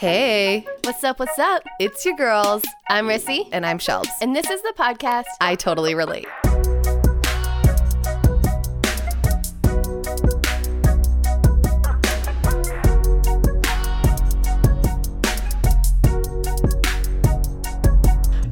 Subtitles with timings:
[0.00, 1.18] Hey, What's up?
[1.18, 1.62] What's up?
[1.78, 4.08] it's your girls, I'm Rissy, and I'm Shelbs.
[4.22, 5.24] and this is the podcast.
[5.42, 6.26] I totally relate.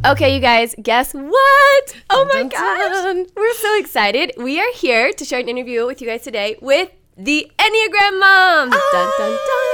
[0.05, 1.97] Okay, you guys, guess what?
[2.11, 4.33] Oh my gosh, we're so excited.
[4.39, 8.71] We are here to share an interview with you guys today with the Enneagram Mom.
[8.73, 8.91] Ah!
[8.93, 9.68] Dun dun dun.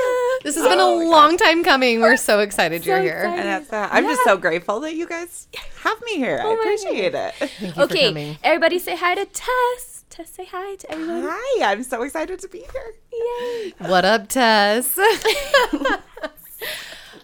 [0.44, 2.00] This has been a oh long time coming.
[2.02, 3.14] We're so excited you're So here.
[3.24, 3.38] excited.
[3.40, 3.90] And that's that.
[3.94, 5.48] I'm just so grateful that you guys
[5.82, 6.38] have me here.
[6.44, 7.34] Oh I my appreciate it.
[7.34, 8.36] Thank you for Okay, coming.
[8.44, 10.04] everybody, say hi to Tess.
[10.10, 11.24] Tess, say hi to everyone.
[11.26, 12.94] Hi, I'm so excited to be here.
[13.10, 13.74] Yay!
[13.88, 14.94] What up, Tess?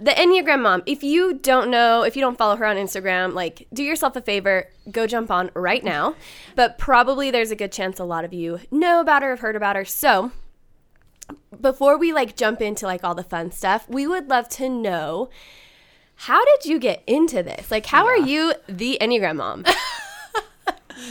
[0.01, 0.83] the Enneagram Mom.
[0.87, 4.23] If you don't know, if you don't follow her on Instagram, like do yourself a
[4.23, 6.15] favor, go jump on right now.
[6.57, 9.41] But probably there's a good chance a lot of you know about her, or have
[9.41, 9.85] heard about her.
[9.85, 10.33] So
[11.61, 15.31] before we like jump into like all the fun stuff, we would love to know
[16.15, 17.71] how did you get into this?
[17.71, 19.65] Like how are you the Enneagram Mom?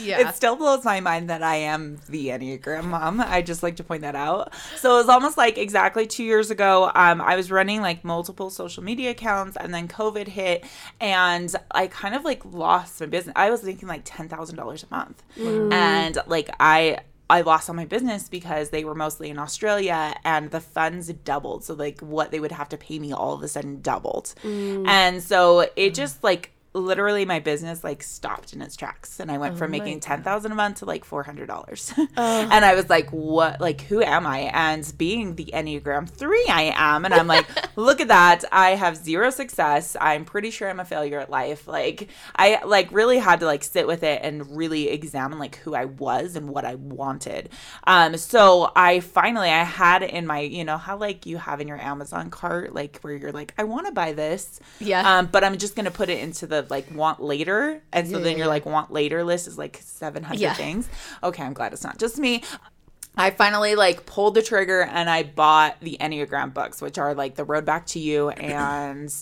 [0.02, 0.28] yeah.
[0.28, 3.20] It still blows my mind that I am the Enneagram mom.
[3.20, 4.54] I just like to point that out.
[4.76, 6.90] So it was almost like exactly two years ago.
[6.94, 10.64] Um, I was running like multiple social media accounts, and then COVID hit,
[11.00, 13.32] and I kind of like lost my business.
[13.36, 15.22] I was making like ten thousand dollars a month,
[15.72, 16.98] and like I.
[17.30, 21.64] I lost all my business because they were mostly in Australia and the funds doubled.
[21.64, 24.34] So like what they would have to pay me all of a sudden doubled.
[24.42, 24.86] Mm.
[24.88, 29.38] And so it just like literally my business like stopped in its tracks and I
[29.38, 32.08] went from making 10,000 a month to like $400.
[32.16, 34.50] and I was like, what like who am I?
[34.52, 37.46] And being the Enneagram 3 I am and I'm like,
[37.76, 38.44] look at that.
[38.52, 39.96] I have zero success.
[40.00, 41.66] I'm pretty sure I'm a failure at life.
[41.66, 45.74] Like I like really had to like sit with it and really examine like who
[45.74, 47.48] I was and what I wanted.
[47.84, 51.66] Um so I finally I had in my, you know, how like you have in
[51.66, 54.60] your Amazon cart like where you're like I want to buy this.
[54.78, 55.18] Yeah.
[55.18, 58.18] Um but I'm just going to put it into the like want later and so
[58.20, 60.54] then your like want later list is like 700 Yeah.
[60.54, 60.88] things.
[61.22, 62.42] Okay, I'm glad it's not just me.
[63.16, 67.34] I finally like pulled the trigger and I bought the Enneagram books, which are like
[67.34, 69.12] The Road Back to You and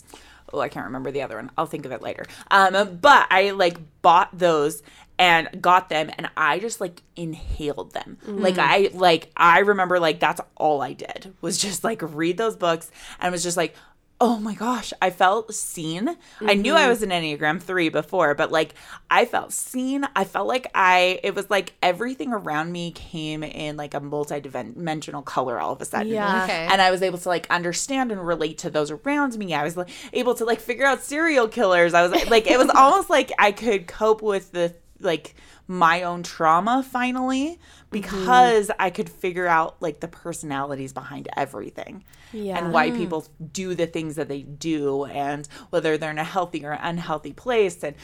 [0.53, 1.51] oh, I can't remember the other one.
[1.57, 2.25] I'll think of it later.
[2.51, 4.83] Um, but I like bought those
[5.19, 8.19] and got them and I just like inhaled them.
[8.25, 12.55] Like I like I remember like that's all I did was just like read those
[12.57, 13.75] books and was just like
[14.21, 16.17] oh my gosh, I felt seen.
[16.41, 16.89] I knew I mm-hmm.
[16.89, 18.75] was an Enneagram 3 before, but like
[19.11, 20.07] I felt seen.
[20.17, 25.23] I felt like I, it was like everything around me came in like a multi-dimensional
[25.23, 26.13] color all of a sudden.
[26.13, 26.27] Yeah.
[26.27, 26.45] Mm-hmm.
[26.45, 26.69] Okay.
[26.71, 29.55] And I was able to like understand and relate to those around me.
[29.55, 31.95] I was like, able to like figure out serial killers.
[31.95, 35.35] I was like, it was almost like I could cope with the like
[35.67, 37.91] my own trauma finally mm-hmm.
[37.91, 42.59] because I could figure out like the personalities behind everything Yeah.
[42.59, 46.65] and why people do the things that they do and whether they're in a healthy
[46.65, 47.95] or unhealthy place and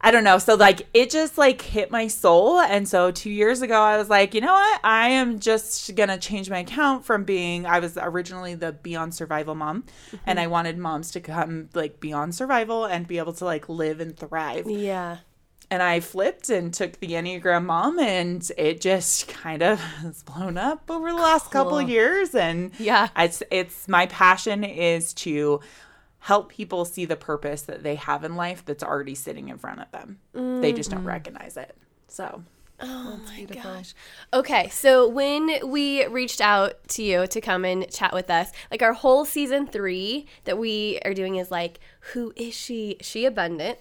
[0.00, 0.38] I don't know.
[0.38, 4.08] So like it just like hit my soul and so 2 years ago I was
[4.08, 4.80] like, "You know what?
[4.84, 9.14] I am just going to change my account from being I was originally the Beyond
[9.14, 9.84] Survival mom
[10.24, 10.44] and mm-hmm.
[10.44, 14.16] I wanted moms to come like beyond survival and be able to like live and
[14.16, 15.18] thrive yeah.
[15.70, 20.56] And I flipped and took the Enneagram Mom, and it just kind of has blown
[20.58, 21.82] up over the last couple Cool.
[21.88, 22.34] years.
[22.34, 23.08] And Yeah.
[23.16, 25.60] it's it's my passion is to
[26.20, 29.80] help people see the purpose that they have in life that's already sitting in front
[29.80, 30.18] of them.
[30.60, 31.06] They just don't mm.
[31.06, 31.76] recognize it.
[32.08, 32.42] So
[32.80, 33.62] Oh my beautiful.
[33.74, 33.92] gosh.
[34.32, 38.82] Okay, so when we reached out to you to come and chat with us, like
[38.82, 41.80] our whole season three that we are doing is like,
[42.12, 42.96] who is she?
[43.00, 43.78] She abundant.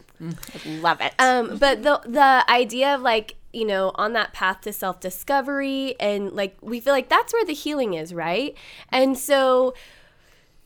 [0.65, 1.13] love it.
[1.19, 5.95] Um, but the the idea of like you know on that path to self discovery
[5.99, 8.55] and like we feel like that's where the healing is, right?
[8.89, 9.73] And so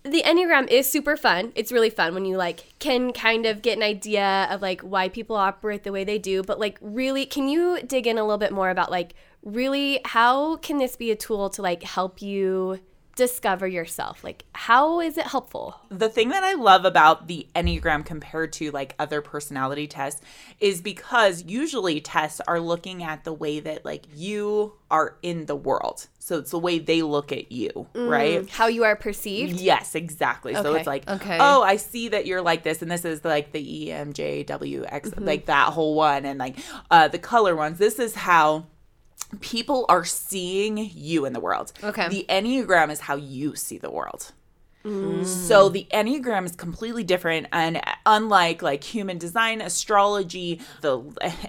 [0.03, 3.77] the enneagram is super fun it's really fun when you like can kind of get
[3.77, 7.47] an idea of like why people operate the way they do but like really can
[7.47, 9.13] you dig in a little bit more about like
[9.43, 12.79] really how can this be a tool to like help you
[13.15, 18.05] discover yourself like how is it helpful the thing that I love about the Enneagram
[18.05, 20.21] compared to like other personality tests
[20.59, 25.55] is because usually tests are looking at the way that like you are in the
[25.55, 26.07] world.
[26.19, 28.47] So it's the way they look at you, right?
[28.49, 30.53] how you are perceived Yes, exactly.
[30.53, 31.37] So it's like, Okay.
[31.39, 35.73] oh, I see that you're like this, and this is like the EMJWX, like that
[35.73, 36.57] whole one, and like
[36.89, 37.79] uh, the color ones.
[37.79, 38.67] This is how
[39.39, 41.71] people are seeing you in the world.
[41.83, 42.09] Okay.
[42.09, 44.31] The Enneagram is how you see the world.
[44.83, 45.25] Mm.
[45.25, 50.99] So the Enneagram is completely different and unlike like human design, astrology, the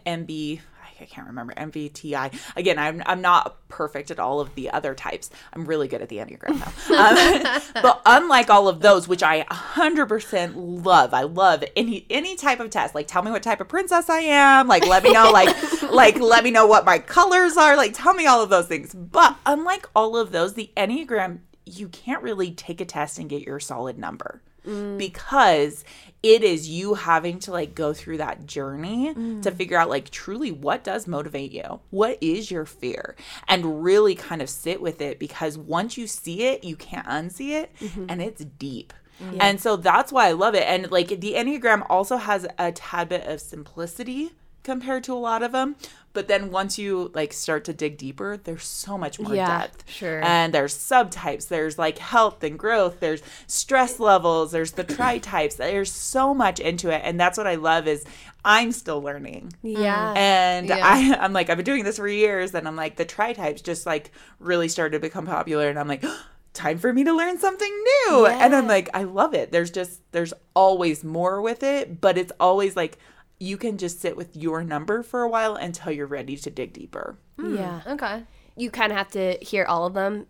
[0.07, 0.61] MB
[1.03, 2.57] I can't remember MBTI.
[2.57, 5.31] Again, I'm I'm not perfect at all of the other types.
[5.53, 6.97] I'm really good at the Enneagram though.
[7.03, 10.53] Um, but unlike all of those, which I 100%
[10.85, 12.95] love, I love any any type of test.
[12.95, 14.69] Like, tell me what type of princess I am.
[14.69, 15.33] Like, let me know.
[15.33, 17.77] Like, like let me know what my colors are.
[17.77, 18.95] Like, tell me all of those things.
[18.95, 23.43] But unlike all of those, the Enneagram you can't really take a test and get
[23.43, 24.97] your solid number Mm.
[24.97, 25.85] because
[26.23, 29.57] it is you having to like go through that journey to mm.
[29.57, 31.81] figure out like truly what does motivate you?
[31.91, 33.17] What is your fear?
[33.49, 37.61] And really kind of sit with it because once you see it you can't unsee
[37.63, 38.07] it mm-hmm.
[38.09, 38.93] and it's deep.
[39.21, 39.39] Mm.
[39.41, 40.63] And so that's why i love it.
[40.63, 44.31] And like the enneagram also has a tad bit of simplicity
[44.63, 45.75] compared to a lot of them
[46.15, 49.91] but then once you like start to dig deeper there's so much more Yeah, depth
[49.91, 50.23] sure.
[50.23, 55.57] and there's subtypes there's like health and growth there's stress levels there's the tri types
[55.57, 58.05] there's so much into it and that's what i love is
[58.45, 60.13] i'm still learning Yeah.
[60.17, 60.79] and Yeah.
[60.83, 63.63] I, i'm like i've been doing this for years and i'm like the tri types
[63.63, 66.05] just like really started to become popular and i'm like
[66.53, 67.73] time for me to learn something
[68.09, 72.19] new and i'm like i love it there's just there's always more with it but
[72.19, 72.99] it's always like
[73.43, 76.73] you can just sit with your number for a while until you're ready to dig
[76.73, 77.81] deeper yeah.
[77.87, 78.25] Okay.
[78.57, 80.27] You kind of have to hear all of them,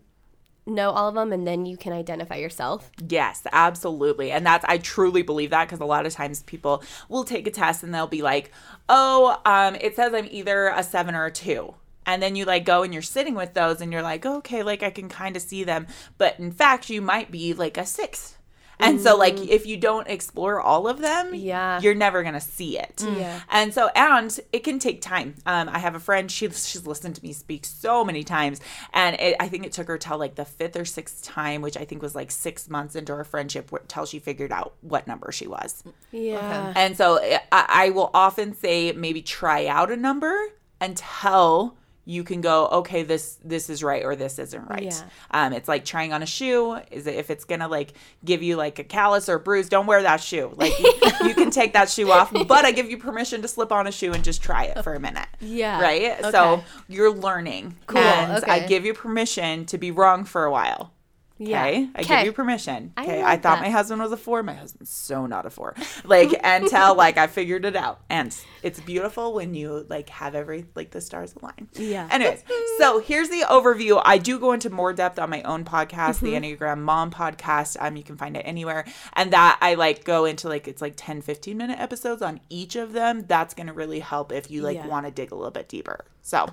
[0.65, 2.89] know all of them, and then you can identify yourself.
[3.07, 4.31] Yes, absolutely.
[4.31, 7.51] And that's I truly believe that because a lot of times people will take a
[7.51, 8.51] test and they'll be like,
[8.87, 11.75] "Oh, um it says I'm either a 7 or a 2."
[12.05, 14.83] And then you like go and you're sitting with those and you're like, "Okay, like
[14.83, 15.87] I can kind of see them."
[16.17, 18.37] But in fact, you might be like a 6.
[18.79, 21.79] And so like if you don't explore all of them, Yeah.
[21.79, 23.03] you're never going to see it.
[23.17, 23.39] Yeah.
[23.49, 25.35] And so, and it can take time.
[25.45, 28.59] Um, I have a friend, she, she's listened to me speak so many times.
[28.93, 31.77] And it, I think it took her till like the fifth or sixth time, which
[31.77, 35.07] I think was like six months into our friendship, wh- till she figured out what
[35.07, 35.83] number she was.
[36.11, 36.73] Yeah.
[36.75, 40.35] And so I, I will often say maybe try out a number
[40.81, 44.83] until you can go okay this this is right or this isn't right.
[44.83, 45.01] Yeah.
[45.31, 46.79] um it's like trying on a shoe.
[46.91, 49.85] Is it if it's gonna like give you like a callus or a bruise don't
[49.85, 50.53] wear that shoe.
[50.55, 50.93] Like you,
[51.27, 53.91] you can take that shoe off but i give you permission to slip on a
[53.91, 55.27] shoe and just try it for a minute.
[55.39, 55.81] Yeah.
[55.81, 56.19] right?
[56.19, 56.31] Okay.
[56.31, 57.77] so you're learning.
[57.87, 60.92] Cool, and i give you permission to be wrong for a while
[61.47, 61.63] Yeah.
[61.65, 62.93] Okay, I give you permission.
[62.97, 63.61] Okay, love I, thought that.
[63.61, 64.43] my husband was a four.
[64.43, 65.75] My husband's so not a four.
[66.03, 70.65] Like until like I figured it out, and it's beautiful when you like have every
[70.75, 71.67] like the stars align.
[71.73, 72.07] Yeah.
[72.11, 72.43] Anyways,
[72.79, 74.01] so here's the overview.
[74.03, 76.63] I do go into more depth on my own podcast, the Mm-hmm.
[76.63, 77.77] Enneagram Mom podcast.
[77.79, 80.93] Um, you can find it anywhere, and that I like go into like it's like
[80.97, 83.25] 10, 15 minute episodes on each of them.
[83.27, 84.87] That's gonna really help if you like Yeah.
[84.87, 86.05] want to dig a little bit deeper.
[86.21, 86.47] So.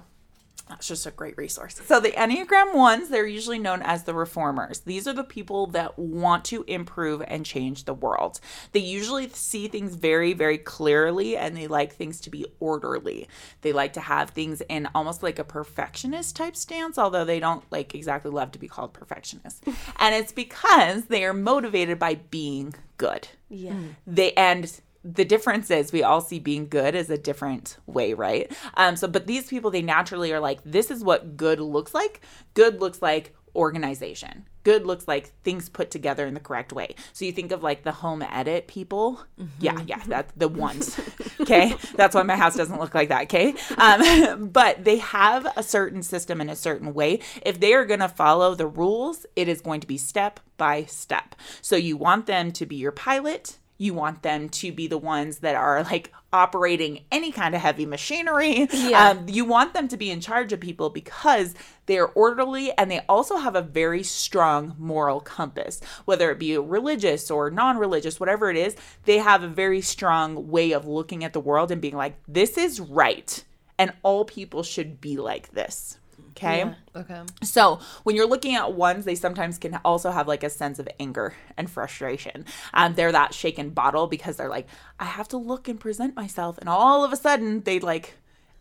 [0.70, 1.81] That's just a great resource.
[1.84, 4.81] So, the Enneagram ones, they're usually known as the reformers.
[4.81, 8.40] These are the people that want to improve and change the world.
[8.72, 13.28] They usually see things very, very clearly and they like things to be orderly.
[13.62, 17.64] They like to have things in almost like a perfectionist type stance, although they don't
[17.73, 19.61] like exactly love to be called perfectionists.
[19.99, 23.75] and it's because they are motivated by being good Yeah.
[24.06, 28.52] they and the difference is we all see being good as a different way right?
[28.75, 32.20] Um so but these people they naturally are like this is what good looks like.
[32.55, 34.47] Good looks like organization.
[34.62, 36.94] Good looks like things put together in the correct way.
[37.14, 39.20] So you think of like the home edit people?
[39.58, 41.00] Yeah yeah that's the ones.
[41.41, 41.75] Okay?
[41.94, 43.55] That's why my house doesn't look like that okay?
[43.79, 47.20] Um, but they have a certain system in a certain way.
[47.43, 50.85] If they are going to follow the rules it is going to be step by
[50.85, 51.35] step.
[51.62, 55.38] So you want them to be your pilot you want them to be the ones
[55.38, 58.68] that are like operating any kind of heavy machinery.
[58.90, 59.10] Yeah.
[59.10, 61.54] Um, you want them to be in charge of people because
[61.87, 67.30] they're orderly and they also have a very strong moral compass, whether it be religious
[67.30, 68.76] or non religious, whatever it is.
[69.04, 72.58] They have a very strong way of looking at the world and being like, this
[72.58, 73.44] is right.
[73.78, 76.00] And all people should be like this.
[76.30, 76.58] Okay.
[76.58, 76.75] Yeah.
[76.94, 77.22] Okay.
[77.42, 80.88] So when you're looking at ones, they sometimes can also have like a sense of
[80.99, 82.44] anger and frustration.
[82.75, 84.66] Um, they're that shaken bottle because they're like,
[84.99, 88.16] I have to look and present myself, and all of a sudden they like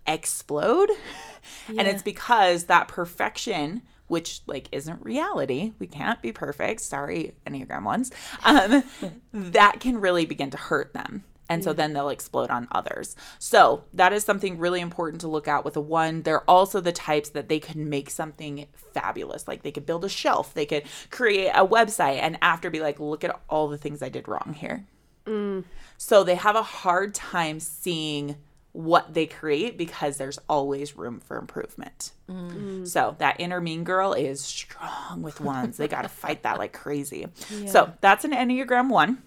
[0.08, 0.90] explode,
[1.68, 3.82] and it's because that perfection.
[4.08, 5.74] Which like isn't reality.
[5.78, 6.82] We can't be perfect.
[6.82, 8.10] Sorry, Enneagram ones.
[8.44, 8.84] Um,
[9.34, 11.24] that can really begin to hurt them.
[11.50, 13.16] And so then they'll explode on others.
[13.40, 16.22] So that is something really important to look at with a one.
[16.22, 19.48] They're also the types that they could make something fabulous.
[19.48, 23.00] Like they could build a shelf, they could create a website, and after be like,
[23.00, 24.86] look at all the things I did wrong here.
[25.26, 25.64] Mm.
[25.98, 28.36] So they have a hard time seeing
[28.72, 32.12] what they create because there's always room for improvement.
[32.30, 32.88] Mm.
[32.88, 35.78] So that inner mean girl is strong with ones.
[35.78, 37.28] they got to fight that like crazy.
[37.68, 39.22] So that's an Enneagram one.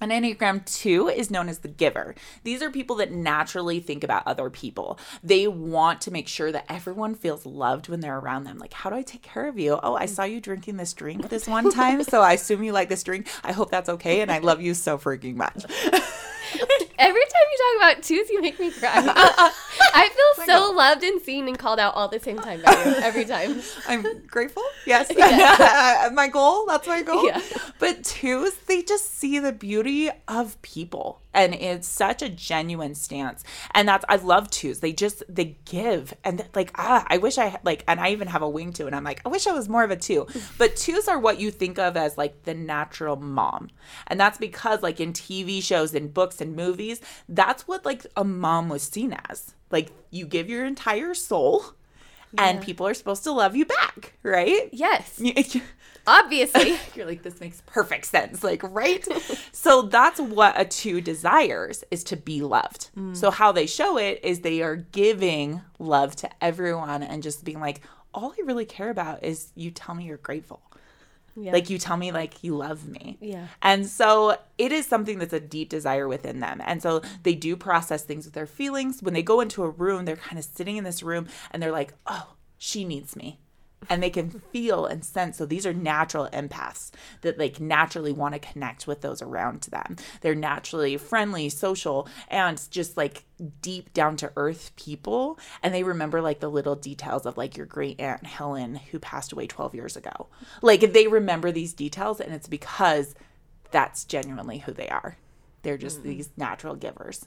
[0.00, 2.14] An Enneagram 2 is known as the giver.
[2.44, 4.98] These are people that naturally think about other people.
[5.24, 8.58] They want to make sure that everyone feels loved when they're around them.
[8.58, 9.80] Like, how do I take care of you?
[9.82, 12.88] Oh, I saw you drinking this drink this one time, so I assume you like
[12.88, 13.26] this drink.
[13.42, 15.64] I hope that's okay, and I love you so freaking much.
[16.98, 18.90] Every time you talk about twos, you make me cry.
[19.94, 22.94] I feel so loved and seen and called out all the same time by you
[22.96, 23.60] every time.
[23.88, 24.64] I'm grateful.
[24.84, 25.10] Yes.
[26.12, 26.66] my goal.
[26.66, 27.26] That's my goal.
[27.26, 27.40] Yeah.
[27.78, 31.20] But twos, they just see the beauty of people.
[31.38, 33.44] And it's such a genuine stance.
[33.72, 34.80] And that's I love twos.
[34.80, 36.12] They just they give.
[36.24, 38.86] And like, ah, I wish I had like and I even have a wing two.
[38.86, 40.26] And I'm like, I wish I was more of a two.
[40.58, 43.68] But twos are what you think of as like the natural mom.
[44.08, 48.24] And that's because like in TV shows and books and movies, that's what like a
[48.24, 49.54] mom was seen as.
[49.70, 51.64] Like you give your entire soul
[52.36, 54.68] and people are supposed to love you back, right?
[54.72, 55.20] Yes,
[56.08, 56.76] obviously.
[56.94, 58.42] You're like, this makes perfect sense.
[58.42, 59.06] Like, right?
[59.52, 62.90] so that's what a two desires is to be loved.
[62.96, 63.16] Mm.
[63.16, 67.60] So how they show it is they are giving love to everyone and just being
[67.60, 67.82] like,
[68.14, 70.62] all I really care about is you tell me you're grateful.
[71.36, 71.52] Yeah.
[71.52, 73.16] Like you tell me like you love me.
[73.20, 73.46] Yeah.
[73.62, 76.60] And so it is something that's a deep desire within them.
[76.64, 79.02] And so they do process things with their feelings.
[79.02, 81.70] When they go into a room, they're kind of sitting in this room and they're
[81.70, 83.38] like, "Oh, she needs me."
[83.88, 85.38] And they can feel and sense.
[85.38, 86.90] So these are natural empaths
[87.22, 89.96] that like naturally want to connect with those around them.
[90.20, 93.24] They're naturally friendly, social, and just like
[93.62, 95.38] deep down to earth people.
[95.62, 99.32] And they remember like the little details of like your great aunt Helen who passed
[99.32, 100.26] away 12 years ago.
[100.62, 103.14] Like they remember these details and it's because
[103.70, 105.16] that's genuinely who they are.
[105.62, 106.04] They're just mm.
[106.04, 107.26] these natural givers.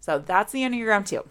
[0.00, 1.22] So that's the Enneagram 2.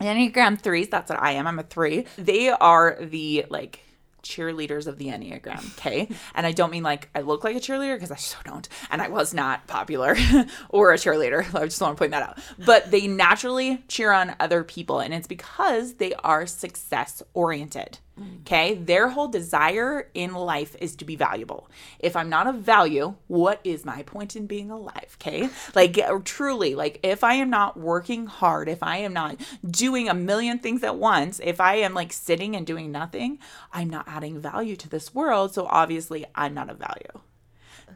[0.00, 1.46] Enneagram 3s, that's what I am.
[1.46, 2.04] I'm a 3.
[2.16, 3.80] They are the like
[4.22, 6.08] cheerleaders of the Enneagram, okay?
[6.34, 8.68] and I don't mean like I look like a cheerleader because I so don't.
[8.90, 10.16] And I was not popular
[10.68, 11.54] or a cheerleader.
[11.54, 12.38] I just want to point that out.
[12.64, 17.98] But they naturally cheer on other people and it's because they are success oriented.
[18.42, 18.74] Okay?
[18.74, 21.68] Their whole desire in life is to be valuable.
[21.98, 25.16] If I'm not of value, what is my point in being alive?
[25.20, 25.48] Okay?
[25.74, 29.36] Like uh, truly, like if I am not working hard, if I am not
[29.68, 33.38] doing a million things at once, if I am like sitting and doing nothing,
[33.72, 35.54] I'm not adding value to this world.
[35.54, 37.20] So obviously, I'm not of value.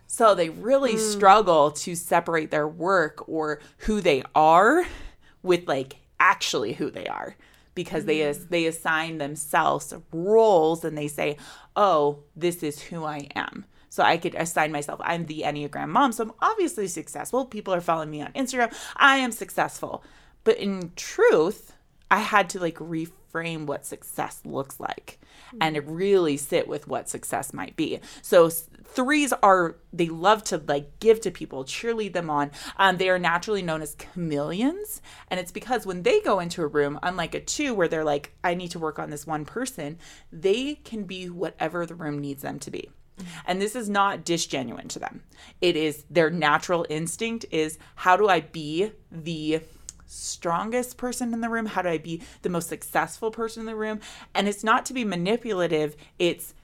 [0.07, 0.99] So they really hmm.
[0.99, 4.85] struggle to separate their work or who they are
[5.43, 7.37] with like actually who they are
[7.75, 8.31] because they mm-hmm.
[8.31, 11.37] as they assign themselves roles and they say,
[11.77, 16.13] "Oh, this is who I am." So I could assign myself, I'm the Enneagram mom,
[16.13, 17.45] so I'm obviously successful.
[17.45, 18.75] People are following me on Instagram.
[18.97, 20.03] I am successful.
[20.45, 21.75] But in truth,
[22.11, 25.19] I had to like reframe what success looks like
[25.61, 25.93] and mm-hmm.
[25.93, 28.01] really sit with what success might be.
[28.23, 28.51] So
[28.95, 32.51] threes are they love to like give to people, cheerlead them on.
[32.77, 36.67] Um, they are naturally known as chameleons, and it's because when they go into a
[36.67, 39.99] room, unlike a two where they're like, I need to work on this one person,
[40.33, 42.91] they can be whatever the room needs them to be.
[43.47, 45.23] And this is not disgenuine to them.
[45.61, 49.61] It is their natural instinct is how do I be the
[50.07, 51.67] strongest person in the room?
[51.67, 54.01] How do I be the most successful person in the room?
[54.35, 56.55] And it's not to be manipulative, it's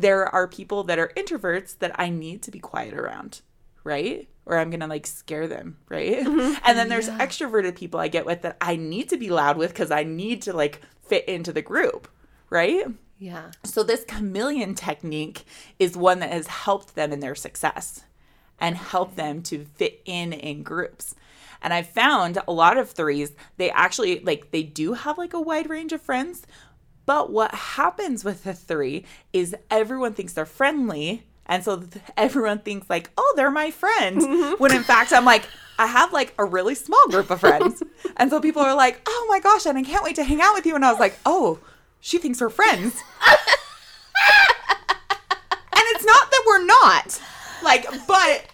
[0.00, 3.42] there are people that are introverts that I need to be quiet around,
[3.84, 4.28] right?
[4.46, 6.24] Or I'm gonna like scare them, right?
[6.24, 6.54] Mm-hmm.
[6.64, 9.70] And then there's extroverted people I get with that I need to be loud with
[9.70, 12.08] because I need to like fit into the group,
[12.48, 12.86] right?
[13.18, 13.50] Yeah.
[13.64, 15.44] So this chameleon technique
[15.78, 18.04] is one that has helped them in their success
[18.58, 21.14] and helped them to fit in in groups.
[21.62, 25.40] And I found a lot of threes, they actually like they do have like a
[25.40, 26.46] wide range of friends,
[27.10, 31.24] but what happens with the three is everyone thinks they're friendly.
[31.44, 31.82] And so
[32.16, 34.62] everyone thinks like, "Oh, they're my friends." Mm-hmm.
[34.62, 37.82] when in fact, I'm like, I have like a really small group of friends.
[38.16, 40.54] and so people are like, "Oh my gosh, and I can't wait to hang out
[40.54, 41.58] with you." And I was like, "Oh,
[41.98, 42.94] she thinks we're friends."
[43.26, 43.38] and
[45.96, 47.20] it's not that we're not
[47.64, 48.46] like but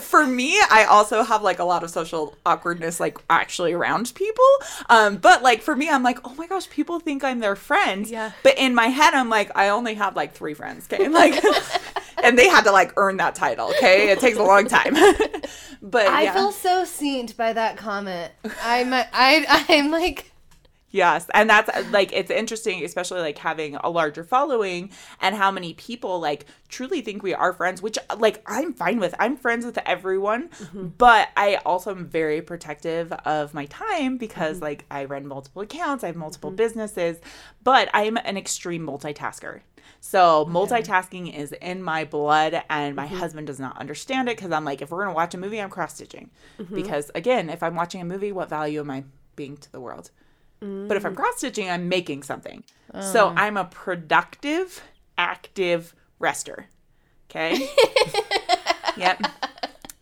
[0.00, 4.44] for me i also have like a lot of social awkwardness like actually around people
[4.88, 8.06] um but like for me i'm like oh my gosh people think i'm their friend
[8.06, 8.32] Yeah.
[8.42, 11.42] but in my head i'm like i only have like three friends okay like
[12.22, 14.94] and they had to like earn that title okay it takes a long time
[15.82, 16.34] but I yeah.
[16.34, 18.32] feel so seen by that comment.
[18.62, 20.32] I'm I I'm like
[20.90, 24.90] Yes, and that's like it's interesting, especially like having a larger following
[25.20, 29.14] and how many people like truly think we are friends, which like I'm fine with.
[29.18, 30.86] I'm friends with everyone, mm-hmm.
[30.96, 34.64] but I also am very protective of my time because mm-hmm.
[34.64, 36.56] like I run multiple accounts, I have multiple mm-hmm.
[36.56, 37.18] businesses,
[37.62, 39.60] but I'm an extreme multitasker.
[40.00, 44.64] So multitasking is in my blood, and my husband does not understand it because I'm
[44.64, 46.30] like, if we're gonna watch a movie, I'm cross stitching.
[46.72, 49.04] Because again, if I'm watching a movie, what value am I
[49.36, 50.10] being to the world?
[50.60, 51.16] But if I'm mm.
[51.16, 52.64] cross stitching, I'm making something.
[52.94, 53.34] So mm.
[53.36, 54.82] I'm a productive,
[55.16, 56.66] active rester.
[57.30, 57.68] Okay.
[58.96, 59.20] yep.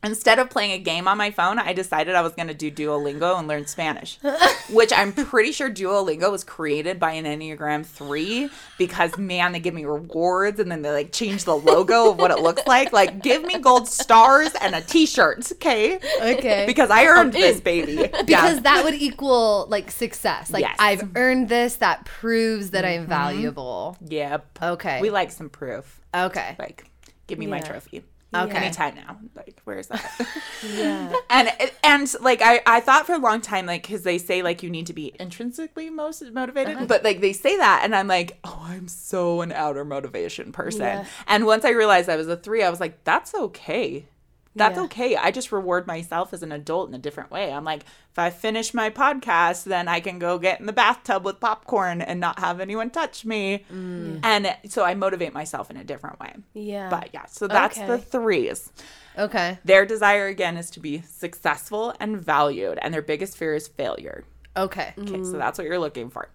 [0.07, 2.71] Instead of playing a game on my phone, I decided I was going to do
[2.71, 4.19] Duolingo and learn Spanish,
[4.71, 8.49] which I'm pretty sure Duolingo was created by an Enneagram 3
[8.79, 12.31] because, man, they give me rewards and then they like change the logo of what
[12.31, 12.93] it looks like.
[12.93, 15.99] Like, give me gold stars and a t shirt, okay?
[16.23, 16.65] Okay.
[16.67, 17.97] Because I earned oh, this baby.
[17.97, 18.61] because Yeah.
[18.61, 20.53] that would equal like success.
[20.53, 20.77] Like Yes.
[20.79, 21.77] I've earned this.
[21.77, 23.11] That proves that I'm mm-hmm.
[23.11, 23.97] valuable.
[24.07, 24.59] Yep.
[24.63, 25.01] Okay.
[25.01, 26.01] We like some proof.
[26.15, 26.55] okay.
[26.59, 26.85] Like,
[27.27, 28.05] give me my trophy.
[28.45, 28.57] Okay.
[28.57, 29.19] Anytime now.
[29.35, 30.11] Like, where's that?
[30.67, 31.13] Yeah.
[31.31, 31.51] and
[31.85, 34.71] and like I, I thought for a long time like because they say like you
[34.71, 36.87] need to be intrinsically most motivated uh-huh.
[36.87, 40.81] but like they say that and i'm like oh i'm so an outer motivation person
[40.81, 41.05] Yeah.
[41.27, 44.07] and once i realized i was a three i was like that's okay
[44.57, 44.85] that's Yeah.
[44.85, 48.19] okay i just reward myself as an adult in a different way i'm like if
[48.19, 52.19] i finish my podcast then i can go get in the bathtub with popcorn and
[52.19, 54.19] not have anyone touch me mm.
[54.25, 56.89] and so i motivate myself in a different way Yeah.
[56.89, 58.73] but yeah so that's the threes
[59.19, 59.59] Okay.
[59.65, 64.25] their desire again is to be successful and valued, and their biggest fear is failure.
[64.57, 64.93] Okay.
[64.99, 65.39] Okay, so mm.
[65.39, 66.29] that's what you're looking for.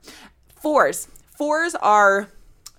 [0.55, 1.07] Fours.
[1.37, 2.27] Fours are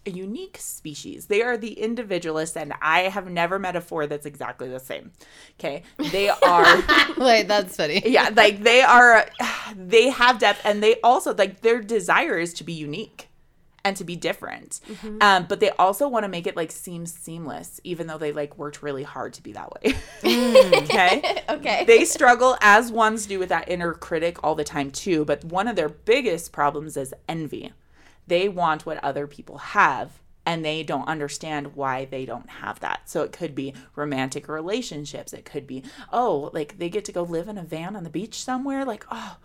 [0.07, 1.27] a unique species.
[1.27, 5.13] They are the individualists, and I have never met a four that's exactly the same.
[5.59, 6.83] Okay, they are.
[7.19, 8.03] Wait, that's funny.
[8.05, 9.27] yeah, like they are.
[9.77, 13.29] They have depth, and they also like their desire is to be unique
[13.85, 14.81] and to be different.
[15.21, 18.57] Um, but they also want to make it like seem seamless, even though they like
[18.57, 19.95] worked really hard to be that way.
[20.83, 21.43] okay.
[21.49, 21.85] okay.
[21.85, 25.25] They struggle as ones do with that inner critic all the time too.
[25.25, 27.73] But one of their biggest problems is envy.
[28.27, 30.21] They want what other people have.
[30.45, 33.09] And they don't understand why they don't have that.
[33.09, 35.33] So it could be romantic relationships.
[35.33, 38.11] It could be, oh, like they get to go live in a van on the
[38.11, 38.85] beach somewhere.
[38.85, 39.37] Like, oh,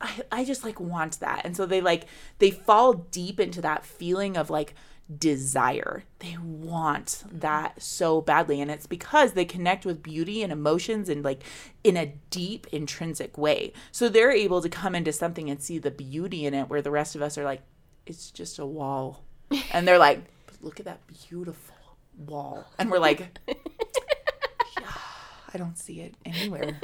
[0.00, 1.42] I, I just like want that.
[1.44, 2.06] And so they like
[2.38, 4.74] they fall deep into that feeling of like
[5.16, 6.04] desire.
[6.18, 8.60] They want that so badly.
[8.60, 11.42] And it's because they connect with beauty and emotions and like
[11.84, 13.72] in a deep intrinsic way.
[13.92, 16.90] So they're able to come into something and see the beauty in it where the
[16.90, 17.62] rest of us are like,
[18.08, 19.22] it's just a wall.
[19.72, 20.22] And they're like,
[20.60, 21.74] look at that beautiful
[22.26, 22.66] wall.
[22.78, 24.92] And we're like, yeah,
[25.52, 26.78] I don't see it anywhere.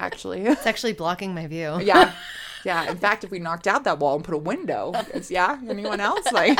[0.00, 0.42] Actually.
[0.42, 1.80] It's actually blocking my view.
[1.80, 2.12] Yeah.
[2.64, 2.90] Yeah.
[2.90, 5.58] In fact, if we knocked out that wall and put a window, it's, yeah.
[5.68, 6.26] Anyone else?
[6.32, 6.58] Like,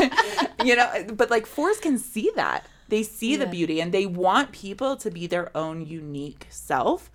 [0.64, 2.66] you know, but like fours can see that.
[2.88, 7.10] They see the beauty and they want people to be their own unique self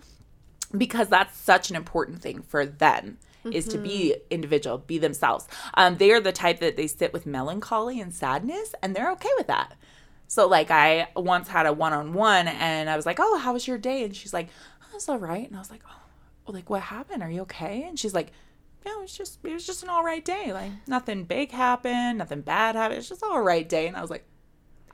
[0.77, 3.17] because that's such an important thing for them
[3.51, 5.47] is to be individual, be themselves.
[5.73, 9.29] Um, they are the type that they sit with melancholy and sadness and they're okay
[9.37, 9.75] with that.
[10.27, 13.77] So like I once had a one-on-one and I was like, "Oh, how was your
[13.77, 14.49] day?" And she's like,
[14.81, 16.01] "Oh, it's all right." And I was like, "Oh,
[16.47, 17.21] well, like what happened?
[17.21, 18.31] Are you okay?" And she's like,
[18.85, 20.51] "Yeah, it was just it was just an all right day.
[20.51, 22.99] Like nothing big happened, nothing bad happened.
[22.99, 24.25] It's just all right day." And I was like,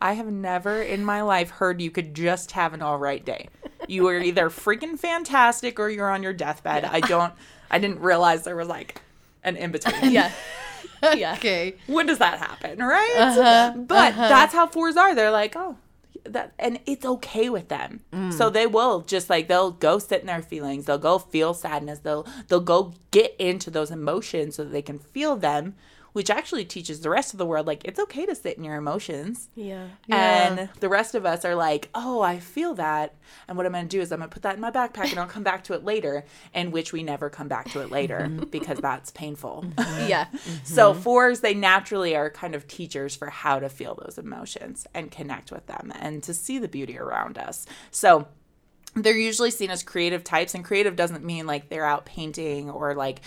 [0.02, 3.50] I have never in my life heard you could just have an all right day.
[3.90, 6.86] You are either freaking fantastic or you're on your deathbed.
[6.86, 7.34] I don't
[7.72, 9.02] I didn't realize there was like
[9.44, 10.12] an in between.
[10.12, 10.32] yeah.
[11.16, 11.34] yeah.
[11.34, 11.76] Okay.
[11.88, 13.16] when does that happen, right?
[13.18, 13.74] Uh-huh.
[13.78, 14.28] but uh-huh.
[14.28, 15.16] that's how fours are.
[15.16, 15.78] They're like, oh,
[16.26, 18.02] that, and it's okay with them.
[18.14, 18.34] Mm.
[18.34, 20.86] So they will just like they'll go sit in their feelings.
[20.86, 22.00] They'll go feel sadness.
[22.00, 25.76] They'll they'll go get into those emotions so that they can feel them,
[26.20, 28.76] which actually teaches the rest of the world like it's okay to sit in your
[28.76, 29.48] emotions.
[29.56, 29.88] Yeah.
[30.10, 33.16] And the rest of us are like, oh, I feel that.
[33.48, 35.12] And what I'm going to do is I'm going to put that in my backpack
[35.12, 37.90] and I'll come back to it later, in which we never come back to it
[37.90, 38.50] later mm-hmm.
[38.50, 39.64] because that's painful.
[39.66, 40.00] Mm-hmm.
[40.10, 40.26] Yeah.
[40.66, 41.02] So mm-hmm.
[41.04, 45.54] fours, they naturally are kind of teachers for how to feel those emotions and connect
[45.54, 47.66] with them and to see the beauty around us.
[47.92, 48.28] So
[48.96, 52.96] they're usually seen as creative types and creative doesn't mean like they're out painting or
[52.96, 53.22] like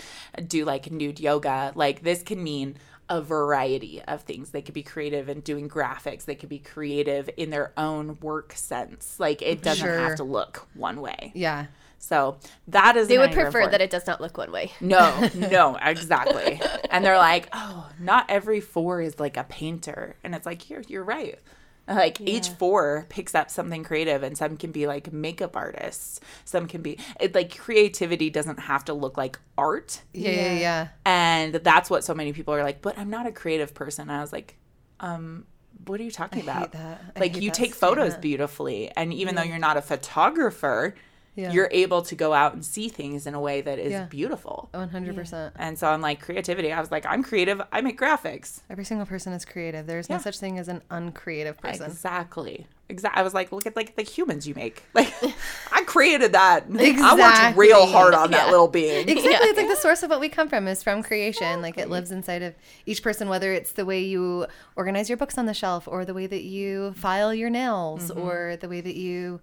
[0.47, 1.71] do like nude yoga.
[1.75, 2.75] Like this can mean
[3.09, 4.51] a variety of things.
[4.51, 6.25] They could be creative in doing graphics.
[6.25, 9.19] They could be creative in their own work sense.
[9.19, 9.99] Like it doesn't Sure.
[9.99, 11.31] have to look one way.
[11.35, 11.65] Yeah.
[11.99, 13.69] So that is They would prefer four.
[13.71, 14.71] that it does not look one way.
[14.81, 16.59] No, no, exactly.
[16.89, 20.15] and they're like, oh, not every four is like a painter.
[20.23, 21.39] And it's like, you're, you're right.
[21.87, 26.21] Like each four picks up something creative, and some can be like makeup artists.
[26.45, 30.01] Some can be it, like creativity doesn't have to look like art.
[30.13, 30.31] Yeah.
[30.31, 30.53] Yeah.
[30.53, 30.87] Yeah.
[31.05, 34.09] And that's what so many people are like, but I'm not a creative person.
[34.09, 34.57] I was like,
[35.01, 35.45] um,
[35.85, 36.71] what are you talking hate about?
[36.71, 37.01] that.
[37.15, 40.95] I Like hate you that take photos beautifully, and even though you're not a photographer,
[41.35, 41.51] Yeah.
[41.51, 44.05] you're able to go out and see things in a way that is Yeah.
[44.05, 44.69] beautiful.
[44.73, 45.51] 100%.
[45.55, 46.71] And so I'm like creativity.
[46.71, 47.59] I was like, I'm creative.
[47.71, 48.61] I make graphics.
[48.69, 49.87] Every single person is creative.
[49.87, 51.87] There's no such thing as an uncreative person.
[51.87, 52.67] Exactly.
[52.89, 53.19] Exactly.
[53.19, 54.83] I was like, look at like the humans you make.
[54.93, 55.11] Like,
[55.71, 56.65] I created that.
[56.65, 57.59] I worked Exactly.
[57.67, 59.09] real hard on that little being.
[59.09, 59.31] Exactly.
[59.31, 61.63] It's like the source of what we come from is from creation.
[61.63, 62.53] Like it lives inside of
[62.85, 66.13] each person, whether it's the way you organize your books on the shelf or the
[66.13, 68.21] way that you file your nails Mm-hmm.
[68.21, 69.41] or the way that you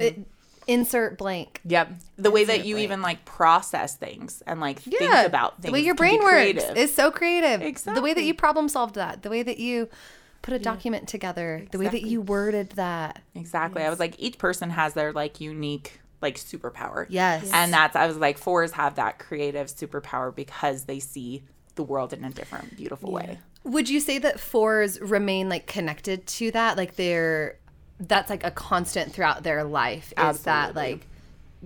[0.00, 0.18] it-
[0.66, 1.60] insert blank.
[1.64, 1.92] Yep.
[2.16, 2.84] The way that you Absolutely.
[2.84, 5.66] even like process things and like think about things.
[5.66, 7.62] The way your brain works is so creative.
[7.62, 7.94] Exactly.
[7.94, 9.88] The way that you problem solved that, the way that you
[10.42, 13.22] put a document together, the way that you worded that.
[13.34, 13.82] Exactly.
[13.82, 17.06] I was like, each person has their like unique like superpower.
[17.08, 17.50] Yes.
[17.52, 22.12] And that's I was like, fours have that creative superpower because they see the world
[22.12, 23.38] in a different, beautiful way.
[23.64, 26.76] Would you say that fours remain like connected to that?
[26.76, 27.58] Like they're
[27.98, 31.06] that's like a constant throughout their life is that like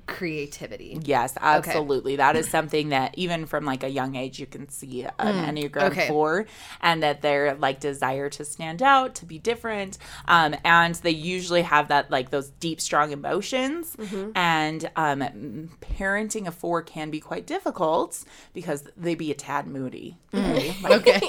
[0.06, 0.98] creativity.
[1.02, 2.16] Yes, absolutely.
[2.16, 5.10] That is something that even from like a young age you can see an
[5.56, 6.08] Enneagram Mm, okay.
[6.08, 6.46] four
[6.80, 9.98] and that their like desire to stand out, to be different.
[10.28, 13.96] Um, and they usually have that like those deep, strong emotions.
[13.96, 14.30] Mm-hmm.
[14.36, 20.16] And um, parenting a four can be quite difficult because they be a tad moody.
[20.32, 20.74] Okay.
[20.82, 21.20] Like, Okay.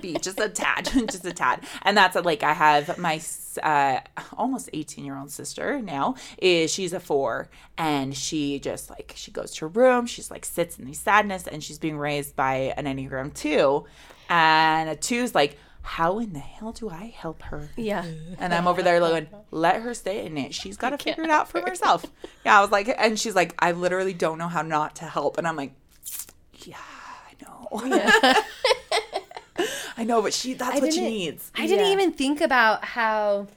[0.00, 1.64] Be just a tad, just a tad.
[1.82, 3.20] And that's like I have my
[3.62, 4.00] uh,
[4.36, 6.14] almost 18 year old sister now.
[6.38, 10.06] Is she's a four, and she just like she goes to her room.
[10.06, 13.84] She's like sits in the sadness, and she's being raised by an enneagram two,
[14.28, 15.58] and a two's like.
[15.82, 17.70] How in the hell do I help her?
[17.74, 18.04] Yeah.
[18.38, 20.52] And I'm over there going, let her stay in it.
[20.54, 22.04] She's got to figure it out for herself.
[22.44, 25.38] Yeah, I was like, and she's like, I literally don't know how not to help.
[25.38, 25.72] And I'm like,
[26.64, 28.34] yeah, I know.
[30.00, 31.52] I know, but she that's what she needs.
[31.54, 33.48] I didn't even think about how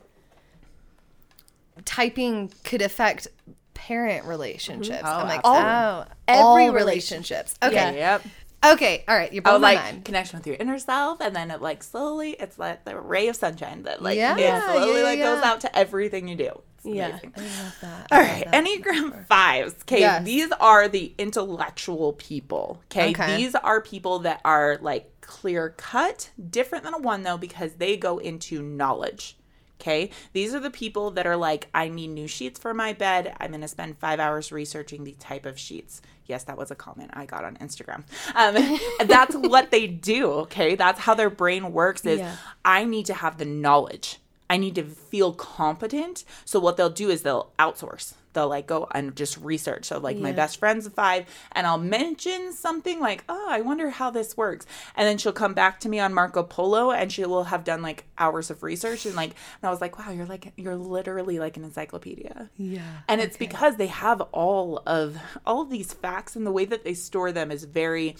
[1.86, 3.28] typing could affect
[3.74, 4.98] parent relationships.
[5.04, 5.08] Mm-hmm.
[5.08, 5.64] Oh, I'm like, absolutely.
[5.64, 7.56] oh, Every all relationships.
[7.64, 7.74] Okay.
[7.76, 7.92] Yeah.
[7.92, 8.26] Yep.
[8.74, 9.04] Okay.
[9.08, 9.32] All right.
[9.34, 10.06] You're Oh, like mind.
[10.06, 13.36] connection with your inner self, and then it like slowly, it's like the ray of
[13.36, 16.62] sunshine that like Yeah, it slowly yeah, like goes out to everything you do.
[16.78, 17.08] It's Yeah.
[17.10, 17.34] amazing.
[17.38, 18.08] I love that.
[18.12, 18.66] All I love that.
[18.66, 19.76] Enneagram fives.
[19.84, 20.24] Okay, Yes.
[20.26, 22.82] these are the intellectual people.
[22.92, 23.12] Okay?
[23.12, 23.38] Okay.
[23.38, 27.98] these are people that are like clear cut, different than a one though, because they
[27.98, 29.38] go into knowledge.
[29.82, 33.36] Okay, these are the people that are like, I need new sheets for my bed.
[33.40, 36.02] I'm gonna spend five hours researching the type of sheets.
[36.26, 38.04] Yes, that was a comment I got on Instagram.
[38.34, 40.32] Um, that's what they do.
[40.32, 42.06] Okay, that's how their brain works.
[42.06, 42.38] Is Yeah.
[42.64, 44.20] I need to have the knowledge.
[44.50, 46.24] I need to feel competent.
[46.46, 48.14] So what they'll do is they'll outsource.
[48.34, 49.86] They'll like go and just research.
[49.86, 53.90] So like my best friend's a five, and I'll mention something like, "Oh, I wonder
[53.90, 54.66] how this works,"
[54.96, 57.82] and then she'll come back to me on Marco Polo, and she will have done
[57.82, 61.40] like hours of research, and like, and I was like, "Wow, you're like you're literally
[61.40, 62.82] like an encyclopedia." Yeah.
[63.08, 66.84] And it's because they have all of all of these facts, and the way that
[66.84, 68.16] they store them is very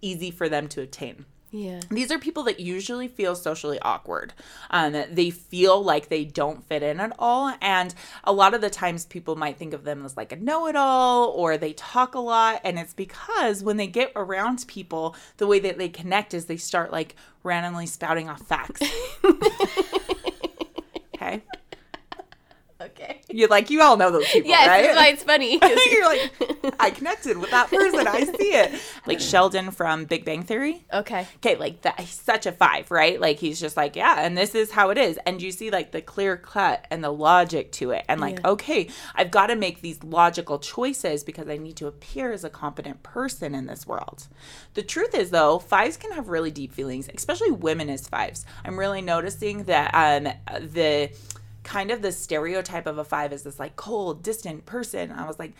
[0.00, 1.26] easy for them to attain.
[1.56, 1.80] Yeah.
[1.90, 4.34] These are people that usually feel socially awkward.
[4.70, 7.56] Um, they feel like they don't fit in at all.
[7.62, 10.66] And a lot of the times people might think of them as like a know
[10.66, 12.60] it all or they talk a lot.
[12.62, 16.58] And it's because when they get around people, the way that they connect is they
[16.58, 18.82] start like randomly spouting off facts.
[21.14, 21.42] okay.
[22.78, 23.22] Okay.
[23.30, 24.82] You like, you all know those people, Yes, right?
[24.82, 25.58] that's why it's funny.
[25.90, 26.04] You're
[26.74, 28.06] like, I connected with that person.
[28.06, 28.78] I see it.
[29.06, 30.84] Like Sheldon from Big Bang Theory.
[30.92, 31.26] okay.
[31.36, 33.18] okay, like that he's such a five, right?
[33.18, 35.18] Like he's just like, yeah, and this is how it is.
[35.24, 38.04] And you see like the clear cut and the logic to it.
[38.08, 38.50] And like, Yeah.
[38.50, 42.50] okay, I've got to make these logical choices because I need to appear as a
[42.50, 44.26] competent person in this world.
[44.74, 48.44] The truth is though, fives can have really deep feelings, especially women as fives.
[48.66, 50.24] I'm really noticing that um
[50.60, 51.10] the
[51.66, 55.10] kind of the stereotype of a five is this like cold, distant person.
[55.10, 55.52] I was like,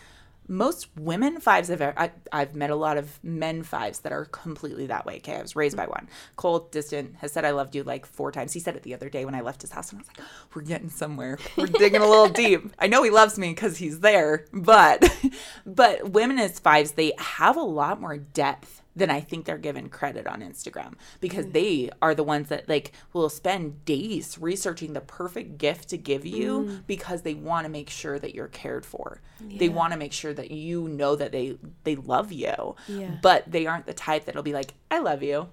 [0.49, 4.87] most women fives have I, I've met a lot of men fives that are completely
[4.87, 5.16] that way.
[5.16, 6.09] Okay, I was raised by one.
[6.37, 8.53] Cold, distant, has said I loved you like four times.
[8.53, 10.21] He said it the other day when I left his house, and I was like,
[10.21, 11.38] oh, "We're getting somewhere.
[11.57, 15.05] We're digging a little deep." I know he loves me because he's there, but
[15.66, 19.91] but women as fives, they have a lot more depth than I think they're given
[19.91, 21.53] credit on Instagram because mm.
[21.53, 26.25] they are the ones that like will spend days researching the perfect gift to give
[26.25, 26.87] you mm.
[26.87, 29.21] because they want to make sure that you're cared for.
[29.41, 32.75] They want to make sure that you know that they they love you.
[32.89, 33.17] Yeah.
[33.21, 35.49] But they aren't the type that'll be like, "I love you."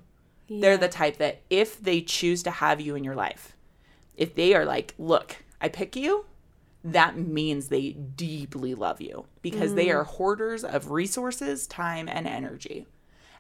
[0.49, 3.55] They're the type that if they choose to have you in your life,
[4.15, 6.25] if they are like, "Look, I pick you,"
[6.83, 9.95] that means they deeply love you because they mm.
[9.95, 12.85] are hoarders of resources, time, and energy.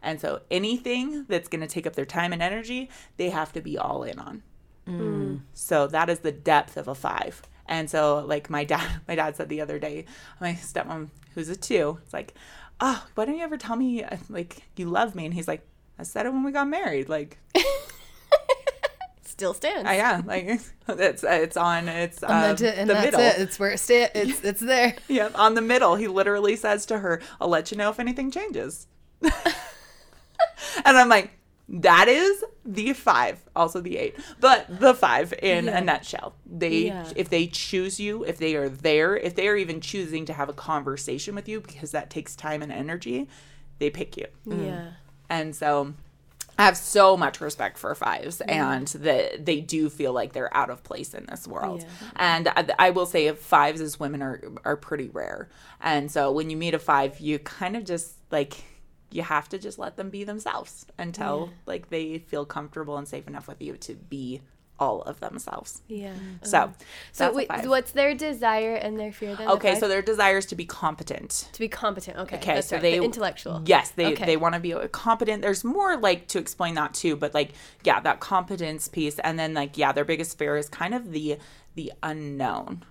[0.03, 3.61] And so anything that's going to take up their time and energy, they have to
[3.61, 4.43] be all in on.
[5.53, 7.41] So that is the depth of a five.
[7.65, 10.05] And so like my dad my dad said the other day,
[10.41, 12.33] my stepmom who's a 2, it's like,
[12.81, 15.65] "Oh, why don't you ever tell me uh, like you love me?" And he's like,
[15.97, 17.37] "I said it when we got married." Like,
[19.25, 19.89] Still stands.
[19.89, 20.45] I yeah, like
[20.89, 23.19] it's it's on it's uh, And, that's and the that's middle.
[23.21, 23.35] it.
[23.39, 24.95] It's where it sta- It's it's there.
[25.07, 25.95] Yeah, on the middle.
[25.95, 28.85] He literally says to her, I'll let you know if anything changes.
[30.85, 31.31] and I'm like,
[31.69, 35.77] that is the five, also the eight, but the five in Yeah.
[35.77, 36.35] a nutshell.
[36.45, 37.09] They, Yeah.
[37.15, 40.49] if they choose you, if they are there, if they are even choosing to have
[40.49, 43.29] a conversation with you, because that takes time and energy,
[43.79, 44.27] they pick you.
[44.45, 44.65] Mm.
[44.65, 44.87] Yeah.
[45.29, 45.93] And so
[46.57, 48.51] I have so much respect for fives mm.
[48.51, 51.81] and that they do feel like they're out of place in this world.
[51.81, 52.09] Yeah.
[52.17, 55.49] And I, I will say fives as women are are pretty rare.
[55.81, 58.63] And so when you meet a five, you kind of just like
[59.13, 63.27] you have to just let them be themselves until like they feel comfortable and safe
[63.27, 64.41] enough with you to be
[64.79, 65.83] all of themselves.
[65.87, 66.13] Yeah.
[66.41, 66.73] So, Uh-huh.
[67.11, 69.47] So wait, what's their desire and their fear then?
[69.49, 69.79] Okay, five?
[69.79, 71.47] so their desire is to be competent.
[71.53, 72.17] to be competent.
[72.17, 72.37] Okay.
[72.37, 72.81] Okay, so right.
[72.81, 73.61] they the intellectual.
[73.65, 74.25] Yes, they Okay.
[74.25, 75.43] they want to be competent.
[75.43, 77.51] There's more like to explain that too, but like
[77.83, 81.37] yeah, that competence piece, and then like yeah, their biggest fear is kind of the
[81.75, 82.83] the unknown.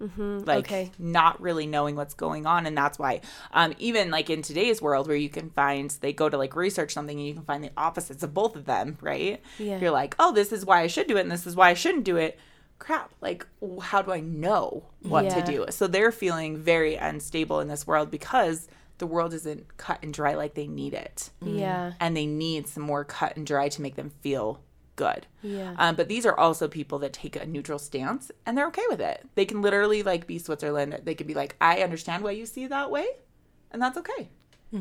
[0.00, 0.90] Mm-hmm, like okay.
[0.98, 3.20] not really knowing what's going on and that's why
[3.52, 6.94] um, even like in today's world where you can find they go to like research
[6.94, 9.78] something and you can find the opposites of both of them right Yeah.
[9.78, 11.74] you're like oh this is why i should do it and this is why i
[11.74, 12.38] shouldn't do it
[12.78, 13.46] crap like
[13.82, 15.34] how do i know what Yeah.
[15.44, 19.98] to do so they're feeling very unstable in this world because the world isn't cut
[20.02, 21.92] and dry like they need it Yeah.
[22.00, 24.60] and they need some more cut and dry to make them feel
[24.96, 25.26] good.
[25.42, 25.74] Yeah.
[25.78, 29.00] um, but these are also people that take a neutral stance and they're okay with
[29.00, 29.26] it.
[29.34, 31.00] They can literally like be switzerland.
[31.04, 33.06] They can be like i understand why you see that way
[33.70, 34.28] and that's okay.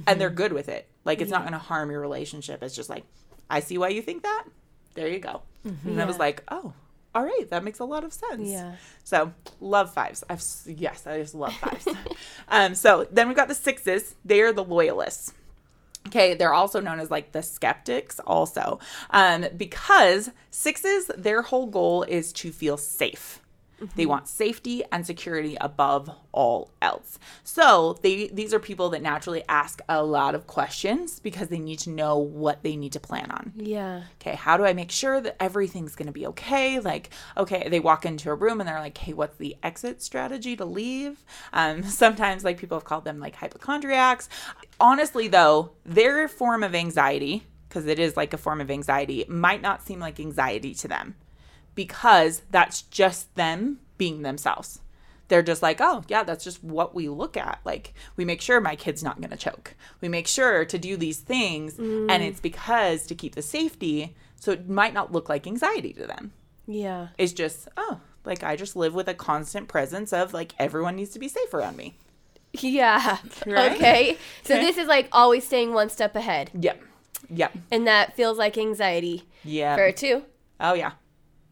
[0.05, 0.87] And they're good with it.
[1.03, 2.61] Like it's not going to harm your relationship.
[2.61, 3.05] It's just like
[3.49, 4.45] i see why you think that.
[4.93, 5.41] There you go.
[5.63, 6.73] And i was like oh
[7.15, 7.49] all right.
[7.49, 8.47] That makes a lot of sense.
[8.47, 8.75] Yeah.
[9.03, 10.23] so love fives.
[10.29, 11.87] I've yes, I just love fives.
[12.47, 14.15] um, so then we've got the sixes.
[14.23, 15.33] They are the loyalists.
[16.07, 18.79] Okay, they're also known as like the skeptics, also,
[19.11, 23.41] um, because sixes, their whole goal is to feel safe.
[23.95, 27.19] They want safety and security above all else.
[27.43, 31.79] So they these are people that naturally ask a lot of questions because they need
[31.79, 34.03] to know what they need to plan on Yeah.
[34.21, 36.79] okay, how do I make sure that everything's going to be okay?
[36.79, 40.55] Like, okay, they walk into a room and they're like, hey, what's the exit strategy
[40.55, 41.23] to leave?
[41.53, 44.29] Um, sometimes, like, people have called them like hypochondriacs.
[44.79, 49.61] Honestly, though, their form of anxiety, because it is like a form of anxiety, might
[49.61, 51.15] not seem like anxiety to them
[51.79, 54.81] because that's just them being themselves.
[55.29, 57.61] They're just like, oh, yeah, that's just what we look at.
[57.63, 59.75] Like, we make sure my kid's not going to choke.
[60.01, 61.79] We make sure to do these things.
[61.79, 64.13] And it's because to keep the safety.
[64.35, 66.33] So it might not look like anxiety to them.
[66.67, 67.07] Yeah.
[67.17, 71.11] It's just, oh, like I just live with a constant presence of like everyone needs
[71.11, 71.95] to be safe around me.
[72.51, 73.19] Yeah.
[73.47, 73.71] Right?
[73.71, 74.17] Okay.
[74.43, 74.65] So Okay.
[74.65, 76.51] this is like always staying one step ahead.
[76.59, 76.81] Yep.
[77.29, 77.57] Yep.
[77.71, 79.77] And that feels like anxiety Yeah.
[79.77, 80.23] for two.
[80.59, 80.91] Oh, yeah.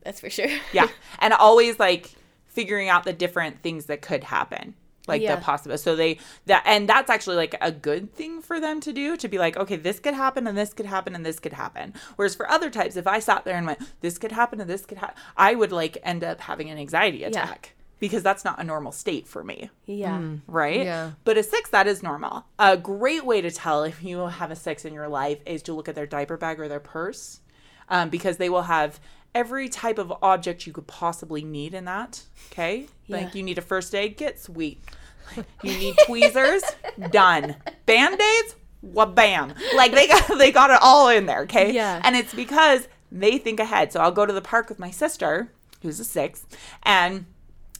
[0.08, 0.48] That's for sure.
[0.72, 0.88] yeah
[1.20, 2.12] and always like
[2.48, 4.74] figuring out the different things that could happen
[5.06, 5.36] like Yeah.
[5.36, 8.93] the possible so they that and that's actually like a good thing for them to
[8.93, 11.54] do to be like okay this could happen and this could happen and this could
[11.54, 14.70] happen whereas for other types if i sat there and went this could happen and
[14.70, 18.60] this could happen i would like end up having an anxiety attack because that's not
[18.60, 20.22] a normal state for me yeah.
[20.48, 20.84] right?
[20.84, 21.12] Yeah.
[21.24, 22.46] But a six, that is normal.
[22.60, 25.74] A great way to tell if you have a six in your life is to
[25.74, 27.41] look at their diaper bag or their purse,
[27.89, 29.00] um, because they will have
[29.38, 32.23] every type of object you could possibly need in that.
[32.52, 33.17] Okay, Yeah.
[33.17, 34.82] like you need a first aid kit, sweet.
[35.63, 36.63] You need tweezers,
[37.12, 37.56] done.
[37.86, 39.54] Band aids, bam.
[39.76, 41.41] Like they got they got it all in there.
[41.43, 42.02] Okay, Yeah.
[42.04, 43.93] and it's because they think ahead.
[43.93, 45.52] So I'll go to the park with my sister,
[45.84, 46.45] who's a six,
[46.84, 47.26] and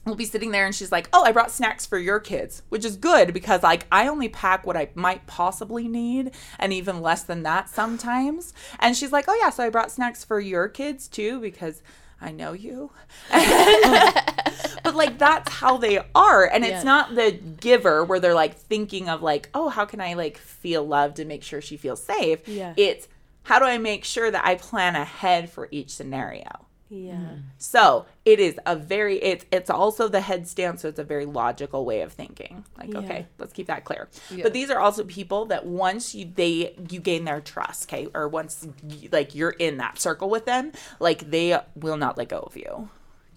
[0.04, 2.84] we'll be sitting there and she's like, "Oh, I brought snacks for your kids," which
[2.84, 7.22] is good because like I only pack what I might possibly need and even less
[7.24, 8.52] than that sometimes.
[8.78, 11.82] And she's like, "Oh yeah, so I brought snacks for your kids too because
[12.20, 12.90] I know you."
[13.30, 16.76] but like that's how they are and Yeah.
[16.76, 20.38] it's not the giver where they're like thinking of like, "Oh, how can I like
[20.38, 22.74] feel loved and make sure she feels safe?" Yeah.
[22.76, 23.08] It's
[23.44, 26.66] how do I make sure that I plan ahead for each scenario?
[26.90, 27.12] Yeah.
[27.12, 27.34] Mm-hmm.
[27.58, 31.84] So it is a very it's it's also the headstand, so it's a very logical
[31.84, 32.64] way of thinking.
[32.78, 33.00] Like, Yeah.
[33.00, 34.08] okay, let's keep that clear.
[34.30, 34.42] Yeah.
[34.44, 38.28] But these are also people that once you they you gain their trust, okay, or
[38.28, 42.38] once you, like you're in that circle with them, like they will not let go
[42.40, 42.88] of you.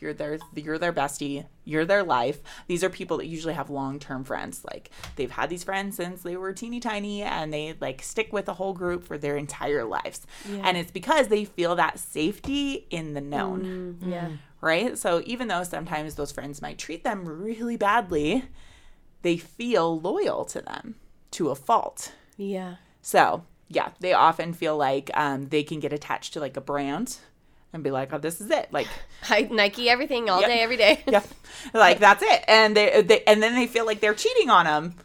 [0.01, 1.45] You're their you're their bestie.
[1.63, 2.41] You're their life.
[2.67, 4.65] These are people that usually have long term friends.
[4.65, 8.45] Like they've had these friends since they were teeny tiny, and they like stick with
[8.45, 10.25] the whole group for their entire lives.
[10.49, 10.61] Yeah.
[10.65, 14.29] And it's because they feel that safety in the known Yeah.
[14.59, 14.97] right?
[14.97, 18.45] So even though sometimes those friends might treat them really badly,
[19.21, 20.95] they feel loyal to them
[21.31, 22.11] to a fault.
[22.37, 22.75] Yeah.
[23.03, 27.17] So yeah, they often feel like um, they can get attached to like a brand
[27.73, 28.67] and be like, oh, this is it.
[28.71, 28.88] Like,
[29.29, 30.49] I, Nike everything all Yep.
[30.49, 31.03] day, every day.
[31.07, 31.25] yep,
[31.73, 32.43] like that's it.
[32.47, 34.95] And they, they and then they feel like they're cheating on them.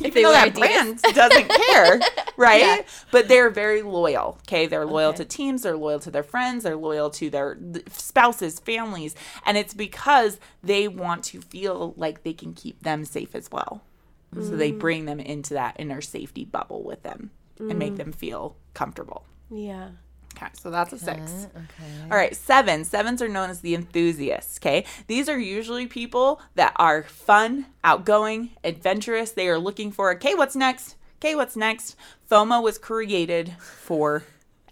[0.00, 2.00] Even they though that brand doesn't care,
[2.38, 2.60] right?
[2.62, 2.82] Yeah.
[3.12, 4.38] But they're very loyal.
[4.48, 5.18] Okay, they're loyal Okay.
[5.18, 5.62] to teams.
[5.62, 6.64] They're loyal to their friends.
[6.64, 7.58] They're loyal to their
[7.88, 13.34] spouses, families, and it's because they want to feel like they can keep them safe
[13.34, 13.82] as well.
[14.34, 14.58] So Mm.
[14.58, 19.26] they bring them into that inner safety bubble with them and make them feel comfortable.
[19.50, 19.88] Yeah.
[20.36, 21.48] Okay, so that's a six.
[21.54, 22.02] Okay.
[22.10, 22.84] All right, seven.
[22.84, 24.58] Sevens are known as the enthusiasts.
[24.58, 29.32] Okay, these are usually people that are fun, outgoing, adventurous.
[29.32, 30.96] They are looking for, okay, what's next?
[31.18, 31.96] Okay, what's next?
[32.30, 34.22] FOMO was created for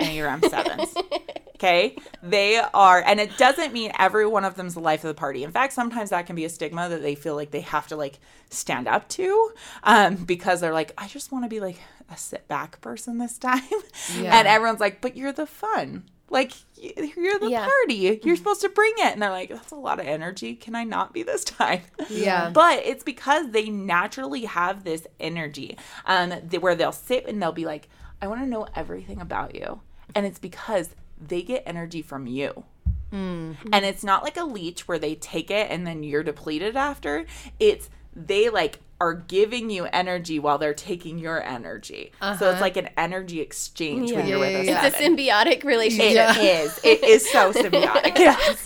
[0.00, 0.94] Enneagram sevens.
[1.58, 5.14] Okay, they are, and it doesn't mean every one of them's the life of the
[5.14, 5.42] party.
[5.42, 7.96] In fact, sometimes that can be a stigma that they feel like they have to
[7.96, 9.50] like stand up to,
[9.82, 11.80] um, because they're like, I just want to be like
[12.12, 13.60] a sit back person this time,
[14.20, 14.38] Yeah.
[14.38, 16.04] and everyone's like, but you're the fun.
[16.30, 17.66] Like you're the Yeah.
[17.66, 18.20] party.
[18.22, 19.12] You're supposed to bring it.
[19.14, 20.54] And they're like, that's a lot of energy.
[20.54, 21.80] Can I not be this time?
[22.08, 22.50] Yeah.
[22.54, 27.64] But it's because they naturally have this energy um, where they'll sit and they'll be
[27.64, 27.88] like,
[28.22, 29.80] I want to know everything about you.
[30.14, 30.90] And it's because
[31.20, 32.64] they get energy from you.
[33.11, 37.24] And it's not like a leech where they take it and then you're depleted after.
[37.59, 42.11] It's they like are giving you energy while they're taking your energy.
[42.20, 42.61] So it's Uh-huh.
[42.61, 44.87] like an energy exchange when you're with Yeah, a yeah, yeah.
[44.88, 46.37] It's a symbiotic It relationship.
[46.38, 46.81] is.
[46.85, 48.18] It is so symbiotic.
[48.18, 48.62] Yes.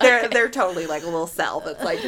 [0.00, 2.00] They're they're totally like a little cell that's like,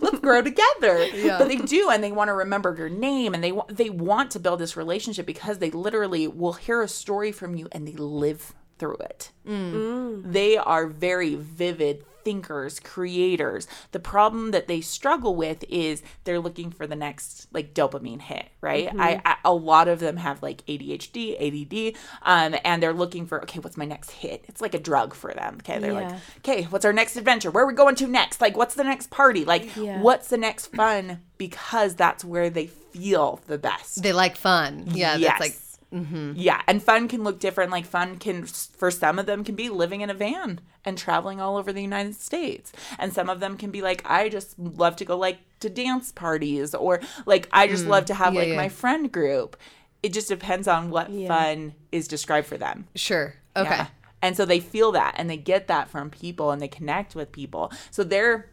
[0.00, 1.06] let's grow together.
[1.14, 1.38] Yeah.
[1.38, 4.40] But they do, and they want to remember your name, and they they want to
[4.40, 8.54] build this relationship because they literally will hear a story from you and they live
[8.80, 9.30] through it.
[9.46, 9.72] Mm.
[9.72, 10.32] Mm.
[10.32, 13.66] They are very vivid thinkers, creators.
[13.92, 18.46] The problem that they struggle with is they're looking for the next like dopamine hit,
[18.60, 18.88] right?
[18.88, 19.26] I, mm-hmm.
[19.26, 23.58] I a lot of them have like ADHD, ADD, um, and they're looking for okay,
[23.58, 24.44] what's my next hit?
[24.48, 25.58] It's like a drug for them.
[25.60, 27.50] Okay, they're like, okay, what's our next adventure?
[27.50, 28.40] Where are we going to next?
[28.40, 29.44] Like, what's the next party?
[29.44, 30.00] Like, Yeah.
[30.00, 31.20] what's the next fun?
[31.38, 34.02] Because that's where they feel the best.
[34.02, 34.84] They like fun.
[34.88, 35.16] Yeah.
[35.16, 35.30] Yes.
[35.30, 36.32] That's like Mm-hmm.
[36.36, 37.72] Yeah, and fun can look different.
[37.72, 41.40] Like fun can, for some of them, can be living in a van and traveling
[41.40, 44.96] all over the United States, and some of them can be like, I just love
[44.96, 47.88] to go like to dance parties, or like I just mm.
[47.88, 48.56] love to have Yeah, like yeah.
[48.56, 49.56] my friend group.
[50.02, 51.28] It just depends on what Yeah.
[51.28, 52.86] fun is described for them.
[52.94, 53.34] sure.
[53.56, 53.86] Okay.
[54.22, 57.32] And so they feel that and they get that from people and they connect with
[57.32, 57.72] people.
[57.90, 58.50] So their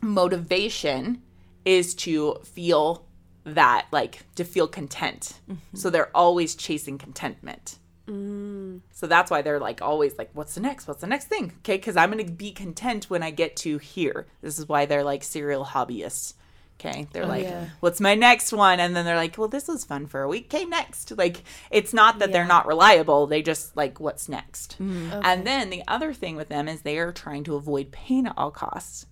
[0.00, 1.22] motivation
[1.64, 3.06] is to feel
[3.44, 5.40] that, like to feel content.
[5.50, 5.76] Mm-hmm.
[5.76, 7.78] So they're always chasing contentment.
[8.08, 8.80] Mm.
[8.90, 10.88] So that's why they're like always like, what's the next?
[10.88, 11.52] What's the next thing?
[11.58, 14.26] Okay, because I'm gonna be content when I get to here.
[14.40, 16.34] This is why they're like serial hobbyists.
[16.80, 17.66] Okay, they're oh, like, yeah.
[17.78, 18.80] what's my next one?
[18.80, 20.52] And then they're like, well, this was fun for a week.
[20.52, 21.16] Okay, next.
[21.16, 23.28] Like, it's not that they're not reliable.
[23.28, 24.78] They just like, what's next?
[24.80, 25.20] Mm.
[25.22, 28.34] And then the other thing with them is they are trying to avoid pain at
[28.36, 29.06] all costs.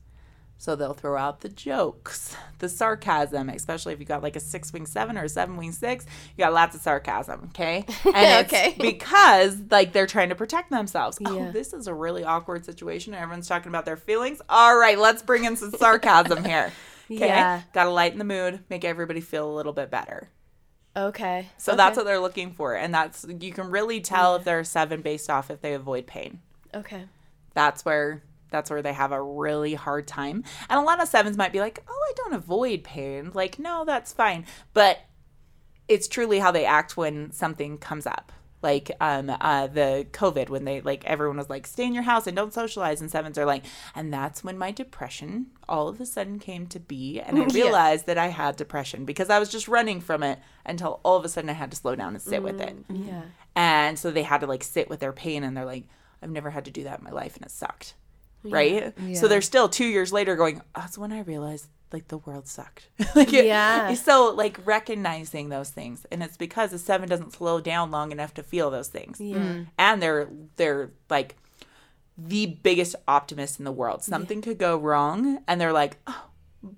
[0.60, 4.74] So they'll throw out the jokes, the sarcasm, especially if you got like a six
[4.74, 6.04] wing seven or a seven wing six,
[6.36, 7.86] you got lots of sarcasm, okay?
[8.04, 8.76] And it's Okay.
[8.78, 11.18] because like they're trying to protect themselves.
[11.24, 11.48] Oh, yeah.
[11.48, 13.14] Oh, this is a really awkward situation.
[13.14, 14.42] Everyone's talking about their feelings.
[14.50, 16.70] All right, let's bring in some sarcasm here.
[17.12, 17.26] Okay.
[17.26, 17.62] Yeah.
[17.72, 20.28] Got to lighten the mood, make everybody feel a little bit better.
[20.96, 21.48] Okay.
[21.56, 21.76] So okay.
[21.78, 22.76] that's what they're looking for.
[22.76, 26.06] And that's, you can really tell if they're a seven based off if they avoid
[26.06, 26.38] pain
[26.72, 27.06] Okay.
[27.52, 30.44] that's where that's where they have a really hard time.
[30.68, 33.84] And a lot of sevens might be like, "Oh, I don't avoid pain." Like, "No,
[33.84, 34.98] that's fine." But
[35.88, 38.32] it's truly how they act when something comes up.
[38.62, 42.26] Like um uh the COVID when they like everyone was like, "Stay in your house
[42.26, 46.04] and don't socialize." And sevens are like, "And that's when my depression all of a
[46.04, 47.54] sudden came to be and I Yeah.
[47.64, 51.24] realized that I had depression because I was just running from it until all of
[51.24, 53.22] a sudden I had to slow down and sit with it." Yeah.
[53.56, 55.84] And so they had to like sit with their pain and they're like,
[56.22, 57.94] I've never had to do that in my life and it sucked.
[58.42, 58.92] Right?
[59.02, 59.14] Yeah.
[59.18, 62.46] So they're still two years later going, oh, That's when I realized like the world
[62.46, 62.88] sucked.
[63.16, 63.92] like it- Yeah.
[63.94, 66.06] So like recognizing those things.
[66.12, 69.20] And it's because the seven doesn't slow down long enough to feel those things.
[69.20, 69.36] Yeah.
[69.38, 69.62] Mm-hmm.
[69.78, 71.36] And they're they're like
[72.16, 74.02] the biggest optimist in the world.
[74.04, 76.26] Something could go wrong and they're like, Oh,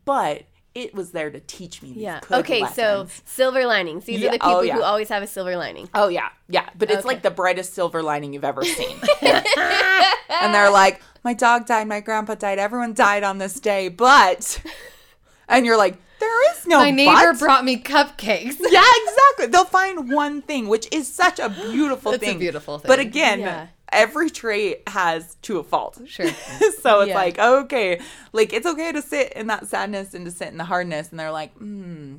[0.05, 0.45] but
[0.75, 2.21] it was there to teach me these Yeah.
[2.27, 4.07] good Okay, so silver linings.
[4.07, 4.75] These Yeah, are the people oh, yeah.
[4.77, 5.91] who always have a silver lining.
[5.93, 7.09] Oh yeah, yeah, but it's Okay.
[7.09, 8.97] like the brightest silver lining you've ever seen.
[9.23, 14.63] and they're like, my dog died, my grandpa died, everyone died on this day, but,
[15.49, 16.79] and you're like, there is no.
[16.79, 17.39] My neighbor but.
[17.41, 18.57] brought me cupcakes.
[18.71, 19.47] Yeah, exactly.
[19.49, 22.89] They'll find one thing, which is such a beautiful It's a beautiful thing.
[22.89, 23.67] But again, Yeah.
[23.91, 26.01] every trait has to a fault.
[26.07, 26.29] Sure.
[26.81, 27.15] so it's Yeah.
[27.17, 28.01] like, okay,
[28.33, 31.11] like it's okay to sit in that sadness and to sit in the hardness.
[31.11, 32.19] And they're like, hmm,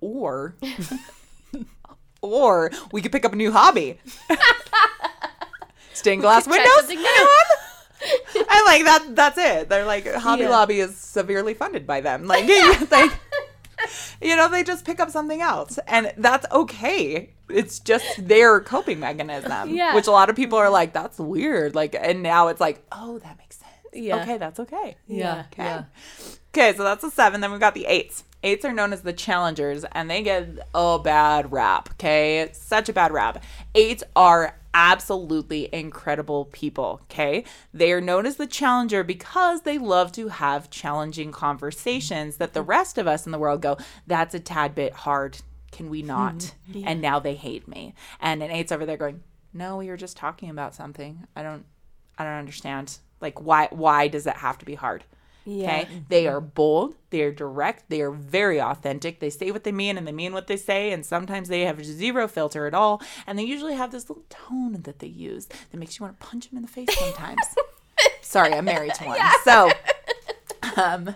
[0.00, 0.56] or,
[2.20, 4.00] or we could pick up a new hobby.
[5.92, 6.90] Stained glass windows.
[8.48, 9.16] I like that.
[9.16, 9.68] That's it.
[9.68, 10.50] They're like Hobby Yeah.
[10.50, 12.26] Lobby is severely funded by them.
[12.36, 12.46] Like,
[12.90, 13.12] like,
[14.20, 17.30] you know, they just pick up something else, and that's okay.
[17.48, 19.70] It's just their coping mechanism.
[19.70, 19.94] Yeah.
[19.94, 21.74] Which a lot of people are like, that's weird.
[21.74, 23.72] Like, and now it's like, oh, that makes sense.
[23.92, 24.22] Yeah.
[24.22, 24.96] Okay, that's okay.
[25.06, 25.44] Yeah.
[25.52, 25.84] Okay.
[26.48, 27.40] Okay, so that's a seven.
[27.40, 28.24] Then we've got the eights.
[28.42, 31.90] Eights are known as the challengers, and they get a bad rap.
[31.92, 33.42] Okay, such a bad rap.
[33.74, 37.00] Eights are absolutely incredible people.
[37.04, 42.52] Okay, they are known as the challenger because they love to have challenging conversations that
[42.52, 45.38] the rest of us in the world go, that's a tad bit hard.
[45.72, 46.54] Can we not?
[46.84, 47.94] And now they hate me.
[48.20, 49.22] And an eight's over there going,
[49.52, 51.26] no, we were just talking about something.
[51.34, 51.64] I don't,
[52.18, 52.98] I don't understand.
[53.20, 53.68] Like, why?
[53.70, 55.04] Why does it have to be hard?
[55.46, 55.82] Yeah.
[55.82, 56.02] Okay.
[56.08, 59.20] They are bold, they're direct, they are very authentic.
[59.20, 60.92] They say what they mean and they mean what they say.
[60.92, 63.00] And sometimes they have zero filter at all.
[63.26, 66.26] And they usually have this little tone that they use that makes you want to
[66.26, 67.40] punch them in the face sometimes.
[68.20, 69.20] Sorry, I'm married to one.
[69.44, 69.70] So,
[70.76, 71.14] um,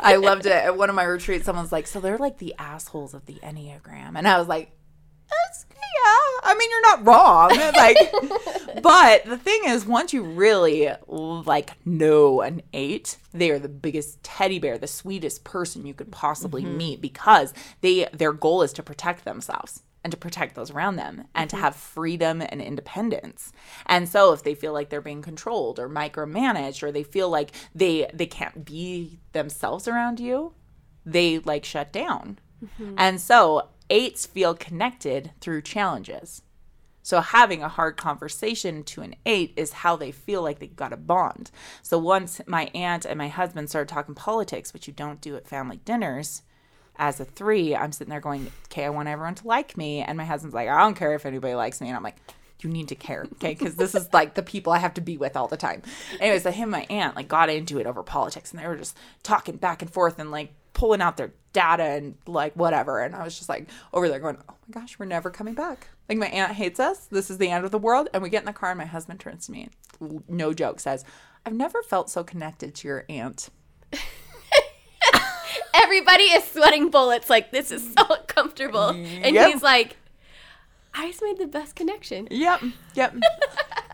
[0.00, 0.52] I loved it.
[0.52, 4.12] At one of my retreats, someone's like, So they're like the assholes of the Enneagram.
[4.16, 4.81] And I was like, yeah.
[6.44, 7.50] I mean, you're not wrong.
[7.74, 13.68] Like, but the thing is, once you really like know an eight, they are the
[13.68, 16.76] biggest teddy bear, the sweetest person you could possibly mm-hmm.
[16.76, 21.24] meet because they their goal is to protect themselves and to protect those around them
[21.34, 21.64] and to mm-hmm.
[21.64, 23.52] have freedom and independence.
[23.86, 27.52] And so if they feel like they're being controlled or micromanaged or they feel like
[27.74, 30.54] they they can't be themselves around you,
[31.06, 32.38] they like shut down.
[32.64, 32.94] Mm-hmm.
[32.98, 36.42] And so eights feel connected through challenges.
[37.02, 40.92] So having a hard conversation to an eight is how they feel like they got
[40.92, 41.50] a bond.
[41.82, 45.46] So once my aunt and my husband started talking politics, which you don't do at
[45.46, 46.42] family dinners,
[46.96, 50.00] as a three, I'm sitting there going, okay, I want everyone to like me.
[50.00, 51.88] And my husband's like, I don't care if anybody likes me.
[51.88, 52.18] And I'm like,
[52.60, 53.54] you need to care, okay?
[53.54, 55.82] Because this is like the people I have to be with all the time.
[56.20, 58.76] Anyways, so him and my aunt like got into it over politics and they were
[58.76, 63.00] just talking back and forth and like pulling out their data and like whatever.
[63.00, 65.88] And I was just like over there going, oh my gosh, we're never coming back.
[66.08, 67.06] Like my aunt hates us.
[67.06, 68.08] This is the end of the world.
[68.12, 69.68] And we get in the car and my husband turns to me
[70.00, 71.04] and no joke says,
[71.44, 73.48] I've never felt so connected to your aunt.
[75.74, 77.28] Everybody is sweating bullets.
[77.28, 79.50] Like this is so uncomfortable, and Yep.
[79.52, 79.96] he's like,
[80.94, 82.62] "I just made the best connection." Yep.
[82.94, 83.16] Yep.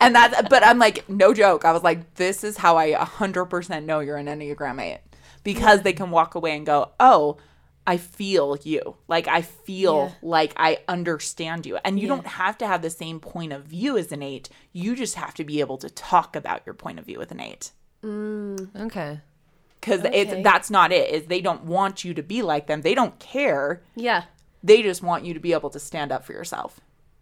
[0.01, 1.65] and that's, but I'm like, no joke.
[1.65, 4.99] I was like, this is how I 100% know you're an Enneagram 8
[5.45, 7.37] because they can walk away and go, oh,
[7.89, 8.97] I feel you.
[9.09, 10.29] Like, I feel Yeah.
[10.29, 11.79] like I understand you.
[11.85, 14.49] And you don't have to have the same point of view as an 8.
[14.73, 17.41] You just have to be able to talk about your point of view with an
[17.41, 17.73] 8
[18.77, 19.21] Okay.
[19.81, 20.21] because Okay.
[20.21, 23.19] it's that's not it is they don't want you to be like them they don't
[23.19, 24.25] care Yeah.
[24.63, 26.81] they just want you to be able to stand up for yourself.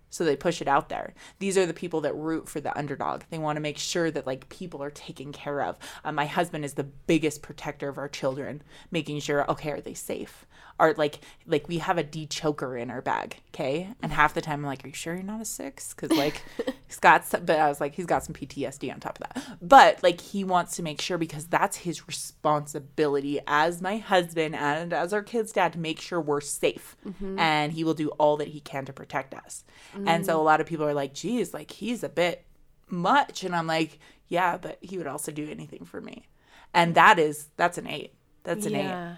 [0.09, 1.13] So they push it out there.
[1.41, 3.23] These are the people that root for the underdog.
[3.29, 5.77] They want to make sure that like people are taken care of.
[6.05, 9.93] Uh, my husband is the biggest protector of our children, making sure okay, are they
[9.95, 10.47] safe?
[10.79, 13.89] Are like like we have a Dechoker in our bag, okay?
[14.03, 15.95] And half the time I'm like, are you sure you're not a six?
[15.95, 16.43] Because like
[16.87, 19.59] he's got some, but I was like, he's got some PTSD on top of that.
[19.63, 24.93] But like he wants to make sure because that's his responsibility as my husband and
[24.93, 26.95] as our kids' dad to make sure we're safe.
[27.07, 27.39] Mm-hmm.
[27.39, 29.65] And he will do all that he can to protect us.
[30.05, 30.41] And so mm.
[30.41, 32.45] a lot of people are like, geez, like he's a bit
[32.89, 33.45] much.
[33.45, 33.99] And I'm like,
[34.29, 36.27] yeah, but he would also do anything for me.
[36.75, 38.15] And that is, that's an eight.
[38.45, 39.17] That's an eight Yeah.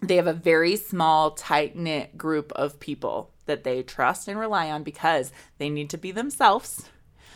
[0.00, 4.70] They have a very small, tight knit group of people that they trust and rely
[4.70, 6.88] on because they need to be themselves.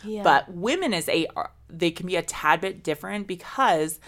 [0.03, 0.23] Yeah.
[0.23, 1.27] But women as eight,
[1.69, 3.99] they can be a tad bit different because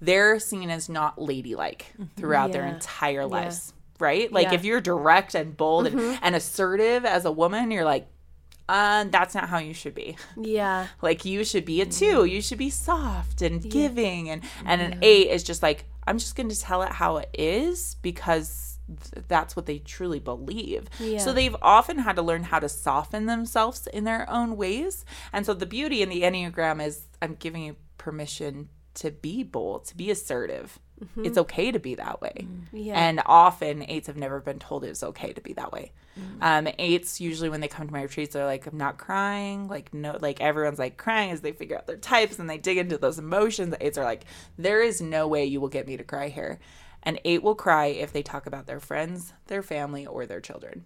[0.00, 2.04] they're seen as not ladylike mm-hmm.
[2.16, 4.32] throughout their entire lives, right?
[4.32, 4.54] Like Yeah.
[4.54, 6.18] if you're direct and bold and, mm-hmm.
[6.22, 8.08] and assertive as a woman, you're like,
[8.68, 10.16] uh, that's not how you should be.
[10.36, 10.86] Yeah.
[11.02, 12.18] Like you should be a two.
[12.18, 12.28] Mm-hmm.
[12.28, 16.34] You should be soft and giving, and and an eight is just like I'm just
[16.34, 20.88] going to tell it how it is because th- that's what they truly believe.
[20.98, 21.18] Yeah.
[21.18, 25.46] So they've often had to learn how to soften themselves in their own ways, and
[25.46, 29.96] so the beauty in the enneagram is I'm giving you permission to be bold, to
[29.96, 30.80] be assertive.
[31.00, 31.26] Mm-hmm.
[31.26, 32.34] It's okay to be that way.
[32.40, 32.62] Mm.
[32.72, 32.98] Yeah.
[32.98, 35.92] And often eights have never been told it's okay to be that way.
[36.40, 39.68] Um, eights usually when they come to my retreats, they're like, I'm not crying.
[39.68, 42.78] Like no, like everyone's like crying as they figure out their types and they dig
[42.78, 43.70] into those emotions.
[43.70, 44.24] The eights are like,
[44.58, 46.58] there is no way you will get me to cry here.
[47.02, 50.84] And eight will cry if they talk about their friends, their family, or their children.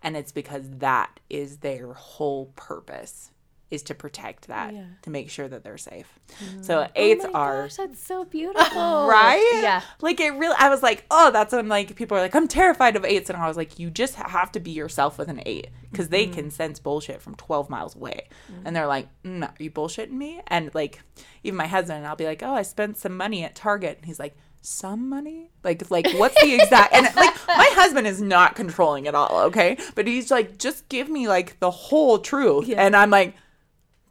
[0.00, 3.31] And it's because that is their whole purpose
[3.72, 4.84] is to protect that, Yeah.
[5.02, 6.18] to make sure that they're safe.
[6.60, 9.06] So eights oh are gosh, that's so beautiful.
[9.08, 9.60] right?
[9.62, 9.80] Yeah.
[10.00, 12.96] Like it really, I was like, oh, that's when like people are like, I'm terrified
[12.96, 13.30] of eights.
[13.30, 16.24] And I was like, you just have to be yourself with an eight because they
[16.26, 16.34] Mm-hmm.
[16.34, 18.28] can sense bullshit from 12 miles away.
[18.64, 20.40] And they're like, mm, are you bullshitting me?
[20.46, 21.00] And like,
[21.42, 23.96] even my husband, I'll be like, oh, I spent some money at Target.
[23.98, 25.50] And he's like, some money?
[25.64, 26.94] Like, like what's the exact?
[26.94, 29.76] and like, my husband is not controlling at all, okay?
[29.96, 32.68] But he's like, just give me like the whole truth.
[32.68, 32.80] Yeah.
[32.84, 33.34] And I'm like,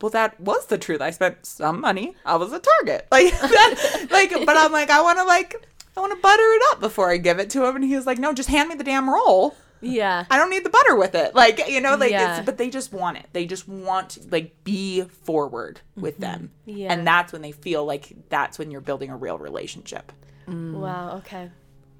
[0.02, 1.02] well, that was the truth.
[1.02, 2.16] I spent some money.
[2.26, 3.08] I was a target.
[3.12, 6.62] Like, that, like, but I'm like, I want to like, I want to butter it
[6.72, 7.76] up before I give it to him.
[7.76, 9.56] And he was like, no, just hand me the damn roll.
[9.82, 10.26] Yeah.
[10.30, 11.36] I don't need the butter with it.
[11.36, 12.38] Like, you know, like, Yeah.
[12.38, 13.26] it's, but they just want it.
[13.34, 16.22] They just want to like be forward with mm-hmm.
[16.22, 16.52] them.
[16.66, 16.94] Yeah.
[16.94, 20.12] And that's when they feel like that's when you're building a real relationship.
[20.48, 20.74] Mm.
[20.74, 21.18] Wow.
[21.18, 21.50] Okay.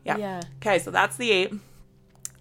[0.06, 0.18] Yeah.
[0.18, 0.42] Yeah.
[0.58, 1.54] Okay, so that's the eight.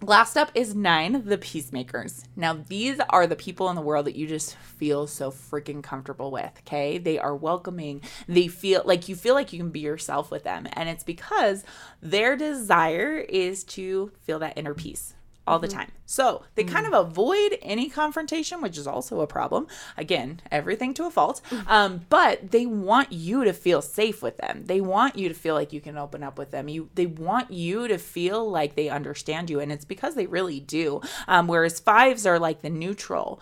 [0.03, 2.23] Last up is nine, the peacemakers.
[2.35, 6.31] Now, these are the people in the world that you just feel so freaking comfortable
[6.31, 6.97] with, okay?
[6.97, 8.01] They are welcoming.
[8.27, 10.67] They feel like you feel like you can be yourself with them.
[10.73, 11.63] And it's because
[12.01, 15.13] their desire is to feel that inner peace
[15.51, 15.91] all the time.
[16.05, 19.67] So they kind of avoid any confrontation, which is also a problem.
[19.97, 21.41] Again, everything to a fault.
[21.67, 24.63] Um, but they want you to feel safe with them.
[24.65, 26.69] They want you to feel like you can open up with them.
[26.69, 30.59] You they want you to feel like they understand you, and it's because they really
[30.59, 31.01] do.
[31.27, 33.41] Um, whereas fives are like the neutral.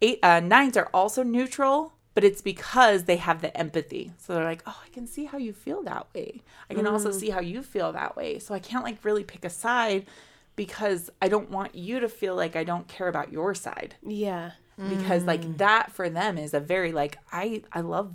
[0.00, 1.94] Eight uh, nines are also neutral.
[2.14, 4.12] But it's because they have the empathy.
[4.18, 6.42] So they're like, oh, I can see how you feel that way.
[6.68, 8.38] I can also see how you feel that way.
[8.38, 10.04] So I can't like really pick a side
[10.56, 14.52] because I don't want you to feel like I don't care about your side Yeah.
[14.76, 15.56] because like mm.
[15.58, 18.14] that for them is a very like I I love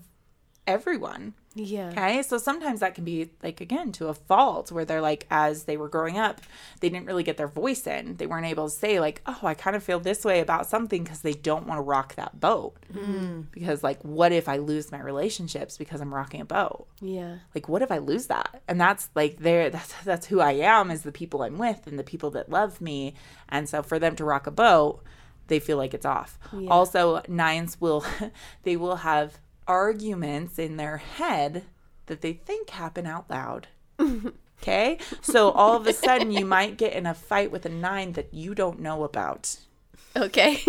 [0.66, 1.34] everyone.
[1.58, 1.90] Yeah.
[1.90, 2.22] Okay?
[2.24, 5.78] So sometimes that can be like again to a fault where they're like as they
[5.78, 6.42] were growing up,
[6.80, 8.18] they didn't really get their voice in.
[8.18, 11.04] They weren't able to say like, "Oh, I kind of feel this way about something"
[11.04, 12.76] because they don't want to rock that boat.
[12.94, 13.42] Mm-hmm.
[13.52, 16.88] Because like what if I lose my relationships because I'm rocking a boat?
[17.00, 17.38] Yeah.
[17.54, 20.90] like what if i lose that and that's like there that's that's who i am
[20.90, 23.14] is the people i'm with and the people that love me
[23.50, 25.04] and so for them to rock a boat
[25.48, 26.40] they feel like it's off
[26.70, 28.04] also nines will
[28.64, 29.38] they will have
[29.68, 31.64] arguments in their head
[32.08, 33.68] that they think happen out loud
[34.62, 38.14] okay so all of a sudden you might get in a fight with a nine
[38.14, 39.58] that you don't know about
[40.16, 40.62] Okay.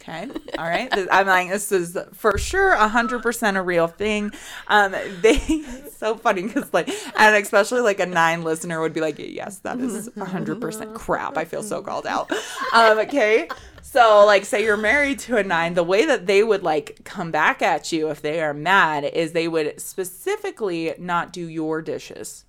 [0.00, 0.28] Okay.
[0.58, 0.88] All right.
[1.12, 4.32] I'm like, this is for sure a hundred percent a real thing.
[4.66, 9.00] Um, they it's so funny because like, and especially like a nine listener would be
[9.00, 11.36] like, yes, that is a hundred percent crap.
[11.38, 12.32] I feel so called out.
[12.72, 13.48] Um, okay.
[13.92, 17.30] So like, say you're married to a nine, the way that they would like come
[17.30, 22.46] back at you if they are mad is they would specifically not do your dishes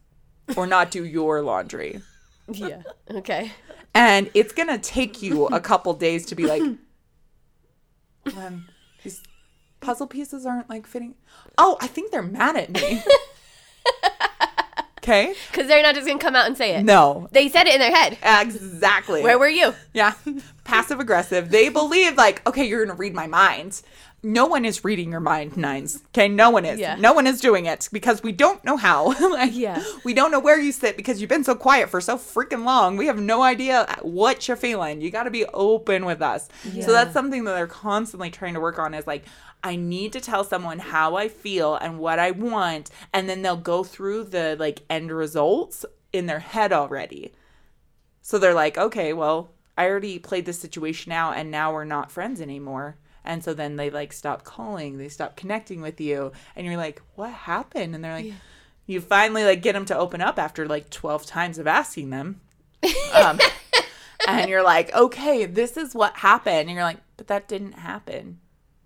[0.56, 2.02] or not do your laundry.
[2.48, 2.84] yeah.
[3.12, 3.52] Okay.
[3.94, 6.62] And it's gonna take you a couple days to be like,
[8.38, 8.70] um,
[9.04, 9.22] these
[9.82, 11.16] puzzle pieces aren't like fitting.
[11.58, 13.04] Oh, I think they're mad at me.
[15.04, 15.34] okay.
[15.52, 16.84] Because they're not just gonna come out and say it.
[16.84, 17.28] No.
[17.32, 18.18] They said it in their head.
[18.24, 19.22] Exactly.
[19.22, 19.74] Where were you?
[19.94, 20.14] Yeah.
[20.64, 21.52] Passive aggressive.
[21.52, 23.82] They believe like, okay, you're gonna read my mind.
[24.26, 26.02] No one is reading your mind, nines.
[26.08, 26.80] Okay, no one is.
[26.80, 26.96] Yeah.
[26.96, 29.08] No one is doing it because we don't know how.
[29.32, 29.84] like, Yeah.
[30.06, 32.96] We don't know where you sit because you've been so quiet for so freaking long.
[32.96, 35.02] We have no idea what you're feeling.
[35.02, 36.48] You got to be open with us.
[36.72, 36.86] Yeah.
[36.86, 39.26] So that's something that they're constantly trying to work on is like,
[39.62, 43.56] I need to tell someone how I feel and what I want, and then they'll
[43.56, 47.34] go through the like end results in their head already.
[48.22, 52.12] So they're like, okay, well, I already played this situation out and now we're not
[52.12, 52.98] friends anymore.
[53.26, 56.32] And so then they like stop calling, they stop connecting with you.
[56.56, 57.96] And you're like, what happened?
[57.96, 58.34] And they're like,
[58.86, 62.42] you finally like get them to open up after like 12 times of asking them.
[63.16, 63.40] Um,
[64.28, 66.62] and you're like, okay, this is what happened.
[66.62, 68.40] And you're like, but that didn't happen.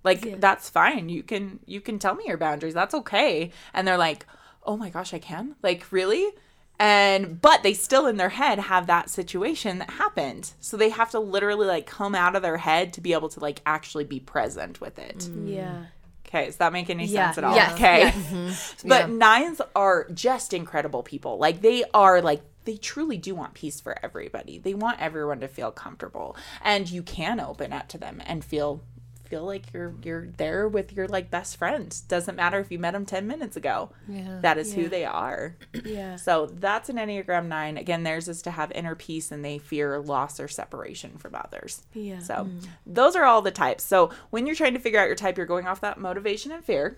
[0.03, 1.09] Like that's fine.
[1.09, 2.73] You can you can tell me your boundaries.
[2.73, 3.51] That's okay.
[3.73, 4.25] And they're like,
[4.63, 6.31] "Oh my gosh, I can?" Like, "Really?"
[6.80, 10.51] And but they still in their head have that situation that happened.
[10.59, 13.39] So they have to literally like come out of their head to be able to
[13.39, 15.17] like actually be present with it.
[15.19, 15.53] Mm.
[15.55, 15.84] Yeah.
[16.28, 17.55] Okay, does that make any Yeah, sense at all?
[17.55, 17.99] yes, okay.
[17.99, 18.15] yes.
[18.15, 18.88] Mm-hmm.
[18.89, 21.38] But nines are just incredible people.
[21.38, 24.59] Like they are like they truly do want peace for everybody.
[24.59, 26.36] They want everyone to feel comfortable.
[26.63, 28.82] And you can open up to them and feel
[29.28, 31.95] feel like you're you're there with your like best friend.
[32.07, 33.91] Doesn't matter if you met them 10 minutes ago.
[34.07, 34.39] Yeah.
[34.41, 34.84] That is Yeah.
[34.84, 35.55] who they are.
[35.86, 36.15] Yeah.
[36.15, 37.78] So that's an Enneagram 9.
[37.78, 41.82] Again, theirs is to have inner peace and they fear loss or separation from others.
[41.93, 42.19] Yeah.
[42.19, 42.67] So mm.
[42.86, 43.84] those are all the types.
[43.84, 46.63] So when you're trying to figure out your type, you're going off that motivation and
[46.63, 46.97] fear.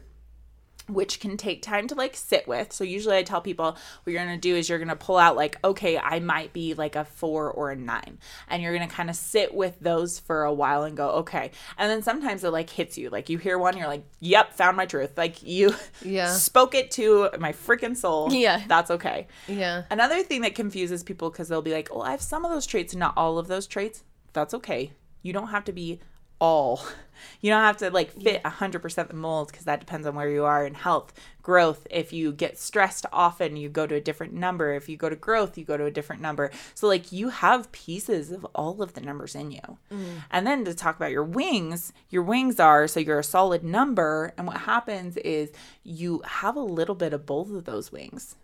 [0.89, 2.73] Which can take time to like sit with.
[2.73, 5.17] So usually I tell people what you're going to do is you're going to pull
[5.17, 8.17] out like okay, I might be like a 4 or a 9
[8.49, 11.51] and you're going to kind of sit with those for a while and go okay.
[11.77, 13.09] And then sometimes it like hits you.
[13.09, 15.73] Like you hear one you're like, "Yep, found my truth." Like you
[16.03, 16.33] Yeah.
[16.33, 18.33] spoke it to my freaking soul.
[18.33, 18.63] Yeah.
[18.67, 19.27] That's okay.
[19.47, 19.83] Yeah.
[19.89, 22.65] Another thing that confuses people cuz they'll be like, "Oh, I have some of those
[22.65, 24.93] traits and not all of those traits." That's okay.
[25.21, 25.99] You don't have to be
[26.39, 26.81] all.
[27.41, 30.29] You don't have to like fit a 100% the mold because that depends on where
[30.29, 31.87] you are in health, growth.
[31.89, 34.73] If you get stressed often, you go to a different number.
[34.73, 36.51] If you go to growth, you go to a different number.
[36.75, 39.77] So, like, you have pieces of all of the numbers in you.
[39.91, 40.23] Mm.
[40.31, 44.33] And then to talk about your wings, your wings are so you're a solid number.
[44.37, 45.51] And what happens is
[45.83, 48.35] you have a little bit of both of those wings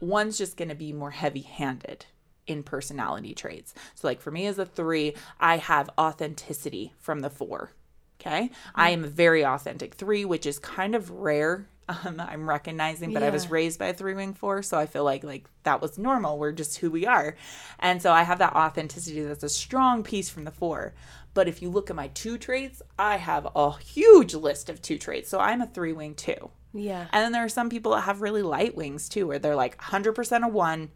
[0.00, 2.06] one's just going to be more heavy handed
[2.46, 3.74] in personality traits.
[3.94, 7.72] So, like for me as a three, I have authenticity from the four.
[8.20, 8.50] Okay.
[8.74, 11.66] I am a very authentic three, which is kind of rare.
[12.04, 15.02] Um, I'm recognizing, but I was raised by a three wing four, so I feel
[15.02, 16.38] like like that was normal.
[16.38, 17.34] We're just who we are,
[17.80, 19.22] and so I have that authenticity.
[19.22, 20.94] That's a strong piece from the four.
[21.34, 24.98] But if you look at my two traits, I have a huge list of two
[24.98, 25.28] traits.
[25.28, 26.50] So I'm a three wing two.
[26.72, 27.06] Yeah.
[27.12, 29.76] And then there are some people that have really light wings too, where they're like
[29.78, 30.90] 100% a one.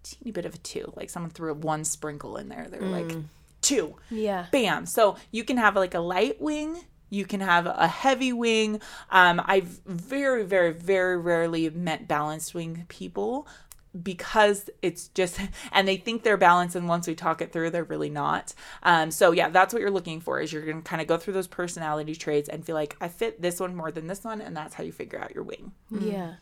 [0.00, 0.92] I have a teeny bit of a two.
[0.96, 2.66] Like someone threw a one sprinkle in there.
[2.70, 3.16] They're like
[3.62, 3.96] two.
[4.10, 4.46] Yeah.
[4.50, 4.86] Bam.
[4.86, 6.84] So you can have like a light wing.
[7.08, 8.80] You can have a heavy wing.
[9.10, 13.48] Um, I've very, very, very rarely met balanced wing people
[14.00, 15.40] because it's just
[15.72, 19.10] and they think they're balanced and once we talk it through they're really not um
[19.10, 21.48] so yeah that's what you're looking for is you're gonna kind of go through those
[21.48, 24.74] personality traits and feel like i fit this one more than this one and that's
[24.74, 26.34] how you figure out your wing Yeah.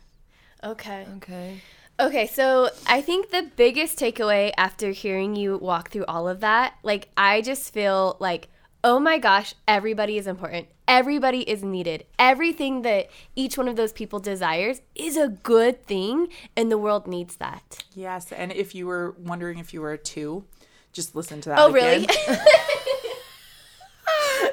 [0.63, 1.07] Okay.
[1.17, 1.61] Okay.
[1.99, 6.75] Okay, so I think the biggest takeaway after hearing you walk through all of that,
[6.81, 8.47] like I just feel like,
[8.85, 10.67] oh my gosh, everybody is important.
[10.87, 12.05] Everybody is needed.
[12.17, 17.05] Everything that each one of those people desires is a good thing, and the world
[17.05, 17.83] needs that.
[17.93, 20.45] yes and if you were wondering if you were a two
[20.93, 22.05] just listen to that Oh, really?
[22.05, 22.07] again.
[22.29, 22.39] is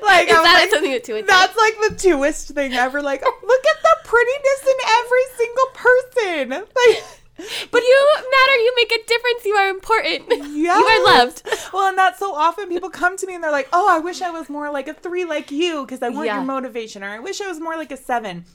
[0.02, 1.26] like I'm that like, something to it?
[1.26, 5.66] that's like the two-ist thing ever like oh, look at the prettiness in every single
[5.72, 7.04] person like
[7.36, 8.56] But you matter.
[8.56, 9.44] You make a difference.
[9.44, 10.24] You are important.
[10.56, 11.42] You are loved.
[11.72, 14.22] Well, and that's so often people come to me and they're like, "Oh, I wish
[14.22, 16.36] I was more like a three like you because I want Yeah.
[16.36, 18.46] your motivation," or "I wish I was more like a seven.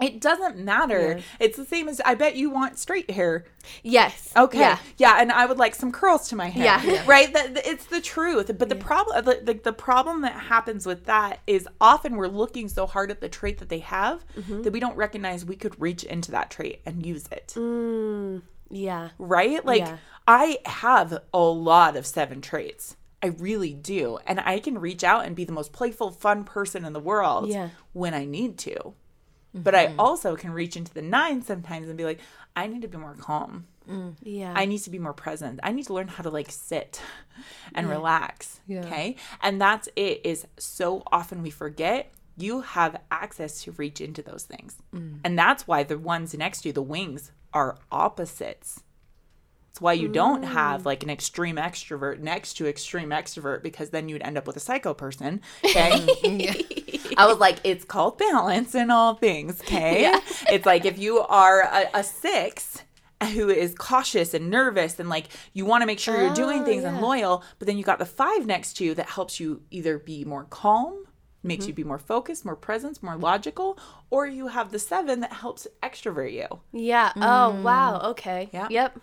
[0.00, 1.16] It doesn't matter.
[1.18, 1.22] Yeah.
[1.40, 3.44] It's the same as I bet you want straight hair.
[3.82, 4.32] Yes.
[4.36, 4.58] Okay.
[4.60, 4.78] Yeah.
[4.96, 6.64] Yeah, and I would like some curls to my hair.
[6.64, 6.82] Yeah.
[6.84, 7.04] Yeah.
[7.06, 7.32] Right?
[7.32, 8.50] That that- it's the truth.
[8.58, 12.68] But the problem the, the, the problem that happens with that is often we're looking
[12.68, 14.62] so hard at the trait that they have Mm-hmm.
[14.62, 17.54] that we don't recognize we could reach into that trait and use it.
[17.56, 19.10] Mm, yeah.
[19.18, 19.64] right?
[19.64, 19.96] Like Yeah.
[20.26, 22.96] I have a lot of seven traits.
[23.22, 24.18] I really do.
[24.26, 27.48] And I can reach out and be the most playful, fun person in the world
[27.48, 27.70] Yeah.
[27.92, 28.94] when I need to.
[29.62, 30.00] But I mm-hmm.
[30.00, 32.20] also can reach into the nine sometimes and be like,
[32.56, 33.66] I need to be more calm.
[33.88, 34.14] Mm.
[34.22, 34.52] Yeah.
[34.54, 35.60] I need to be more present.
[35.62, 37.00] I need to learn how to like sit
[37.74, 38.60] and relax.
[38.66, 38.80] Yeah.
[38.80, 39.16] Okay.
[39.42, 44.44] And that's it is so often we forget you have access to reach into those
[44.44, 44.76] things.
[44.94, 45.20] Mm.
[45.24, 48.82] And that's why the ones next to you, the wings, are opposites.
[49.78, 54.08] It's why you don't have like an extreme extrovert next to extreme extrovert because then
[54.08, 55.40] you'd end up with a psycho person.
[55.64, 57.14] Okay.
[57.16, 59.60] I was like, it's called balance in all things.
[59.60, 60.12] Okay.
[60.50, 62.82] It's like if you are a, a six
[63.34, 66.64] who is cautious and nervous and like you want to make sure you're doing Oh,
[66.64, 69.62] things and loyal, but then you got the five next to you that helps you
[69.70, 71.04] either be more calm,
[71.44, 71.68] makes Mm-hmm.
[71.68, 73.78] you be more focused, more presence, more logical,
[74.10, 76.48] or you have the seven that helps extrovert you.
[76.72, 77.12] yeah.
[77.14, 78.00] Oh, wow.
[78.10, 78.48] Okay.
[78.52, 78.66] Yeah.
[78.70, 78.98] Yep.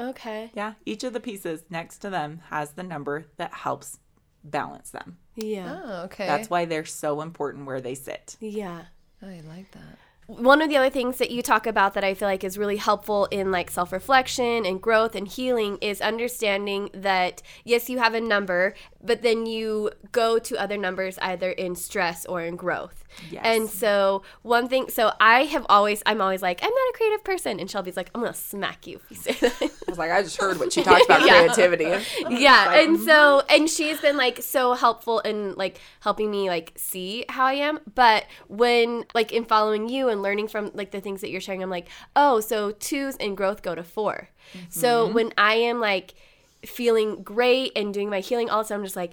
[0.00, 0.50] Okay.
[0.54, 3.98] Yeah, each of the pieces next to them has the number that helps
[4.42, 5.18] balance them.
[5.34, 5.80] Yeah.
[5.82, 6.26] Oh, okay.
[6.26, 8.36] That's why they're so important where they sit.
[8.40, 8.82] Yeah.
[9.22, 9.98] Oh, I like that.
[10.26, 12.76] One of the other things that you talk about that I feel like is really
[12.76, 18.14] helpful in like self reflection and growth and healing is understanding that yes, you have
[18.14, 23.04] a number, but then you go to other numbers either in stress or in growth.
[23.30, 23.42] Yes.
[23.44, 27.24] And so one thing, so I have always, I'm always like, I'm not a creative
[27.24, 29.62] person, and Shelby's like, I'm gonna smack you if you say that.
[29.62, 31.40] I was like, I just heard what she talked about Yeah.
[31.40, 31.90] creativity.
[32.30, 33.54] yeah and so mm-hmm.
[33.54, 37.78] and she's been like so helpful in like helping me like see how i am
[37.94, 41.62] but when like in following you and learning from like the things that you're sharing
[41.62, 44.28] i'm like oh so twos and growth go to 4
[44.68, 45.14] so mm-hmm.
[45.14, 46.14] when i am like
[46.64, 49.12] feeling great and doing my healing all of a sudden i'm just like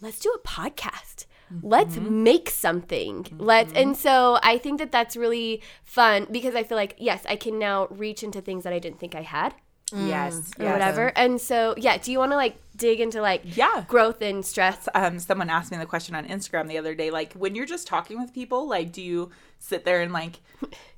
[0.00, 1.26] let's do a podcast
[1.62, 2.22] let's mm-hmm.
[2.22, 3.82] make something let's mm-hmm.
[3.82, 7.58] and so i think that that's really fun because i feel like yes i can
[7.58, 9.54] now reach into things that i didn't think i had
[9.92, 10.08] mm.
[10.08, 10.52] Yes.
[10.58, 10.72] or yes.
[10.72, 11.12] whatever.
[11.16, 13.84] And so, yeah, do you want to like dig into like Yeah.
[13.86, 14.88] growth and stress?
[14.94, 17.86] um, someone asked me the question on Instagram the other day, like when you're just
[17.86, 19.30] talking with people, like do you
[19.62, 20.40] sit there and like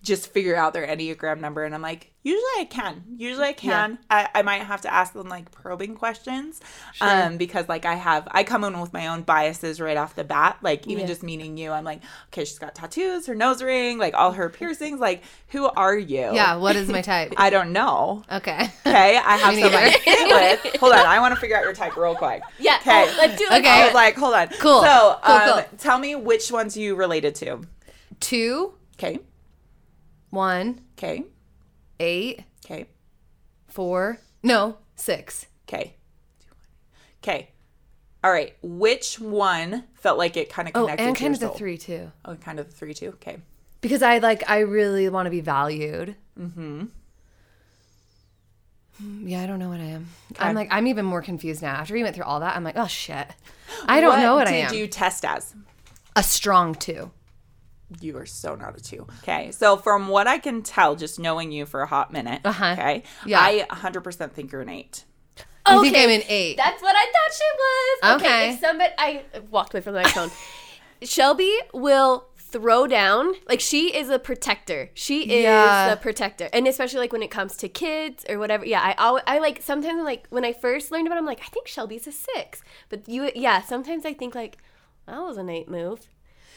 [0.03, 1.65] just figure out their Enneagram number.
[1.65, 3.03] And I'm like, usually I can.
[3.17, 3.99] Usually I can.
[4.11, 6.61] I, I might have to ask them like probing questions.
[7.01, 10.25] Um, because like I have I come in with my own biases right off the
[10.25, 10.59] bat.
[10.61, 11.07] Like even Yeah.
[11.07, 14.51] just meeting you, I'm like, okay, she's got tattoos, her nose ring, like all her
[14.51, 15.01] piercings.
[15.01, 16.35] Like, who are you?
[16.35, 17.33] Yeah, what is my type?
[17.39, 18.23] I don't know.
[18.31, 18.69] Okay.
[18.87, 20.77] Okay, I have Me some I with.
[20.81, 22.43] Hold on, I want to figure out your type real quick.
[22.59, 22.77] Yeah.
[22.83, 23.07] Okay.
[23.09, 23.59] oh, let's do it.
[23.61, 23.69] Okay.
[23.69, 24.49] I was like, hold on.
[24.61, 24.83] Cool.
[24.83, 25.63] So, Cool, um, cool.
[25.79, 27.63] tell me which ones you related to.
[28.25, 29.19] Two, Okay.
[30.31, 31.25] one, Okay.
[32.01, 32.87] eight, Okay.
[33.69, 35.47] four, no, six.
[35.69, 35.95] Okay.
[37.23, 37.51] Okay.
[38.23, 38.57] All right.
[38.63, 41.03] Which one felt like it kind of connected?
[41.03, 41.55] Oh, and to kind of the soul?
[41.57, 42.11] three too.
[42.25, 43.09] Oh, kind of the three too.
[43.09, 43.37] Okay.
[43.83, 46.17] Because I like I really want to be valued.
[46.41, 46.85] Mm-hmm.
[49.29, 50.09] Yeah, I don't know what I am.
[50.39, 51.75] I'm like I'm even more confused now.
[51.75, 53.27] After we went through all that, I'm like, oh shit.
[53.87, 54.71] I don't know what I am.
[54.71, 55.55] did you test as?
[56.17, 57.11] A strong two.
[58.01, 59.07] You are so not a two.
[59.23, 59.51] Okay.
[59.53, 62.73] So from what I can tell, just knowing you for a hot minute, Uh-huh.
[62.73, 63.41] okay, Yeah.
[63.41, 65.05] I 100% think you're an eight.
[65.67, 66.57] I think I'm an eight.
[66.59, 68.17] That's what I thought she was.
[68.21, 68.27] Okay.
[68.27, 68.51] Okay.
[68.55, 70.31] If somebody, I walked away from the microphone.
[71.03, 73.33] Shelby will throw down.
[73.49, 74.91] Like she is a protector.
[74.95, 75.91] She is Yeah.
[75.91, 78.65] the protector, and especially like when it comes to kids or whatever.
[78.65, 81.27] Yeah, I always, I like sometimes I'm like when I first learned about, it, I'm
[81.27, 84.59] like I think Shelby's a six, but you, yeah, sometimes I think like
[85.07, 86.07] that was an eight move.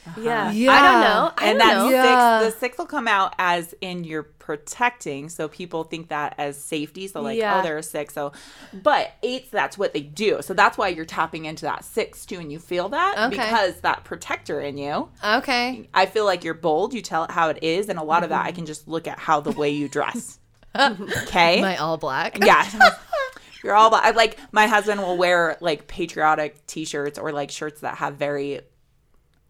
[0.08, 0.52] Uh-huh.
[0.54, 0.72] Yeah.
[0.72, 1.32] I don't know.
[1.38, 1.90] I and don't that know.
[1.90, 2.40] Yeah.
[2.40, 6.58] six, the six will come out as in you're protecting, so people think that as
[6.58, 7.08] safety.
[7.08, 7.60] So like, oh, Yeah.
[7.60, 8.14] oh, they're a six.
[8.14, 8.32] So,
[8.74, 10.42] but eights, that's what they do.
[10.42, 13.38] So that's why you're tapping into that six too, and you feel that Okay.
[13.38, 15.10] because that protector in you.
[15.24, 15.90] Okay.
[15.94, 16.94] I feel like you're bold.
[16.94, 18.56] You tell it how it is, and a lot of that I mm-hmm.
[18.56, 20.40] can just look at how the way you dress.
[20.76, 21.62] okay.
[21.62, 22.38] My all black.
[22.44, 22.90] yeah.
[23.64, 24.04] You're all about.
[24.04, 28.62] I like my husband will wear like patriotic T-shirts or like shirts that have very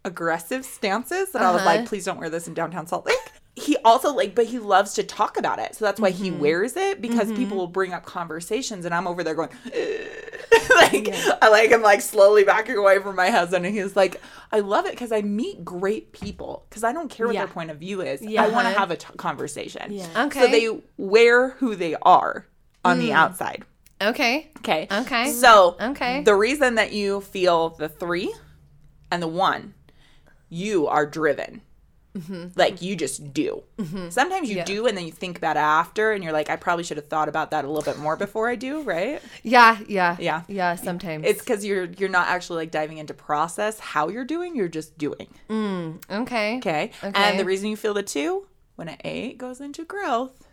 [0.07, 1.77] aggressive stances, and I was Uh-huh.
[1.77, 3.17] like, please don't wear this in downtown Salt Lake.
[3.59, 6.41] He also like, but he loves to talk about it, so that's why he mm-hmm.
[6.41, 7.37] wears it because mm-hmm.
[7.37, 9.49] people will bring up conversations, and I'm over there going,
[10.75, 11.09] like,
[11.41, 14.85] I like him like slowly backing away from my husband, and he's like, I love
[14.85, 17.45] it because I meet great people because I don't care what Yeah.
[17.45, 18.21] their point of view is.
[18.21, 18.43] Yeah.
[18.43, 19.91] I want to have a t- conversation.
[19.91, 20.25] Yeah.
[20.25, 20.39] Okay.
[20.39, 22.45] So they wear who they are
[22.85, 23.15] on the mm.
[23.15, 23.65] outside.
[23.99, 24.51] Okay.
[24.59, 24.87] Okay.
[24.91, 25.31] Okay.
[25.31, 26.21] So Okay.
[26.21, 28.31] the reason that you feel the three
[29.09, 29.73] and the one,
[30.49, 31.61] you are driven.
[32.17, 32.47] Mm-hmm.
[32.55, 33.63] Like you just do.
[33.77, 34.09] Mm-hmm.
[34.09, 36.83] Sometimes you do, and then you think about it after, and you're like, I probably
[36.83, 39.21] should have thought about that a little bit more before I do, right?
[39.43, 39.77] Yeah.
[39.87, 40.17] Yeah.
[40.19, 40.43] Yeah.
[40.47, 40.75] Yeah.
[40.75, 44.55] Sometimes It's because you're you're not actually like diving into process how you're doing.
[44.55, 45.27] You're just doing.
[45.49, 46.57] Mm, okay.
[46.57, 46.91] Okay.
[47.03, 47.11] Okay.
[47.13, 50.47] And the reason you feel the two, when an eight goes into growth,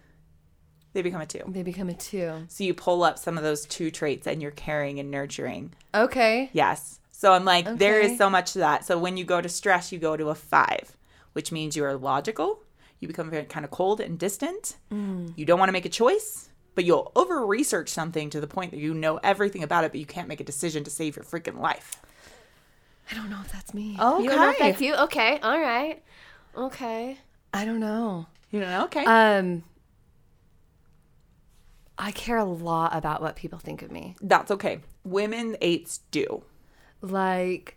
[0.93, 1.45] they become a two.
[1.49, 2.45] They become a two.
[2.49, 5.73] So you pull up some of those two traits, and you're caring and nurturing.
[5.95, 6.51] Okay.
[6.53, 7.01] Yes.
[7.25, 8.13] So I'm like, there Okay.
[8.13, 8.85] is so much to that.
[8.85, 10.95] So when you go to stress, you go to a five,
[11.33, 12.63] which means you are logical.
[13.01, 14.77] You become very kind of cold and distant.
[14.91, 18.73] You don't want to make a choice, but you'll over research something to the point
[18.73, 21.25] that you know everything about it, but you can't make a decision to save your
[21.25, 22.03] freaking life.
[23.11, 23.97] I don't know if that's me.
[23.99, 24.23] Okay.
[24.23, 24.95] You don't know if that's you?
[24.95, 25.41] Okay.
[25.43, 26.03] All right.
[26.55, 27.17] Okay.
[27.55, 28.27] I don't know.
[28.51, 28.85] You don't know?
[28.85, 29.05] Okay.
[29.07, 29.63] Um.
[31.97, 34.15] I care a lot about what people think of me.
[34.21, 34.81] That's okay.
[35.05, 36.45] Women eights do.
[37.01, 37.77] Like,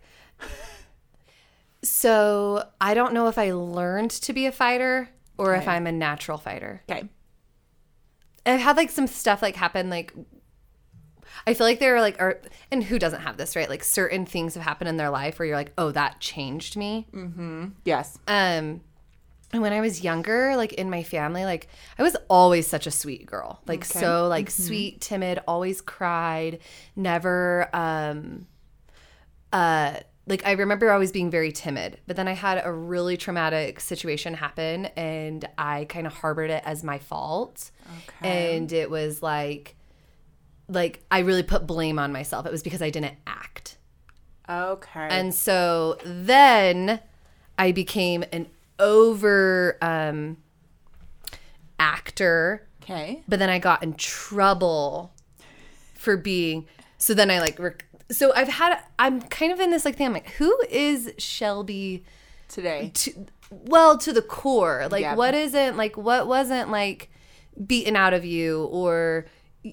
[1.82, 5.92] so I don't know if I learned to be a fighter or if I'm a
[5.92, 6.82] natural fighter.
[6.90, 7.08] Okay.
[8.44, 10.12] I've had like some stuff like happen like
[11.46, 12.40] I feel like there are like are
[12.70, 13.68] and who doesn't have this, right?
[13.68, 17.06] Like certain things have happened in their life where you're like, "Oh, that changed me."
[17.12, 17.66] Mm-hmm.
[17.84, 18.18] Yes.
[18.26, 18.80] Um
[19.50, 22.90] and when I was younger, like in my family, like I was always such a
[22.90, 23.60] sweet girl.
[23.66, 24.00] Like Okay.
[24.00, 26.58] so like sweet, timid, always cried,
[26.96, 28.46] never um
[29.52, 33.80] uh like I remember always being very timid, but then I had a really traumatic
[33.80, 37.70] situation happen and I kind of harbored it as my fault.
[38.20, 38.56] Okay.
[38.56, 39.74] And it was like
[40.68, 42.44] like I really put blame on myself.
[42.46, 43.78] It was because I didn't act.
[44.48, 45.08] Okay.
[45.10, 47.00] And so then
[47.58, 50.36] I became an over um,
[51.78, 53.22] actor, okay.
[53.28, 55.12] but then I got in trouble
[55.94, 56.66] for being.
[56.98, 57.58] So then I like.
[57.58, 58.78] Rec- so I've had.
[58.98, 60.06] I'm kind of in this like thing.
[60.06, 62.04] I'm like, who is Shelby?
[62.48, 62.92] Today.
[62.94, 64.88] To, well, to the core.
[64.90, 65.14] Like, Yeah.
[65.14, 67.10] what isn't like what wasn't like
[67.66, 69.26] beaten out of you or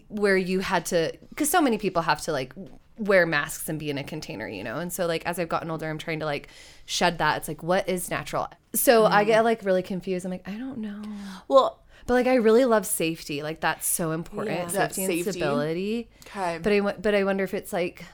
[0.07, 2.53] where you had to because so many people have to like
[2.97, 5.69] wear masks and be in a container you know and so like as i've gotten
[5.69, 6.47] older i'm trying to like
[6.85, 9.27] shed that it's like what is natural so i mm-hmm.
[9.27, 11.01] get like really confused i'm like i don't know
[11.47, 14.65] Well, but like i really love safety like that's so important Yeah.
[14.65, 16.59] That safety and stability okay.
[16.61, 18.05] but i but i wonder if it's like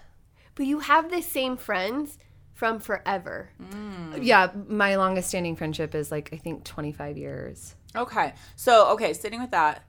[0.55, 2.17] But you have the same friends
[2.53, 3.49] from forever.
[3.61, 4.19] Mm.
[4.23, 7.75] Yeah, my longest standing friendship is like I think 25 years.
[7.95, 8.33] Okay.
[8.55, 9.83] So, okay, sitting with that,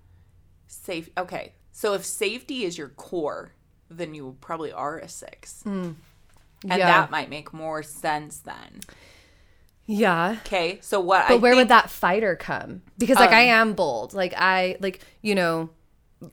[0.67, 1.11] safe.
[1.17, 1.53] Okay.
[1.73, 3.53] So, if safety is your core,
[3.91, 5.63] then you probably are a six.
[5.65, 5.95] Mm.
[6.65, 6.87] And Yeah.
[6.87, 8.81] that might make more sense then.
[9.87, 10.37] Yeah.
[10.47, 10.79] Okay.
[10.81, 12.83] So, what But I where think, would that fighter come?
[12.99, 14.15] Because like I um, am bold.
[14.15, 15.71] Like I like you know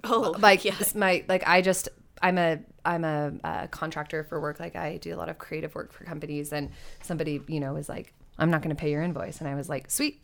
[0.03, 1.89] Oh, like s- my like I just
[2.21, 4.59] I'm a I'm a, uh contractor for work.
[4.59, 6.69] Like I do a lot of creative work for companies, and
[7.01, 9.69] somebody you know was like, "I'm not going to pay your invoice," and I was
[9.69, 10.21] like, "Sweet."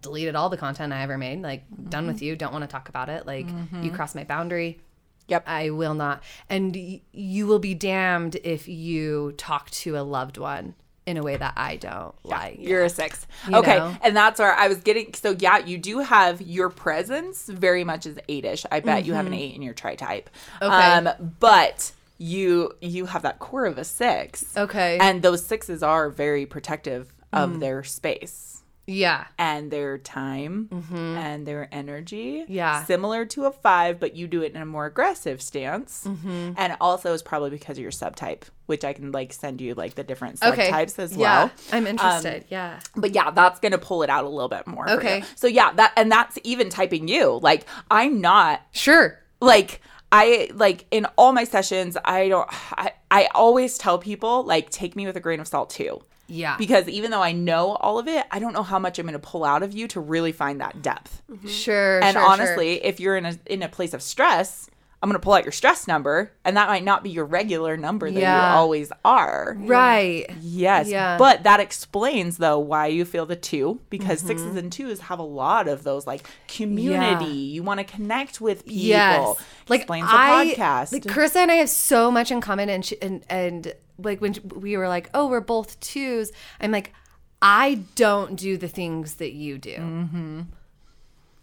[0.00, 1.42] Deleted all the content I ever made.
[1.42, 2.36] Like done with you.
[2.36, 3.26] Don't want to talk about it.
[3.26, 3.48] Like
[3.82, 4.78] you crossed my boundary.
[5.26, 5.44] Yep.
[5.46, 6.22] I will not.
[6.48, 10.74] And y- you will be damned if you talk to a loved one
[11.08, 12.58] in a way that I don't like.
[12.60, 13.26] You're a six.
[13.48, 13.78] You okay.
[13.78, 13.96] know?
[14.02, 15.14] And that's where I was getting.
[15.14, 18.66] So, yeah, you do have your presence very much as eight-ish.
[18.70, 20.28] I bet you have an eight in your tri-type.
[20.60, 20.64] Mm-hmm.
[20.64, 21.10] Okay.
[21.20, 24.56] Um, but you you have that core of a six.
[24.56, 24.98] Okay.
[25.00, 28.57] And those sixes are very protective of their space.
[28.88, 29.26] Yeah.
[29.38, 32.40] and their time and their energy.
[32.42, 32.52] Mm-hmm.
[32.52, 32.84] Yeah.
[32.84, 36.04] Similar to a five, but you do it in a more aggressive stance.
[36.04, 36.52] Mm-hmm.
[36.56, 39.94] And also is probably because of your subtype, which I can like send you like
[39.94, 40.70] the different Okay.
[40.70, 41.44] subtypes as yeah.
[41.44, 41.50] well.
[41.72, 42.46] I'm interested.
[42.48, 42.80] yeah.
[42.96, 44.88] But yeah, that's gonna pull it out a little bit more.
[44.90, 45.22] Okay.
[45.36, 47.38] So yeah, that and that's even typing you.
[47.42, 49.18] Like I'm not Sure.
[49.40, 49.80] like
[50.10, 54.96] I like in all my sessions, I don't I, I always tell people like take
[54.96, 56.00] me with a grain of salt too.
[56.28, 56.56] Yeah.
[56.56, 59.14] Because even though I know all of it, I don't know how much I'm going
[59.14, 61.22] to pull out of you to really find that depth.
[61.30, 61.48] Mm-hmm.
[61.48, 62.02] Sure.
[62.02, 64.68] And sure, honestly, if you're in a in a place of stress,
[65.00, 67.76] I'm going to pull out your stress number, and that might not be your regular
[67.76, 68.50] number that Yeah.
[68.52, 69.56] you always are.
[69.60, 70.26] right.
[70.40, 71.16] Yes, Yeah.
[71.18, 74.26] but that explains though why you feel the two because Mm-hmm.
[74.28, 77.26] sixes and twos have a lot of those like community.
[77.26, 78.74] You want to connect with people.
[78.76, 79.36] Yes.
[79.68, 80.92] Like explains the I, podcast.
[80.92, 83.72] like Carissa and I have so much in common, and she, and and
[84.02, 86.32] like when we were like, oh, we're both twos.
[86.60, 86.92] I'm like,
[87.40, 89.76] I don't do the things that you do.
[89.76, 90.40] Mm-hmm.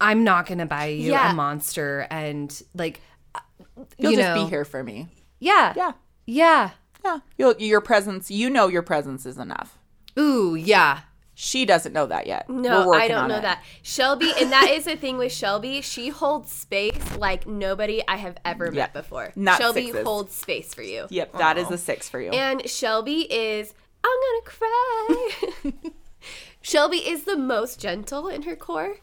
[0.02, 1.32] I'm not gonna buy you Yeah.
[1.32, 3.00] a monster, and like,
[3.98, 5.08] You'll you just know, be here for me.
[5.40, 5.74] Yeah.
[5.76, 5.92] Yeah.
[6.26, 6.70] Yeah.
[7.04, 7.20] Yeah.
[7.38, 9.78] You'll, your presence, you know your presence is enough.
[10.18, 10.56] Ooh.
[10.56, 11.02] Yeah.
[11.38, 12.50] She doesn't know that yet.
[12.50, 13.42] No, We're I don't on know it.
[13.42, 13.62] that.
[13.84, 15.82] Shelby, and that is the thing with Shelby.
[15.82, 18.74] She holds space like nobody I have ever Yep.
[18.74, 19.34] met before.
[19.36, 20.06] Not Shelby sixes.
[20.06, 21.08] holds space for you.
[21.10, 22.30] Yep, that is a six for you.
[22.32, 23.74] And Shelby is,
[24.06, 25.92] I'm gonna cry.
[26.62, 28.96] Shelby is the most gentle in her core,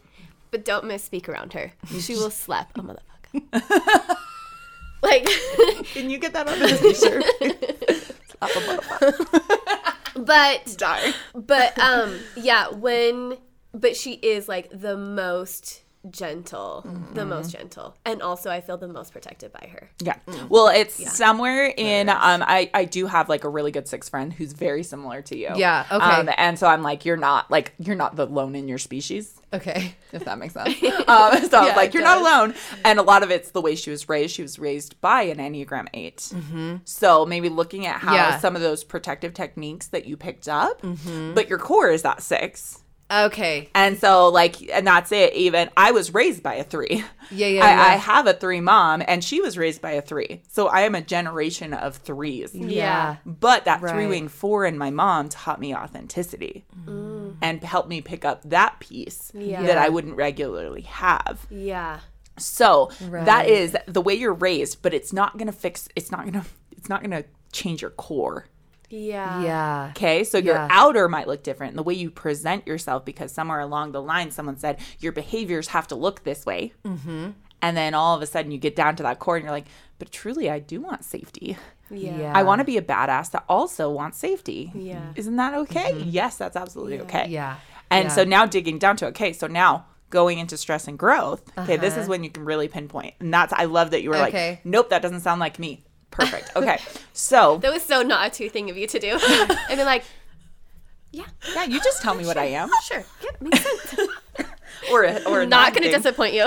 [0.49, 1.73] but don't misspeak around her.
[1.99, 4.17] She will slap a motherfucker.
[5.93, 7.23] Can you get that on a t-shirt?
[8.27, 10.25] Slap a motherfucker.
[10.25, 11.13] but Die.
[11.35, 13.37] but um yeah when
[13.73, 18.87] but she is like the most gentle the most gentle and also i feel the
[18.87, 20.17] most protected by her Yeah.
[20.49, 24.33] Well, it's somewhere in um I I do have like a really good six friend
[24.33, 25.49] who's very similar to you.
[25.55, 26.03] Yeah, okay.
[26.05, 29.39] Um, and so I'm like you're not like you're not the lone in your species.
[29.53, 29.95] Okay.
[30.11, 30.73] If that makes sense.
[30.83, 32.55] um, so I was Yeah, like, you're not alone.
[32.83, 34.33] And a lot of it's the way she was raised.
[34.35, 36.33] She was raised by an Enneagram 8.
[36.85, 38.15] So maybe looking at how Mm-hmm.
[38.15, 38.31] Yeah.
[38.31, 38.41] Mm-hmm.
[38.41, 40.81] some of those protective techniques that you picked up,
[41.35, 42.79] but your core is that six.
[43.13, 43.69] Okay.
[43.75, 45.33] And so, like, and that's it.
[45.33, 47.03] Even I was raised by a three.
[47.31, 47.81] Yeah, yeah, I, yeah.
[47.81, 50.41] I have a three mom, and she was raised by a three.
[50.49, 52.53] So I am a generation of threes.
[52.53, 53.15] Yeah.
[53.25, 53.93] But that Right.
[53.93, 57.35] three wing four in my mom taught me authenticity mm.
[57.41, 59.63] and helped me pick up that piece Yeah.
[59.63, 61.45] that I wouldn't regularly have.
[61.49, 61.99] yeah
[62.37, 63.49] So that Right.
[63.49, 65.87] is the way you're raised, but it's not gonna fix.
[65.95, 66.45] It's not gonna.
[66.75, 68.47] It's not gonna change your core.
[68.93, 69.87] Yeah Yeah.
[69.91, 70.67] Okay, so your Yeah.
[70.69, 74.57] outer might look different, the way you present yourself, because somewhere along the line, someone
[74.57, 76.73] said your behaviors have to look this way.
[76.85, 77.31] Mm-hmm.
[77.61, 79.67] And then all of a sudden, you get down to that core, and you're like,
[79.97, 81.57] "But truly, I do want safety.
[81.89, 82.31] yeah Yeah.
[82.35, 84.71] I want to be a badass that also wants safety.
[84.75, 85.11] Yeah.
[85.15, 85.91] isn't that okay?
[86.05, 87.27] Yes, that's absolutely okay.
[87.29, 87.55] Yeah.
[87.89, 88.15] And Yeah.
[88.15, 91.41] so now digging down to okay, so now going into stress and growth.
[91.57, 94.15] Okay, this is when you can really pinpoint, and that's I love that you were
[94.17, 94.27] Uh-huh.
[94.27, 94.49] Okay.
[94.51, 95.83] like, "Nope, that doesn't sound like me."
[96.13, 96.51] Perfect.
[96.55, 96.79] Okay,
[97.13, 99.19] so that was so not a two thing of you to do
[99.69, 100.03] and be like
[101.11, 102.69] yeah yeah, you just tell me what I am.
[102.83, 104.09] sure yep makes sense
[104.91, 106.45] or a, or a not gonna disappoint you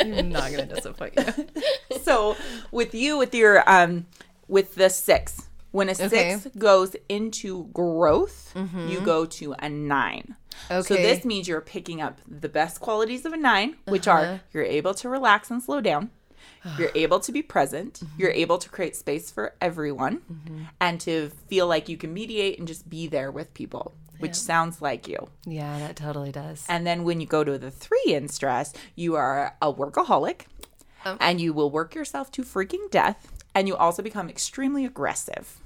[0.00, 1.98] I'm not gonna disappoint you.
[2.02, 2.36] so
[2.70, 4.06] with you with your um
[4.48, 6.04] with the six when a Okay.
[6.06, 6.38] Mm-hmm.
[6.40, 8.54] six goes into growth
[8.88, 10.36] you go to a nine
[10.70, 10.82] Okay.
[10.88, 14.18] so this means you're picking up the best qualities of a nine which Uh-huh.
[14.22, 16.10] are you're able to relax and slow down
[16.78, 18.20] you're able to be present Mm-hmm.
[18.20, 20.22] you're able to create space for everyone
[20.80, 24.80] and to feel like you can mediate and just be there with people which sounds
[24.80, 26.64] like you Yeah, that totally does.
[26.68, 30.42] and then when you go to the three in stress, you are a workaholic
[31.04, 31.16] Oh.
[31.20, 35.60] and you will work yourself to freaking death And you also become extremely aggressive.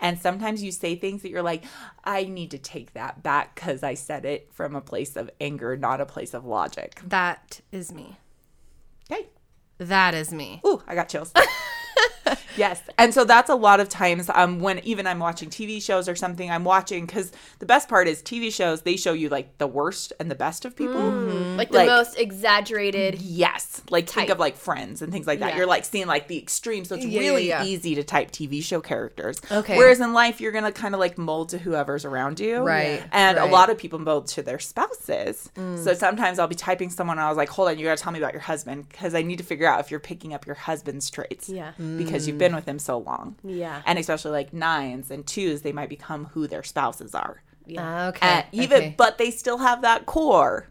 [0.00, 1.62] And sometimes you say things that you're like,
[2.02, 5.76] I need to take that back because I said it from a place of anger,
[5.76, 7.00] not a place of logic.
[7.06, 8.16] That is me.
[9.12, 9.28] Okay.
[9.80, 10.60] That is me.
[10.66, 11.32] Ooh, I got chills.
[12.56, 12.82] yes.
[12.98, 16.14] And so that's a lot of times um, when even I'm watching TV shows or
[16.16, 19.66] something, I'm watching because the best part is TV shows, they show you like the
[19.66, 21.00] worst and the best of people.
[21.56, 23.20] Like the Like- most exaggerated.
[23.20, 23.82] Yes.
[23.90, 24.34] Like think Type.
[24.34, 25.50] of like friends and things like that.
[25.50, 25.56] Yeah.
[25.58, 26.84] You're like seeing like the extreme.
[26.84, 27.64] So it's Yeah, yeah, really yeah.
[27.64, 29.36] easy to type TV show characters.
[29.50, 29.76] Okay.
[29.76, 32.58] Whereas in life, you're going to kind of like mold to whoever's around you.
[32.58, 35.50] Right, And a lot of people mold to their spouses.
[35.56, 35.82] Mm.
[35.82, 38.02] So sometimes I'll be typing someone and I was like, hold on, you got to
[38.02, 40.46] tell me about your husband because I need to figure out if you're picking up
[40.46, 41.48] your husband's traits.
[41.48, 41.72] Yeah.
[41.98, 42.56] Because you've been mm.
[42.56, 43.36] with them so long.
[43.42, 43.80] Yeah.
[43.86, 47.42] And especially like nines and twos, they might become who their spouses are.
[47.66, 47.80] Yeah.
[47.82, 48.26] Ah, okay.
[48.26, 48.94] And even, okay.
[48.98, 50.66] but they still have that core.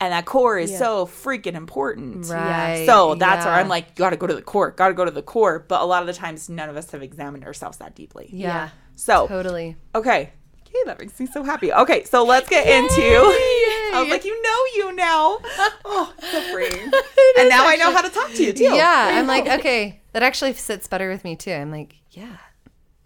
[0.00, 0.78] And that core is Yeah.
[0.78, 2.26] so freaking important.
[2.28, 2.84] right.
[2.86, 3.54] So that's where.
[3.54, 5.60] I'm like, you got to go to the core, got to go to the core.
[5.60, 8.28] But a lot of the times, none of us have examined ourselves that deeply.
[8.32, 9.76] yeah, So, totally.
[9.94, 10.30] okay.
[10.66, 11.72] Okay, that makes me so happy.
[11.72, 12.92] Okay, so let's get into.
[13.92, 15.38] I was like, you know, you now.
[15.84, 16.72] Oh, so freeing.
[17.38, 18.64] and now I know how to talk to you too.
[18.64, 21.52] Yeah, I'm like, okay, that actually sits better with me too.
[21.52, 22.36] I'm like, yeah,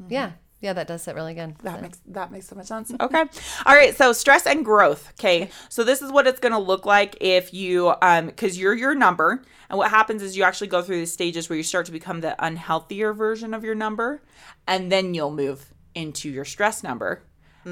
[0.09, 1.57] yeah, yeah, that does sit really good.
[1.63, 2.93] That So- makes that makes so much sense.
[3.01, 3.25] Okay.
[3.67, 3.97] All right.
[3.97, 5.13] So stress and growth.
[5.19, 5.51] Okay.
[5.69, 8.95] So this is what it's going to look like if you um because you're your
[8.95, 11.93] number, and what happens is you actually go through the stages where you start to
[11.93, 14.23] become the unhealthier version of your number,
[14.67, 17.23] and then you'll move into your stress number.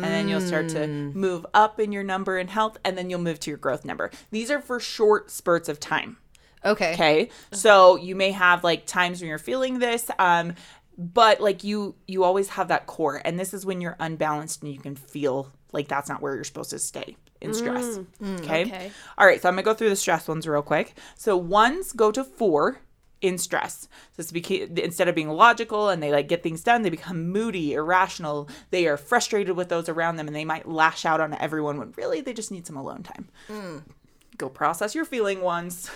[0.02, 1.14] And then you'll start to mm.
[1.14, 4.10] move up in your number in health, and then you'll move to your growth number.
[4.30, 6.16] These are for short spurts of time.
[6.64, 6.94] okay.
[6.94, 7.30] Okay.
[7.52, 10.54] So you may have like times when you're feeling this, um,
[10.98, 14.72] but like you you always have that core, and this is when you're unbalanced and
[14.72, 17.54] you can feel like that's not where you're supposed to stay in mm.
[17.54, 17.98] stress.
[18.22, 18.40] Mm.
[18.40, 18.62] okay?
[18.62, 18.90] okay.
[19.18, 19.40] All right.
[19.40, 20.96] So I'm gonna go through the stress ones real quick.
[21.16, 22.80] So ones go to four
[23.24, 23.88] in stress.
[24.12, 27.30] So it's beca- instead of being logical and they like get things done, they become
[27.30, 28.48] moody, irrational.
[28.70, 31.92] They are frustrated with those around them, and they might lash out on everyone when
[31.96, 33.84] really they just need some alone time.
[34.36, 35.88] Go process your feeling ones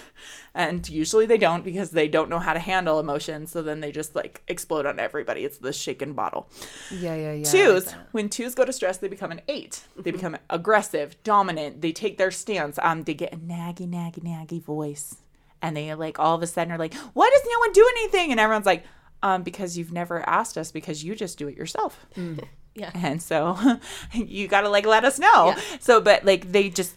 [0.55, 3.51] and usually they don't because they don't know how to handle emotions.
[3.51, 5.45] So then they just like explode on everybody.
[5.45, 6.49] It's the shaken bottle.
[6.91, 7.33] Yeah, yeah, yeah.
[7.33, 11.21] I like twos when twos go to stress they become an 8 they become aggressive
[11.25, 11.81] dominant.
[11.83, 12.79] They take their stance.
[12.81, 15.17] Um they get a naggy naggy naggy voice
[15.63, 18.31] and they like all of a sudden are like why does no one do anything
[18.31, 18.85] and everyone's like
[19.23, 22.07] um because you've never asked us because you just do it yourself
[22.75, 22.91] Yeah.
[22.95, 23.57] and so
[24.13, 25.61] you gotta like let us know Yeah.
[25.81, 26.95] so but like they just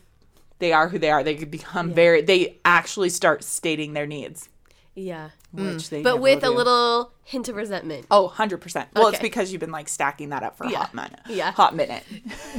[0.60, 4.48] they are who they are they could become very they actually start stating their needs
[4.94, 5.30] Yeah.
[5.52, 6.58] which they But with will a do.
[6.58, 8.06] little hint of resentment.
[8.12, 11.20] oh 100% well it's because you've been like stacking that up for a hot minute
[11.28, 11.52] Yeah.
[11.52, 12.04] hot minute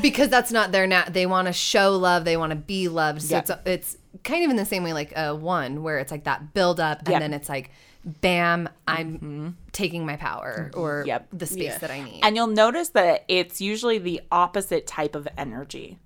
[0.01, 1.13] because that's not their nat.
[1.13, 2.25] They want to show love.
[2.25, 3.23] They want to be loved.
[3.23, 3.41] So Yeah.
[3.41, 6.53] it's it's kind of in the same way like a one where it's like that
[6.55, 7.21] build up and Yep.
[7.21, 7.71] then it's like,
[8.05, 9.49] bam, I'm mm-hmm.
[9.73, 11.09] taking my power or mm-hmm.
[11.09, 11.29] Yep.
[11.33, 11.79] the space Yeah.
[11.79, 12.21] that I need.
[12.23, 15.99] and you'll notice that it's usually the opposite type of energy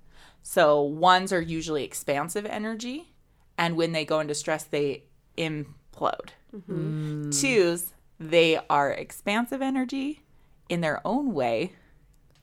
[0.43, 3.11] so ones are usually expansive energy
[3.57, 5.03] and when they go into stress they
[5.37, 7.29] implode mm-hmm.
[7.31, 10.21] twos they are expansive energy
[10.69, 11.73] in their own way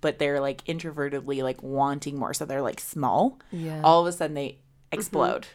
[0.01, 3.81] but they're like introvertedly like wanting more so they're like small Yeah.
[3.83, 4.59] all of a sudden they
[4.95, 5.01] Mm-hmm.
[5.01, 5.47] explode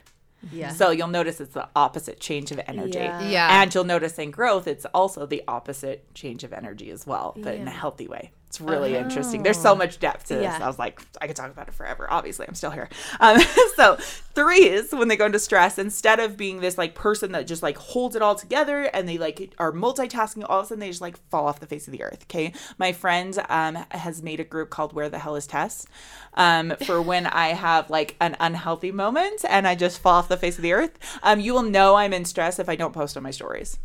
[0.53, 0.71] Yeah.
[0.71, 3.21] so you'll notice it's the opposite change of energy Yeah.
[3.27, 3.61] Yeah.
[3.61, 7.55] and you'll notice in growth it's also the opposite change of energy as well but
[7.55, 9.43] in a healthy way it's really interesting.
[9.43, 10.43] There's so much depth to this.
[10.43, 10.57] Yeah.
[10.59, 12.07] i was like i could talk about it forever.
[12.09, 12.89] Obviously i'm still here.
[13.19, 13.39] Um,
[13.75, 17.61] so threes when they go into stress instead of being this like person that just
[17.61, 20.87] like holds it all together and they like are multitasking all of a sudden they
[20.89, 22.51] just like fall off the face of the earth okay?
[22.79, 25.85] My friend um, has made a group called where the hell is tess
[26.33, 30.37] um, for when i have like an unhealthy moment and i just fall off the
[30.37, 30.97] face of the earth.
[31.21, 33.77] Um, you will know i'm in stress if i don't post on my stories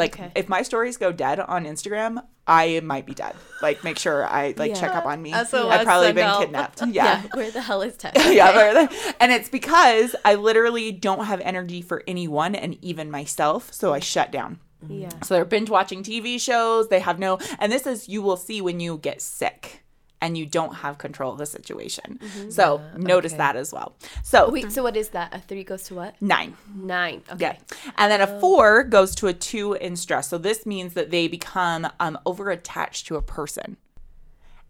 [0.00, 0.32] like Okay.
[0.34, 3.34] if my stories go dead on Instagram, I might be dead.
[3.62, 4.80] Like make sure I like Yeah.
[4.80, 5.30] check up on me.
[5.32, 6.40] SOS, I've probably been help.
[6.42, 6.80] kidnapped.
[6.88, 7.22] yeah.
[7.22, 7.22] Yeah.
[7.34, 8.12] Where the hell is Tess?
[8.34, 8.88] yeah, they're
[9.20, 14.00] and it's because I literally don't have energy for anyone and even myself, so I
[14.00, 14.58] shut down.
[14.88, 15.10] Yeah.
[15.22, 16.88] So they're binge watching TV shows.
[16.88, 19.79] They have no, and this is you will see when you get sick
[20.20, 22.20] and you don't have control of the situation.
[22.50, 23.38] So notice okay.
[23.38, 23.96] that as well.
[24.22, 25.34] So Wait, so what is that?
[25.34, 26.20] A three goes to what?
[26.20, 26.56] nine.
[26.74, 27.22] Nine.
[27.32, 27.58] Okay.
[27.58, 27.92] Yeah.
[27.96, 30.28] And then a four goes to a two in stress.
[30.28, 33.76] So this means that they become um, over attached to a person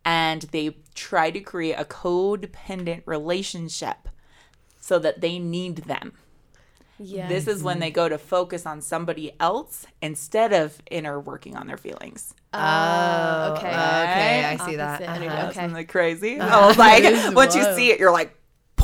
[0.05, 4.09] and they try to create a codependent relationship
[4.79, 6.13] so that they need them.
[6.99, 7.29] Yeah.
[7.29, 11.67] This is when they go to focus on somebody else instead of inner working on
[11.67, 12.35] their feelings.
[12.53, 13.69] Oh, okay.
[13.69, 15.03] Okay, I see that.
[15.03, 15.29] Opposite energy.
[15.29, 15.49] Uh-huh.
[15.49, 15.61] Okay.
[15.65, 16.41] Isn't that crazy?
[16.41, 18.37] I was like, is once you see it, you're like,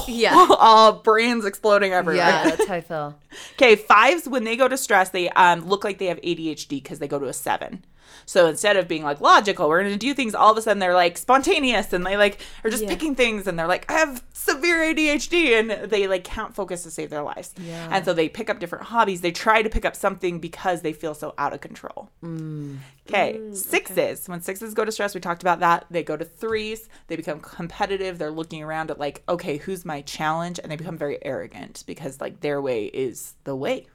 [0.07, 0.47] Yeah.
[0.59, 2.27] all brains exploding everywhere.
[2.27, 3.19] Yeah, that's how I feel.
[3.55, 6.99] Okay, fives when they go to stress, they um, look like they have ADHD because
[6.99, 7.85] they go to a seven.
[8.24, 10.34] So instead of being like logical, we're gonna do things.
[10.34, 12.88] All of a sudden, they're like spontaneous and they like are just Yeah.
[12.90, 16.90] picking things and they're like, I have severe ADHD and they like can't focus to
[16.90, 17.54] save their lives.
[17.59, 17.88] Yeah.
[17.90, 19.20] And so they pick up different hobbies.
[19.20, 22.11] They try to pick up something because they feel so out of control.
[22.22, 22.36] Mm.
[22.36, 22.78] Mm,
[23.09, 24.28] okay, sixes.
[24.28, 25.86] When sixes go to stress, we talked about that.
[25.90, 26.88] They go to threes.
[27.09, 28.18] They become competitive.
[28.18, 30.59] They're looking around at like, okay, who's my challenge?
[30.62, 33.86] And they become very arrogant because like their way is the way.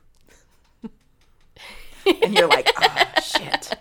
[2.22, 3.74] And you're like, oh shit.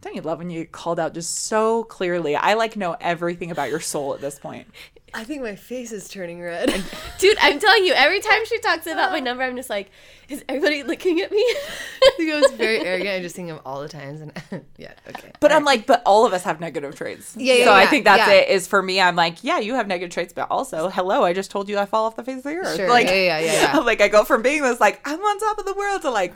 [0.00, 2.36] Don't you love when you get called out just so clearly?
[2.36, 4.68] I like know everything about your soul at this point.
[5.14, 6.68] I think my face is turning red.
[7.18, 9.90] Dude, I'm telling you, every time she talks about my number, I'm just like,
[10.28, 11.38] is everybody looking at me?
[12.02, 13.10] I think I was very arrogant.
[13.10, 14.32] I just think of all the times, and
[14.76, 15.32] yeah, okay.
[15.40, 17.34] But I'm like, but all of us have negative traits.
[17.38, 18.34] Yeah, yeah, So I think that's yeah.
[18.34, 18.48] it.
[18.50, 21.50] Is for me, I'm like, yeah, you have negative traits, but also, hello, I just
[21.50, 22.76] told you I fall off the face of the earth.
[22.76, 23.72] Sure, Like, yeah, yeah, yeah, yeah.
[23.74, 26.10] I'm like, I go from being this like I'm on top of the world to
[26.10, 26.34] like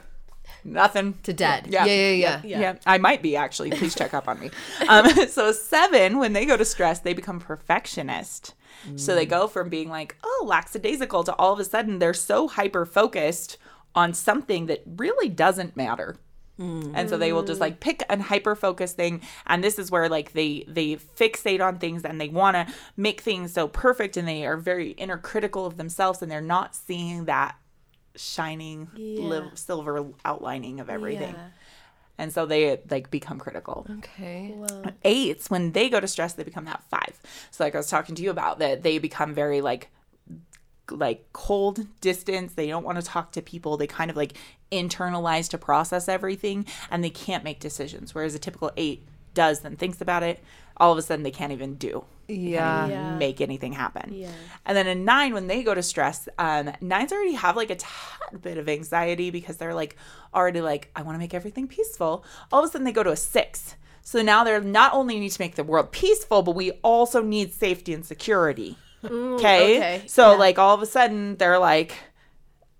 [0.64, 1.66] nothing to dead.
[1.68, 1.84] Yeah.
[1.84, 2.40] Yeah, yeah, yeah.
[2.44, 2.60] Yeah.
[2.60, 2.74] Yeah.
[2.86, 3.70] I might be actually.
[3.70, 4.50] Please check up on me.
[4.88, 8.54] Um, so seven, when they go to stress, they become perfectionist.
[8.96, 12.48] So they go from being like, oh, lackadaisical to all of a sudden they're so
[12.48, 13.56] hyper focused
[13.94, 16.16] on something that really doesn't matter.
[16.58, 20.08] And so they will just like pick an hyper focus thing and this is where
[20.08, 24.28] like they they fixate on things and they want to make things so perfect and
[24.28, 27.56] they are very inner critical of themselves and they're not seeing that
[28.16, 29.20] shining Yeah.
[29.22, 31.48] liv- silver outlining of everything Yeah.
[32.18, 34.52] and so they like become critical Okay.
[34.54, 34.84] Wow.
[35.04, 37.18] eights when they go to stress they become that five
[37.50, 39.88] so like i was talking to you about that they become very like
[40.90, 44.34] like cold distance they don't want to talk to people they kind of like
[44.70, 49.78] internalize to process everything and they can't make decisions whereas a typical eight does and
[49.78, 50.42] thinks about it
[50.76, 52.86] all of a sudden they can't even do Yeah.
[52.88, 53.16] Yeah.
[53.16, 54.30] make anything happen Yeah.
[54.66, 57.76] and then a nine, when they go to stress, um, nines already have like a
[57.76, 59.96] tad bit of anxiety because they're like
[60.34, 62.24] already like, I want to make everything peaceful.
[62.50, 63.76] All of a sudden they go to a six.
[64.04, 67.52] So now they're not only need to make the world peaceful, but we also need
[67.52, 68.76] safety and security.
[69.04, 69.76] okay?
[69.78, 70.02] okay.
[70.06, 70.38] So Yeah.
[70.38, 71.92] like all of a sudden they're like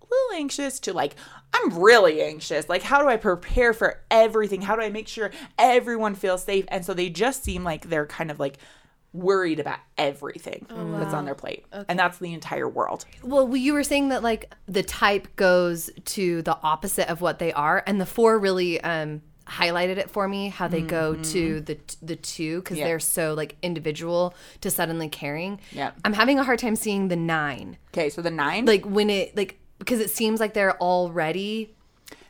[0.01, 1.14] a little anxious to like
[1.55, 2.68] I'm really anxious.
[2.68, 4.62] Like how do I prepare for everything?
[4.62, 6.64] How do I make sure everyone feels safe?
[6.68, 8.59] And so they just seem like they're kind of like
[9.12, 11.66] worried about everything that's on their plate.
[11.88, 13.05] And that's the entire world.
[13.22, 17.53] Well, you were saying that like the type goes to the opposite of what they
[17.53, 21.76] are, and the four really um highlighted it for me how they go to the
[22.00, 22.84] the two because Yeah.
[22.86, 25.61] they're so like individual to suddenly caring.
[25.72, 25.90] Yeah.
[26.05, 29.36] I'm having a hard time seeing the nine, Okay, so the 9 like when it
[29.36, 31.74] like because it seems like they're already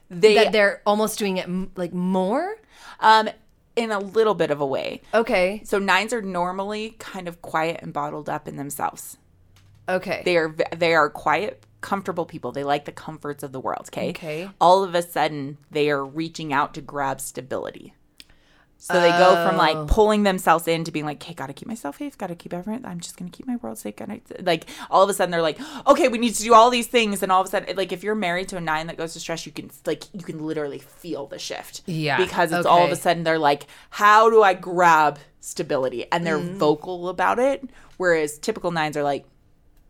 [0.09, 2.57] they that they're almost doing it m- like more.
[3.00, 3.28] um
[3.74, 5.00] in a little bit of a way.
[5.14, 5.62] Okay.
[5.64, 9.16] So nines are normally kind of quiet and bottled up in themselves.
[9.88, 10.20] Okay.
[10.24, 12.53] They are they are quiet, comfortable people.
[12.53, 13.88] They like the comforts of the world.
[13.88, 14.11] Okay.
[14.11, 14.50] Okay.
[14.61, 17.94] All of a sudden, they are reaching out to grab stability.
[18.85, 19.59] So they go from Oh.
[19.59, 22.18] like pulling themselves in to being like, "Okay, gotta keep myself safe.
[22.18, 22.85] Gotta keep everything.
[22.85, 25.61] I'm just gonna keep my world safe." Gotta like all of a sudden they're like,
[25.87, 28.03] "Okay, we need to do all these things." And all of a sudden, like if
[28.03, 30.80] you're married to a nine that goes to stress, you can like you can literally
[30.80, 31.83] feel the shift.
[31.87, 36.26] Yeah, Because it's all of a sudden they're like, "How do I grab stability?" And
[36.26, 36.57] they're Mm.
[36.57, 37.62] vocal about it.
[37.99, 39.24] Whereas typical nines are like,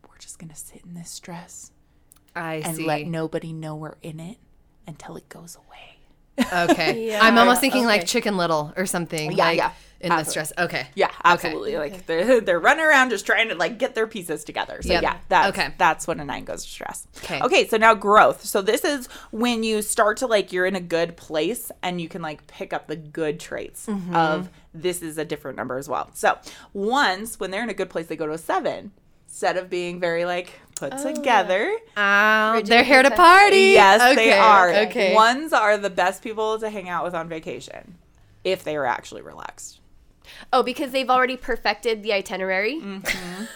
[0.06, 1.70] "We're just gonna sit in this stress."
[2.36, 2.84] I and see.
[2.86, 4.36] let nobody know we're in it
[4.86, 5.91] until it goes away.
[6.38, 7.06] Okay.
[7.12, 7.20] Yeah.
[7.22, 9.32] I'm almost thinking like Chicken Little or something.
[9.32, 9.72] Yeah, like, yeah.
[10.00, 10.52] In the stress.
[10.58, 10.88] Okay.
[10.96, 11.76] Yeah, absolutely.
[11.76, 14.82] Like they're they're running around just trying to like get their pieces together.
[14.82, 15.02] So Yep.
[15.04, 15.72] yeah, that's Okay.
[15.78, 17.06] that's when a nine goes to stress.
[17.18, 17.40] Okay.
[17.40, 18.44] Okay, so now growth.
[18.44, 22.08] So this is when you start to like you're in a good place and you
[22.08, 24.16] can like pick up the good traits Mm-hmm.
[24.16, 26.10] of this is a different number as well.
[26.14, 26.36] So
[26.72, 28.90] once when they're in a good place, they go to a seven.
[29.28, 30.52] Instead of being very like
[30.82, 31.14] put oh.
[31.14, 31.76] together.
[31.96, 33.72] Oh, Rigid they're here to party.
[33.72, 34.70] Yes, they are.
[34.86, 35.14] Okay.
[35.14, 37.98] Ones are the best people to hang out with on vacation
[38.42, 39.80] if they are actually relaxed.
[40.52, 42.80] Oh, because they've already perfected the itinerary.
[42.80, 43.44] Mm-hmm.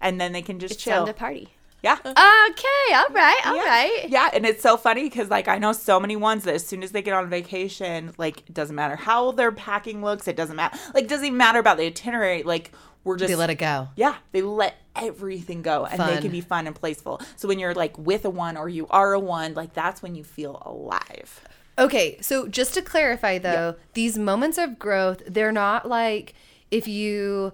[0.00, 0.98] And then they can just It's chill.
[0.98, 1.48] time to party.
[1.82, 1.94] yeah.
[1.94, 3.64] Okay, all right, all yeah.
[3.64, 4.06] right.
[4.08, 6.84] Yeah, and it's so funny because like I know so many ones that as soon
[6.84, 10.54] as they get on vacation, like it doesn't matter how their packing looks, it doesn't
[10.54, 10.78] matter.
[10.94, 12.44] Like it doesn't even matter about the itinerary.
[12.44, 12.70] Like
[13.08, 13.88] we're just They let it go.
[13.96, 17.20] Yeah, they let everything go and they can be fun and playful.
[17.36, 20.14] So when you're like with a one or you are a one, like that's when
[20.14, 21.40] you feel alive.
[21.78, 26.34] Okay, so just to clarify though, these moments of growth, they're not like
[26.70, 27.52] if you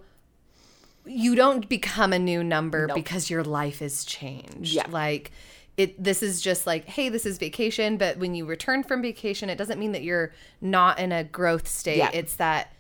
[1.06, 2.94] you don't become a new number Nope.
[2.94, 4.74] because your life is changed.
[4.74, 4.86] Yeah.
[4.88, 5.30] Like
[5.76, 9.50] it this is just like, hey, this is vacation, but when you return from vacation,
[9.50, 11.98] it doesn't mean that you're not in a growth state.
[11.98, 12.10] Yeah.
[12.12, 12.72] It's that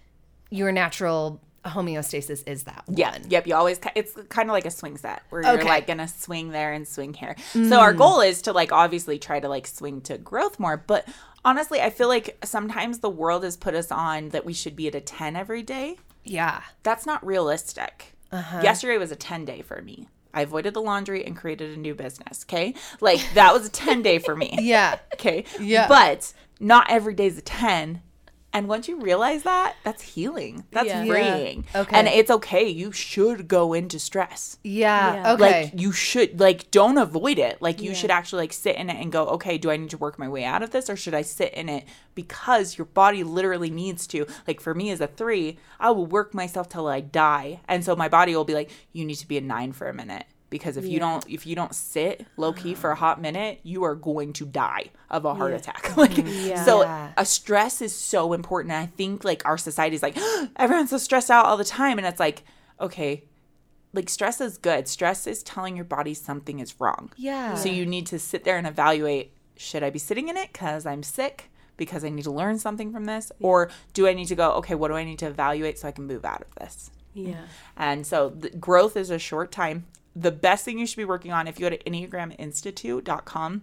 [0.50, 2.96] your natural homeostasis is that one.
[2.96, 3.46] Yeah, yep.
[3.46, 5.68] You always, it's kind of like a swing set where you're Okay.
[5.68, 7.36] like gonna swing there and swing here.
[7.52, 7.98] So our mm.
[7.98, 10.76] goal is to like obviously try to like swing to growth more.
[10.76, 11.08] But
[11.44, 14.88] honestly, I feel like sometimes the world has put us on that we should be
[14.88, 15.96] at a 10 every day.
[16.24, 16.62] Yeah.
[16.82, 18.14] That's not realistic.
[18.32, 18.60] Uh-huh.
[18.62, 20.08] Yesterday was a 10 day for me.
[20.32, 22.44] I avoided the laundry and created a new business.
[22.44, 22.74] Okay.
[23.00, 24.58] Like that was a 10 day for me.
[24.64, 24.98] Yeah.
[25.14, 25.44] Okay.
[25.60, 25.86] Yeah.
[25.88, 28.02] But not every day's a 10.
[28.54, 30.64] And once you realize that, that's healing.
[30.70, 31.04] That's Yeah.
[31.04, 31.64] freeing.
[31.74, 31.80] Yeah.
[31.80, 31.96] Okay.
[31.96, 32.68] And it's okay.
[32.68, 34.58] You should go into stress.
[34.62, 35.14] Yeah.
[35.14, 35.32] Yeah.
[35.32, 35.62] Okay.
[35.64, 37.60] Like you should like don't avoid it.
[37.60, 37.96] Like you Yeah.
[37.96, 40.28] should actually like sit in it and go, "Okay, do I need to work my
[40.28, 44.06] way out of this or should I sit in it because your body literally needs
[44.08, 47.60] to." Like for me as a 3, I will work myself till I die.
[47.66, 49.92] And so my body will be like, "You need to be a 9 for a
[49.92, 53.06] minute." Because if you don't if you don't sit low key for a uh-huh.
[53.06, 55.96] hot minute, you are going to die of a heart attack.
[55.96, 56.48] like mm-hmm.
[56.48, 56.64] Yeah.
[56.64, 57.12] so Yeah.
[57.16, 58.72] a stress is so important.
[58.72, 60.16] And I think like our society is like
[60.56, 62.44] everyone's so stressed out all the time and it's like,
[62.80, 63.24] okay,
[63.92, 64.86] like stress is good.
[64.86, 67.10] Stress is telling your body something is wrong.
[67.16, 67.54] Yeah.
[67.54, 70.86] So you need to sit there and evaluate should I be sitting in it because
[70.86, 71.50] I'm sick?
[71.76, 73.32] Because I need to learn something from this?
[73.40, 75.92] Or do I need to go, okay, what do I need to evaluate so I
[75.92, 76.90] can move out of this?
[77.14, 77.44] Yeah.
[77.76, 79.86] And so the growth is a short time.
[80.16, 83.62] The best thing you should be working on if you go to enneagraminstitute.com,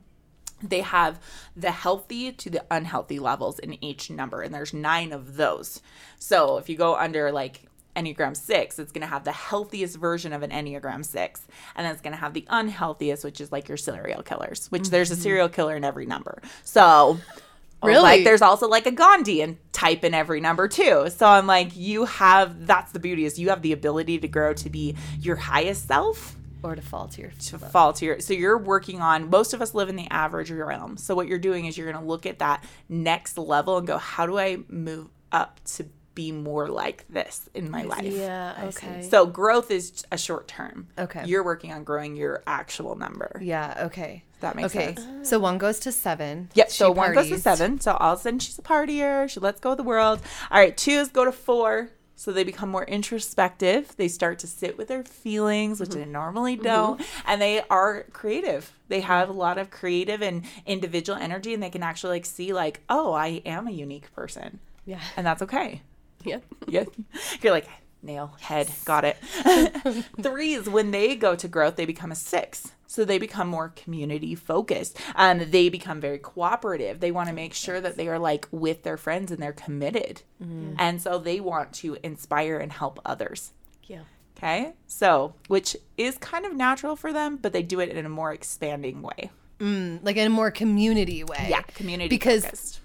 [0.62, 1.20] they have
[1.56, 5.82] the healthy to the unhealthy levels in each number, and there's nine of those.
[6.20, 10.34] So if you go under like Enneagram 6, it's going to have the healthiest version
[10.34, 11.48] of an Enneagram 6.
[11.76, 14.90] And then it's going to have the unhealthiest, which is like your serial killers, which
[14.90, 15.24] there's a mm-hmm.
[15.24, 16.42] serial killer in every number.
[16.64, 17.20] So
[17.84, 18.02] Really?
[18.02, 21.08] like there's also like a Gandhian type in every number too.
[21.10, 24.54] So I'm like, you have that's the beauty is you have the ability to grow
[24.54, 28.34] to be your highest self or to fall to your to fall to your so
[28.34, 30.98] you're working on most of us live in the average realm.
[30.98, 34.26] So what you're doing is you're gonna look at that next level and go, how
[34.26, 38.04] do I move up to be more like this in my life?
[38.04, 38.66] Yeah.
[38.66, 39.08] Okay.
[39.10, 40.88] So growth is a short term.
[40.98, 41.26] Okay.
[41.26, 43.40] You're working on growing your actual number.
[43.42, 43.86] Yeah.
[43.86, 44.24] Okay.
[44.42, 44.96] That makes okay.
[44.96, 45.30] sense.
[45.30, 46.50] So one goes to seven.
[46.56, 46.70] Yep.
[46.70, 47.80] She So one goes to seven.
[47.80, 49.30] So all of a sudden she's a partier.
[49.30, 50.20] She lets go of the world.
[50.50, 50.76] All right.
[50.76, 51.92] Twos go to four.
[52.22, 53.98] So they become more introspective.
[53.98, 56.12] They start to sit with their feelings, which they mm-hmm.
[56.12, 56.66] normally mm-hmm.
[56.66, 57.02] don't.
[57.26, 58.72] And they are creative.
[58.90, 62.54] They have a lot of creative and individual energy and they can actually like see
[62.54, 64.60] like, oh, I am a unique person.
[64.86, 65.02] yeah.
[65.18, 65.82] And that's okay.
[66.24, 66.42] Yeah.
[66.68, 66.84] Yeah.
[67.42, 67.68] You're like,
[68.04, 69.18] nail, head, got it.
[70.22, 72.72] Threes, when they go to growth, they become a six.
[72.88, 77.00] So they become more community focused and they become very cooperative.
[77.00, 80.24] They want to make sure that they are like with their friends and they're committed.
[80.78, 83.52] And so they want to inspire and help others.
[83.84, 84.02] Yeah.
[84.38, 84.74] Okay.
[84.88, 88.34] So, which is kind of natural for them, but they do it in a more
[88.34, 89.30] expanding way.
[89.60, 91.48] Mm, like in a more community way.
[91.50, 91.62] Yeah.
[91.62, 92.80] Community Because focused.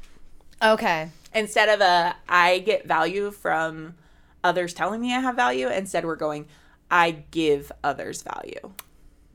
[0.63, 1.09] okay.
[1.35, 3.95] instead of a I get value from
[4.47, 6.47] others telling me I have value, instead we're going
[6.91, 8.73] I give others value.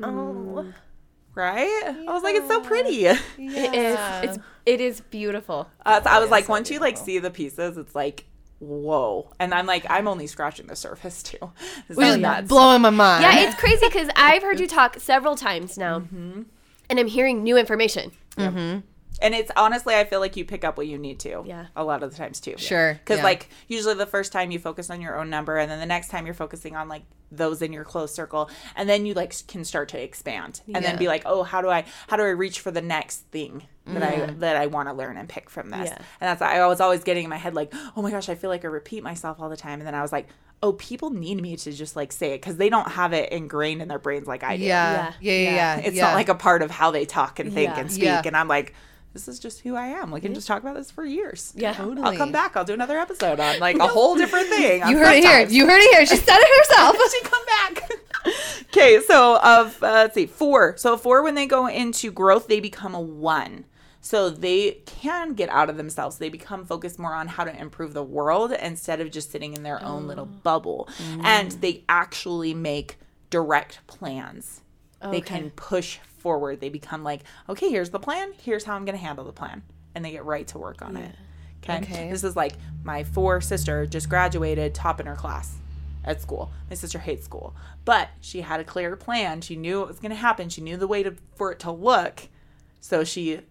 [0.02, 0.74] Oh.
[1.36, 1.84] Right?
[2.08, 3.06] I was like, it's so pretty.
[3.06, 3.98] It is.
[4.24, 4.38] It's.
[4.66, 5.70] It is beautiful.
[5.86, 8.26] Uh, so I was like, once you like see the pieces, it's like,
[8.60, 9.32] whoa.
[9.40, 11.38] And I'm like, I'm only scratching the surface too.
[11.88, 12.48] This Which is is nuts.
[12.48, 13.24] blowing my mind.
[13.24, 16.42] Yeah, it's crazy because I've heard you talk several times now, Mm-hmm.
[16.90, 18.12] and I'm hearing new information.
[19.22, 21.44] And it's honestly, I feel like you pick up what you need to.
[21.46, 21.68] Yeah.
[21.76, 22.56] A lot of the times too.
[22.58, 23.24] Sure, Because yeah.
[23.24, 26.10] like usually the first time you focus on your own number, and then the next
[26.10, 29.64] time you're focusing on like those in your close circle, and then you like can
[29.64, 30.82] start to expand, and Yeah.
[30.82, 33.64] then be like, oh, how do I how do I reach for the next thing
[33.86, 34.40] that I mm-hmm.
[34.40, 35.90] that I want to learn and pick from this?
[35.90, 35.98] Yeah.
[36.20, 38.50] And that's I was always getting in my head like, oh my gosh, I feel
[38.50, 40.28] like I repeat myself all the time, and then I was like.
[40.64, 43.82] Oh, people need me to just like say it because they don't have it ingrained
[43.82, 44.64] in their brains like I do.
[44.64, 45.12] Yeah.
[45.20, 45.34] Yeah.
[45.34, 45.56] Yeah.
[45.56, 45.78] Yeah.
[45.78, 46.04] It's yeah.
[46.04, 47.80] not like a part of how they talk and think Yeah.
[47.80, 48.04] and speak.
[48.04, 48.22] Yeah.
[48.24, 48.76] And I'm like,
[49.14, 50.12] this is just who I am.
[50.12, 51.52] We can just talk about this for years.
[51.56, 51.74] Yeah.
[51.74, 52.02] totally.
[52.06, 52.56] I'll come back.
[52.56, 54.82] I'll do another episode on like a whole different thing.
[54.88, 55.48] You heard it here.
[55.50, 56.06] You heard it here.
[56.06, 56.98] She said it herself.
[57.12, 57.92] she come back.
[58.70, 60.78] okay, so of uh, let's see, four.
[60.78, 63.66] So four, when they go into growth, they become a one.
[64.04, 66.18] So they can get out of themselves.
[66.18, 69.62] They become focused more on how to improve the world instead of just sitting in
[69.62, 70.90] their own little bubble.
[71.24, 72.98] And they actually make
[73.30, 74.62] direct plans.
[75.10, 76.60] They can push forward.
[76.62, 78.34] They become like, okay, here's the plan.
[78.42, 79.64] Here's how I'm going to handle the plan.
[79.96, 81.16] And they get right to work on it.
[81.64, 81.78] Okay?
[81.80, 82.10] Okay.
[82.10, 82.54] This is like
[82.84, 85.58] my four sister just graduated top in her class
[86.04, 86.52] at school.
[86.70, 87.56] My sister hates school,
[87.86, 89.42] but she had a clear plan.
[89.42, 90.50] She knew it was going to happen.
[90.50, 92.28] She knew the way to for it to look.
[92.80, 93.42] So she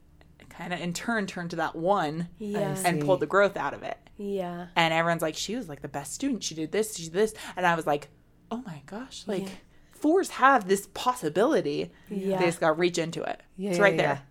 [0.48, 2.76] kind of in turn turned to that one Yeah.
[2.84, 3.96] and pulled the growth out of it.
[4.16, 4.66] Yeah.
[4.76, 6.42] And everyone's like, she was like the best student.
[6.42, 7.34] She did this, she did this.
[7.56, 8.08] And I was like,
[8.50, 9.46] oh my gosh, like
[10.00, 11.90] fours have this possibility.
[12.08, 12.38] Yeah.
[12.38, 13.40] They just got to reach into it.
[13.56, 14.02] Yeah, it's right yeah.
[14.02, 14.22] there.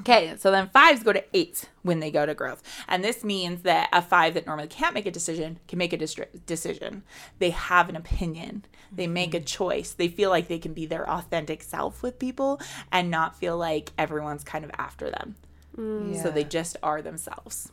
[0.00, 2.62] Okay, so then fives go to eights when they go to growth.
[2.88, 5.98] And this means that a five that normally can't make a decision can make a
[5.98, 7.04] distri- decision.
[7.38, 9.44] They have an opinion, they make a mm-hmm.
[9.44, 9.92] choice.
[9.92, 13.92] They feel like they can be their authentic self with people and not feel like
[13.96, 15.36] everyone's kind of after them.
[15.76, 16.20] Mm.
[16.22, 17.70] So they just are themselves.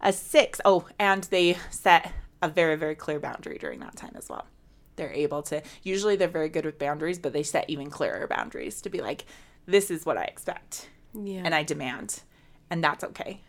[0.00, 4.28] A six, oh, and they set a very, very clear boundary during that time as
[4.28, 4.46] well.
[4.96, 8.80] They're able to, usually they're very good with boundaries, but they set even clearer boundaries
[8.82, 9.24] to be like,
[9.66, 11.42] this is what I expect Yeah.
[11.44, 12.22] and I demand,
[12.70, 13.40] and that's okay.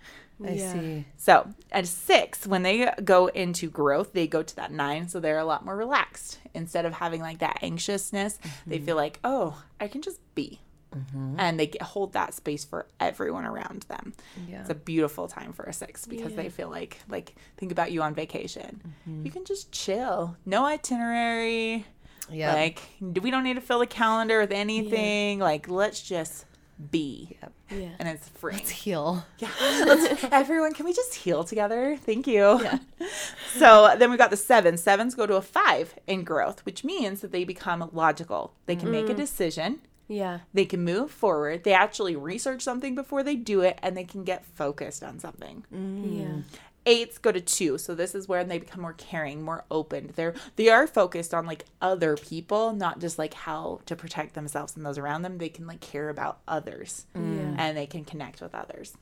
[0.44, 0.74] I Yeah.
[0.74, 1.06] see.
[1.18, 5.40] So at six, when they go into growth, they go to that nine, so they're
[5.40, 6.40] a lot more relaxed.
[6.54, 8.38] Instead of having like that anxiousness,
[8.68, 8.86] they mm-hmm.
[8.86, 10.60] feel like, oh, I can just be.
[10.98, 11.36] Mm-hmm.
[11.40, 14.14] And they get, hold that space for everyone around them.
[14.50, 14.62] Yeah.
[14.62, 18.02] It's a beautiful time for a six because they feel like, like, think about you
[18.02, 18.82] on vacation.
[18.88, 19.26] Mm-hmm.
[19.26, 21.86] You can just chill, no itinerary.
[22.30, 22.54] Yeah.
[22.54, 25.40] Like, we don't need to fill the calendar with anything.
[25.40, 26.46] Like, let's just
[26.92, 27.38] be.
[27.70, 27.90] yeah.
[28.00, 28.54] And it's free.
[28.54, 29.26] Let's heal.
[29.40, 29.50] Yeah.
[29.60, 31.98] Let's, everyone, can we just heal together?
[31.98, 32.62] Thank you.
[32.62, 32.80] Yeah.
[33.56, 34.78] So then we got the seven.
[34.78, 38.54] Sevens go to a five in growth, which means that they become logical.
[38.68, 39.18] They can make a mm.
[39.18, 39.82] decision.
[40.08, 40.40] Yeah.
[40.54, 41.64] They can move forward.
[41.64, 45.66] They actually research something before they do it, and they can get focused on something.
[45.74, 46.20] Mm.
[46.20, 46.58] Yeah.
[46.86, 50.14] Eights go to two, so this is where they become more caring, more open.
[50.16, 54.78] They're they are focused on like other people, not just like how to protect themselves
[54.78, 55.38] and those around them.
[55.38, 57.56] They can like care about others Yeah.
[57.58, 58.96] and they can connect with others.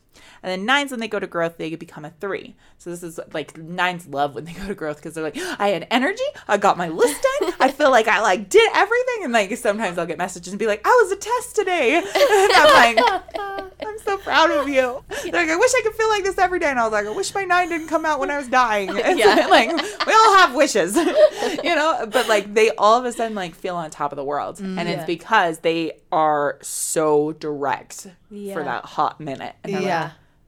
[0.44, 2.56] And then nines, when they go to growth, they become a three.
[2.78, 5.70] So this is like nines love when they go to growth because they're like, I
[5.70, 9.34] had energy, I got my list done, I feel like I like did everything, and
[9.34, 12.98] like sometimes I'll get messages and be like, I was a test today, and I'm
[12.98, 15.04] like, I'm so proud of you.
[15.24, 17.06] They're like, I wish I could feel like this every day, and I was like,
[17.06, 18.90] I wish my nine didn't come out when I was dying.
[18.96, 19.48] It's Yeah.
[19.48, 19.70] like
[20.06, 23.76] we all have wishes, you know, but like they all of a sudden like feel
[23.76, 24.78] on top of the world, mm.
[24.80, 28.54] and it's because they are so direct Yeah.
[28.54, 29.56] for that hot minute.
[29.64, 30.05] And they're like, Yeah.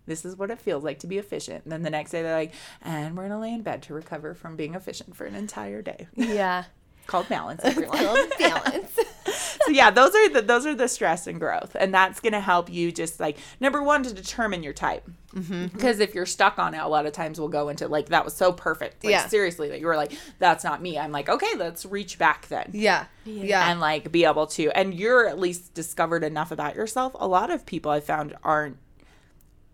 [0.08, 1.64] This is what it feels like to be efficient.
[1.66, 4.34] And then the next day they're like, and we're gonna lay in bed to recover
[4.34, 6.08] from being efficient for an entire day.
[6.16, 6.64] Yeah.
[7.08, 7.98] Called balance, everyone.
[8.40, 9.00] balance.
[9.66, 12.70] so yeah, those are the those are the stress and growth, and that's gonna help
[12.70, 15.10] you just like number one to determine your type.
[15.34, 15.68] Mm-hmm.
[15.68, 18.26] Because if you're stuck on it, a lot of times we'll go into like that
[18.26, 19.06] was so perfect.
[19.06, 19.28] Like, Yeah.
[19.28, 21.00] seriously, that you were like that's not me.
[21.00, 22.72] I'm like okay, let's reach back then.
[22.74, 23.06] Yeah.
[23.24, 23.72] Yeah.
[23.72, 27.52] and like be able to and you're at least discovered enough about yourself a lot
[27.52, 28.78] of people i found aren't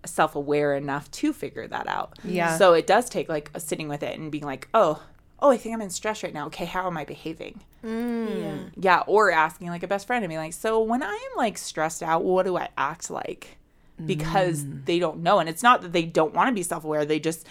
[0.05, 2.17] self-aware enough to figure that out.
[2.23, 2.57] Yeah.
[2.57, 5.01] so it does take like sitting with it and being like oh
[5.39, 6.47] oh i think i'm in stress right now.
[6.47, 7.61] Okay how am i behaving?
[7.84, 8.41] Mm.
[8.41, 8.69] Yeah.
[8.77, 11.57] yeah or asking like a best friend and being like so when i am like
[11.57, 13.57] stressed out what do i act like?
[14.03, 14.85] Because mm.
[14.85, 15.38] they don't know.
[15.39, 17.47] And it's not that they don't want to be self-aware they just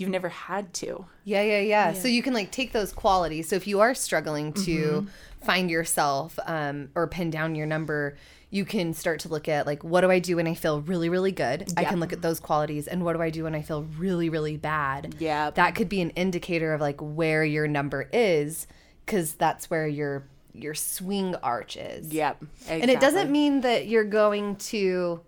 [0.00, 1.04] you've never had to.
[1.24, 3.48] Yeah, yeah, yeah, So you can like take those qualities.
[3.48, 5.06] So if you are struggling to mm-hmm.
[5.44, 8.16] find yourself um, or pin down your number,
[8.52, 11.08] you can start to look at like, what do I do when I feel really,
[11.08, 11.72] really good?
[11.76, 12.88] I can look at those qualities.
[12.88, 15.14] And what do I do when I feel really, really bad?
[15.20, 15.50] Yeah.
[15.50, 18.66] That could be an indicator of like where your number is,
[19.06, 22.12] because that's where your your swing arch is.
[22.12, 25.20] yep And it doesn't mean that you're going to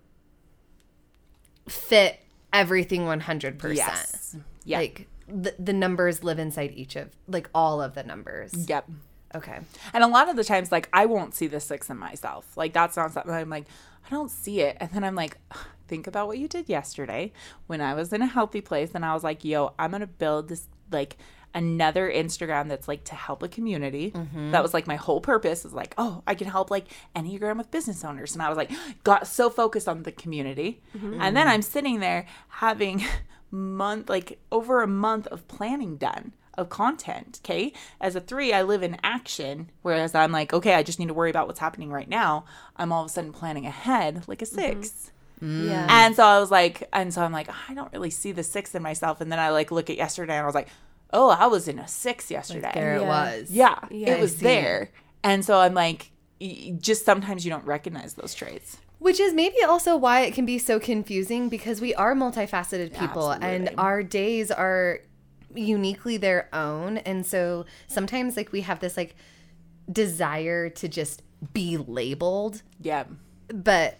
[1.68, 2.18] fit
[2.52, 3.76] everything 100%.
[3.76, 8.52] yes yeah Like the, the numbers live inside each of, like all of the numbers.
[8.68, 8.84] yep
[9.34, 9.58] Okay.
[9.92, 12.56] And a lot of the times, like, I won't see the six in myself.
[12.56, 13.66] Like, that's not something I'm like,
[14.06, 14.76] I don't see it.
[14.80, 15.38] And then I'm like,
[15.88, 17.32] think about what you did yesterday
[17.66, 20.06] when I was in a healthy place and I was like, yo, I'm going to
[20.06, 21.16] build this, like,
[21.54, 24.10] another Instagram that's like to help a community.
[24.10, 24.52] Mm-hmm.
[24.52, 27.70] That was like my whole purpose is like, oh, I can help like Enneagram with
[27.70, 28.32] business owners.
[28.32, 28.70] And I was like,
[29.04, 30.80] got so focused on the community.
[30.96, 31.20] Mm-hmm.
[31.20, 31.54] And then mm-hmm.
[31.54, 33.04] I'm sitting there having
[33.50, 37.40] month, like over a month of planning done of content.
[37.44, 37.72] Okay.
[38.00, 39.70] As a three, I live in action.
[39.82, 42.44] Whereas I'm like, okay, I just need to worry about what's happening right now.
[42.76, 44.82] I'm all of a sudden planning ahead like a mm-hmm.
[44.82, 45.10] 6
[45.42, 45.68] mm.
[45.68, 45.86] Yeah.
[45.88, 48.42] And so I was like, and so I'm like, ah, I don't really see the
[48.42, 49.20] six in myself.
[49.20, 50.68] And then I like look at yesterday and I was like,
[51.12, 52.70] oh, I was in a six yesterday.
[52.74, 53.08] There it Yeah.
[53.08, 53.50] was.
[53.50, 54.44] yeah, Yeah, it I was see.
[54.44, 54.90] there.
[55.24, 56.10] And so I'm like,
[56.80, 58.78] just sometimes you don't recognize those traits.
[58.98, 63.32] Which is maybe also why it can be so confusing because we are multifaceted people
[63.32, 65.00] and our days are
[65.54, 66.98] uniquely their own.
[66.98, 69.14] And so sometimes like we have this like
[69.90, 71.22] desire to just
[71.52, 73.04] be labeled, Yeah,
[73.48, 73.98] but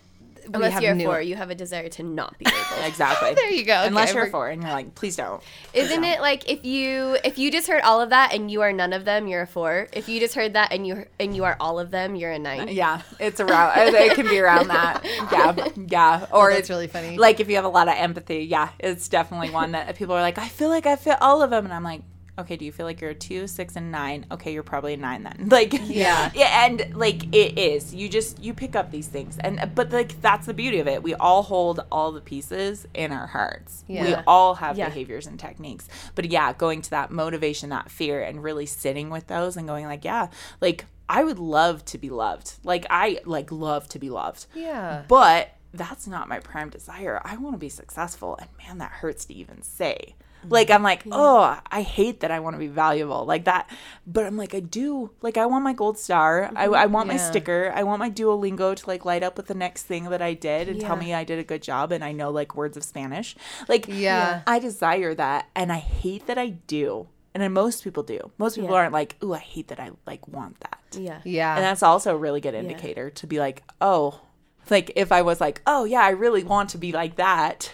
[0.52, 2.62] Unless you're a new- four, you have a desire to not be labeled.
[2.86, 3.34] exactly.
[3.34, 3.78] There you go.
[3.78, 5.42] Okay, Unless you're a we're- four and you're like, please don't.
[5.74, 8.72] Isn't it like if you if you just heard all of that and you are
[8.72, 9.88] none of them, you're a four.
[9.92, 12.38] If you just heard that and you and you are all of them, you're a
[12.38, 12.68] nine.
[12.68, 13.78] Yeah, it's around.
[13.78, 15.04] it it can be around that.
[15.32, 16.26] Yeah, yeah.
[16.32, 17.18] Or it's really funny.
[17.18, 20.20] Like if you have a lot of empathy, yeah, it's definitely one that people are
[20.22, 22.02] like, I feel like I fit all of them, and I'm like,
[22.38, 24.26] okay, do you feel like you're a two, six, and nine?
[24.30, 25.48] Okay, you're probably a nine then.
[25.50, 26.30] Like, Yeah.
[26.34, 27.94] yeah, and like it is.
[27.94, 31.02] You just you pick up these things, and but like that's the beauty of it.
[31.02, 33.84] We all hold all the pieces in our hearts.
[33.86, 34.04] Yeah.
[34.04, 34.88] We all have Yeah.
[34.88, 35.88] behaviors and techniques.
[36.14, 39.84] But yeah, going to that motivation, that fear, and really sitting with those and going
[39.86, 40.28] like, yeah,
[40.60, 42.54] like I would love to be loved.
[42.64, 44.46] Like I like love to be loved.
[44.54, 45.02] Yeah.
[45.08, 47.20] But that's not my prime desire.
[47.24, 48.36] I want to be successful.
[48.38, 50.14] And man, that hurts to even say.
[50.48, 53.70] Like, I'm like, oh, I hate that I want to be valuable like that.
[54.06, 55.10] But I'm like, I do.
[55.20, 56.50] Like, I want my gold star.
[56.56, 56.74] I, mm-hmm.
[56.74, 57.72] I want my sticker.
[57.74, 60.68] I want my Duolingo to like light up with the next thing that I did
[60.68, 63.36] and tell me I did a good job and I know like words of Spanish.
[63.68, 64.42] Like, Yeah.
[64.46, 65.48] I desire that.
[65.54, 67.08] And I hate that I do.
[67.34, 68.30] And then most people do.
[68.36, 68.76] Most people Yeah.
[68.76, 70.80] aren't like, ooh, I hate that I like want that.
[70.92, 71.20] Yeah.
[71.24, 71.54] Yeah.
[71.56, 74.20] And that's also a really good indicator to be like, oh,
[74.70, 77.72] like if I was like, oh yeah, I really want to be like that,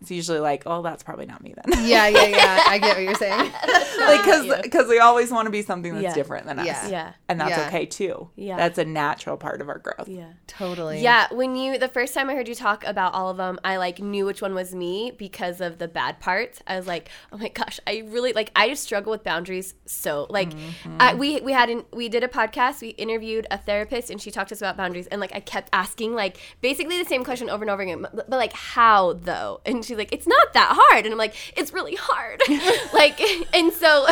[0.00, 1.86] it's usually like, oh, that's probably not me then.
[1.86, 2.64] yeah, yeah, yeah.
[2.68, 3.38] I get what you're saying.
[3.98, 6.14] like because because we always want to be something that's Yeah.
[6.14, 6.66] different than us.
[6.66, 6.88] Yeah.
[6.88, 7.12] Yeah.
[7.28, 7.66] And that's Yeah.
[7.68, 8.28] okay too.
[8.36, 8.56] Yeah.
[8.56, 10.08] That's a natural part of our growth.
[10.08, 10.32] Yeah.
[10.46, 11.00] totally.
[11.00, 13.76] Yeah, when you the first time I heard you talk about all of them, I
[13.78, 16.60] like knew which one was me because of the bad parts.
[16.66, 19.74] I was like, oh my gosh, I really like I just struggle with boundaries.
[19.86, 20.96] So like, mm-hmm.
[21.00, 22.80] I, we we had an, we did a podcast.
[22.82, 25.06] We interviewed a therapist, and she talked to us about boundaries.
[25.06, 28.28] And like I kept asking like basically the same question over and over again, but,
[28.28, 29.60] but like how though?
[29.64, 31.04] And she's like, it's not that hard.
[31.04, 32.42] And I'm like, it's really hard.
[32.92, 33.20] like
[33.54, 34.06] and so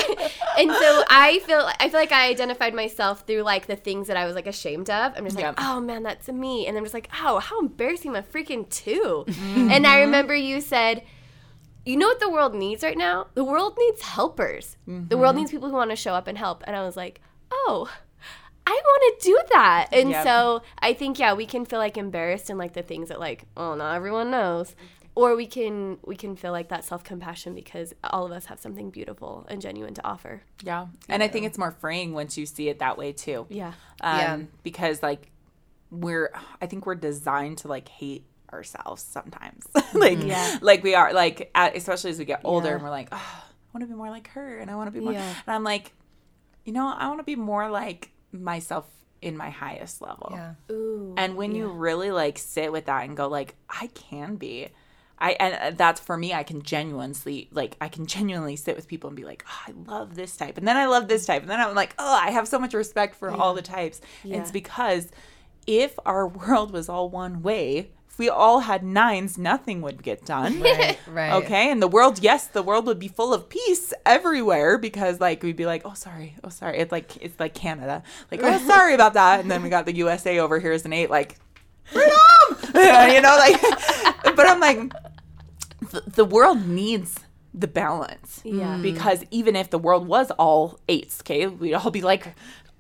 [0.59, 4.17] and so I feel I feel like I identified myself through like the things that
[4.17, 5.13] I was like ashamed of.
[5.17, 5.55] I'm just like, Yep.
[5.59, 6.67] oh man, that's me.
[6.67, 9.25] And I'm just like, oh, how embarrassing, I'm a freaking two.
[9.27, 9.71] Mm-hmm.
[9.71, 11.03] And I remember you said,
[11.85, 13.27] you know what the world needs right now?
[13.35, 14.77] The world needs helpers.
[14.87, 15.41] The world mm-hmm.
[15.41, 16.63] needs people who want to show up and help.
[16.67, 17.91] And I was like, oh,
[18.67, 19.89] I want to do that.
[19.93, 20.25] And Yep.
[20.25, 23.45] so I think yeah, we can feel like embarrassed in like the things that like,
[23.57, 24.77] oh, not everyone knows.
[25.15, 28.59] Or we can we can feel like that self compassion because all of us have
[28.59, 30.43] something beautiful and genuine to offer.
[30.63, 30.87] Yeah.
[31.09, 33.47] And I think it's more freeing once you see it that way too.
[33.51, 33.75] Yeah.
[34.01, 34.39] Um, Yeah.
[34.63, 35.31] Because like
[35.91, 36.33] we're,
[36.63, 39.67] I think we're designed to like hate ourselves sometimes.
[39.95, 40.59] like, Yeah.
[40.63, 42.75] like we are like, at, especially as we get older Yeah.
[42.77, 44.93] and we're like, oh, I want to be more like her and I want to
[44.93, 45.13] be more.
[45.13, 45.29] Yeah.
[45.47, 45.93] And I'm like,
[46.65, 48.87] you know, I want to be more like myself
[49.21, 50.31] in my highest level.
[50.33, 50.55] Yeah.
[50.71, 51.15] Ooh.
[51.19, 54.69] And when you really like sit with that and go like, I can be.
[55.23, 56.35] I and uh, that's for me.
[56.35, 59.91] I can genuinely like I can genuinely sit with people and be like, oh, I
[59.91, 62.33] love this type, and then I love this type, and then I'm like, oh, I
[62.33, 64.01] have so much respect for all the types.
[64.25, 65.11] And it's because
[65.67, 70.25] if our world was all one way, if we all had nines, nothing would get
[70.27, 70.61] done.
[70.61, 70.99] Right.
[71.07, 71.33] Right.
[71.45, 75.43] Okay, and the world, yes, the world would be full of peace everywhere because, like,
[75.45, 78.95] we'd be like, "Oh, sorry, oh, sorry." It's like it's like Canada, like, "Oh, sorry
[78.95, 81.37] about that," and then we got the USA over here as an eight, like,
[81.85, 82.11] freedom,
[83.15, 83.61] you know, like.
[84.37, 84.93] But I'm like,
[85.91, 87.21] the, the world needs
[87.55, 88.77] the balance, Yeah.
[88.77, 88.83] Mm.
[88.83, 92.35] because even if the world was all eights, okay, we'd all be like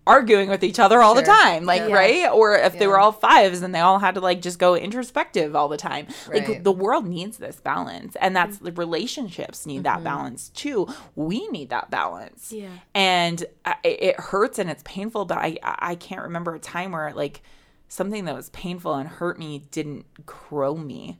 [0.04, 1.94] arguing with each other all the time like Yeah.
[1.94, 2.28] right?
[2.32, 5.54] Or if they were all fives and they all had to like just go introspective
[5.54, 6.08] all the time.
[6.26, 6.48] Right.
[6.48, 8.64] like the world needs this balance and that's mm.
[8.64, 10.04] the relationships need that mm-hmm.
[10.04, 10.88] balance too.
[11.14, 12.52] We need that balance.
[12.52, 12.70] Yeah.
[12.94, 17.12] and I, it hurts and it's painful but i i can't remember a time where
[17.12, 17.42] like
[17.88, 21.18] something that was painful and hurt me didn't grow me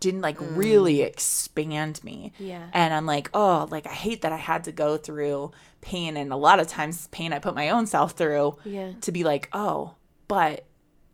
[0.00, 1.06] didn't like really mm.
[1.06, 2.68] expand me Yeah.
[2.72, 6.32] and i'm like oh like i hate that i had to go through pain and
[6.32, 8.92] a lot of times pain i put my own self through Yeah.
[9.00, 9.94] to be like oh
[10.28, 10.64] but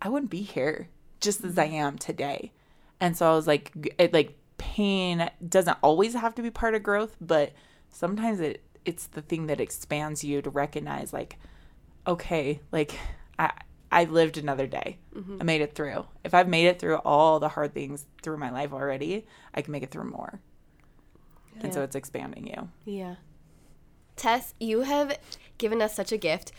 [0.03, 0.89] i wouldn't be here
[1.21, 1.77] just as i mm-hmm.
[1.77, 2.53] am today
[3.01, 6.83] and so i was like it like pain doesn't always have to be part of
[6.83, 7.53] growth but
[7.91, 11.39] sometimes it it's the thing that expands you to recognize like
[12.07, 12.99] okay like
[13.39, 13.51] i
[13.95, 14.99] i lived another day.
[15.15, 15.39] Mm-hmm.
[15.41, 16.07] I made it through.
[16.25, 19.73] If i've made it through all the hard things through my life already i can
[19.73, 20.41] make it through more.
[21.61, 22.69] And so it's expanding you.
[22.85, 23.15] Yeah.
[24.17, 25.19] Tess, you have
[25.57, 26.53] given us such a gift.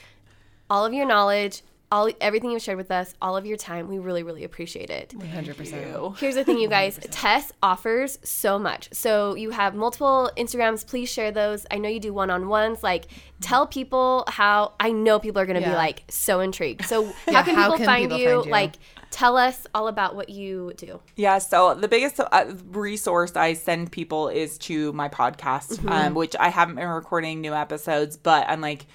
[0.70, 4.00] All of your knowledge, all everything you've shared with us, all of your time, we
[4.00, 5.14] really, really appreciate it.
[5.18, 6.18] 100%.
[6.18, 7.00] Here's the thing, you guys.
[7.12, 8.90] Tess offers so much.
[8.92, 10.86] So you have multiple Instagrams.
[10.86, 11.66] Please share those.
[11.70, 12.82] I know you do one-on-ones.
[12.84, 13.06] Like,
[13.42, 14.74] tell people how.
[14.80, 16.86] I know people are going to be like so intrigued.
[16.86, 18.30] So how can how people can find people you?
[18.30, 18.52] find you?
[18.52, 18.74] Like,
[19.12, 21.00] tell us all about what you do.
[21.16, 25.90] Yeah, so the biggest uh, resource I send people is to my podcast, Mm-hmm.
[25.90, 28.88] um, which I haven't been recording new episodes, but I'm like,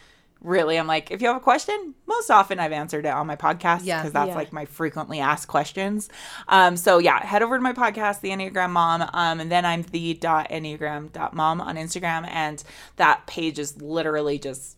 [0.43, 3.37] really, I'm like, if you have a question, most often I've answered it on my
[3.37, 3.99] podcast Yeah.
[3.99, 4.35] because that's Yeah.
[4.35, 6.09] like my frequently asked questions.
[6.49, 9.83] Um, so yeah, head over to my podcast, The Enneagram Mom, um, and then I'm
[9.83, 12.63] the dot enneagram dot mom on Instagram, and
[12.97, 14.77] that page is literally just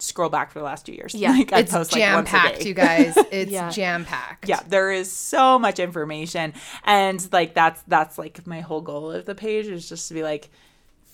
[0.00, 1.12] scroll back for the last two years.
[1.14, 1.30] Yeah.
[1.38, 3.16] like, It's post, like, jam packed, you guys.
[3.32, 3.68] It's Yeah.
[3.70, 4.48] jam packed.
[4.48, 6.54] yeah there is so much information
[6.84, 10.22] and like that's that's like my whole goal of the page is just to be
[10.22, 10.50] like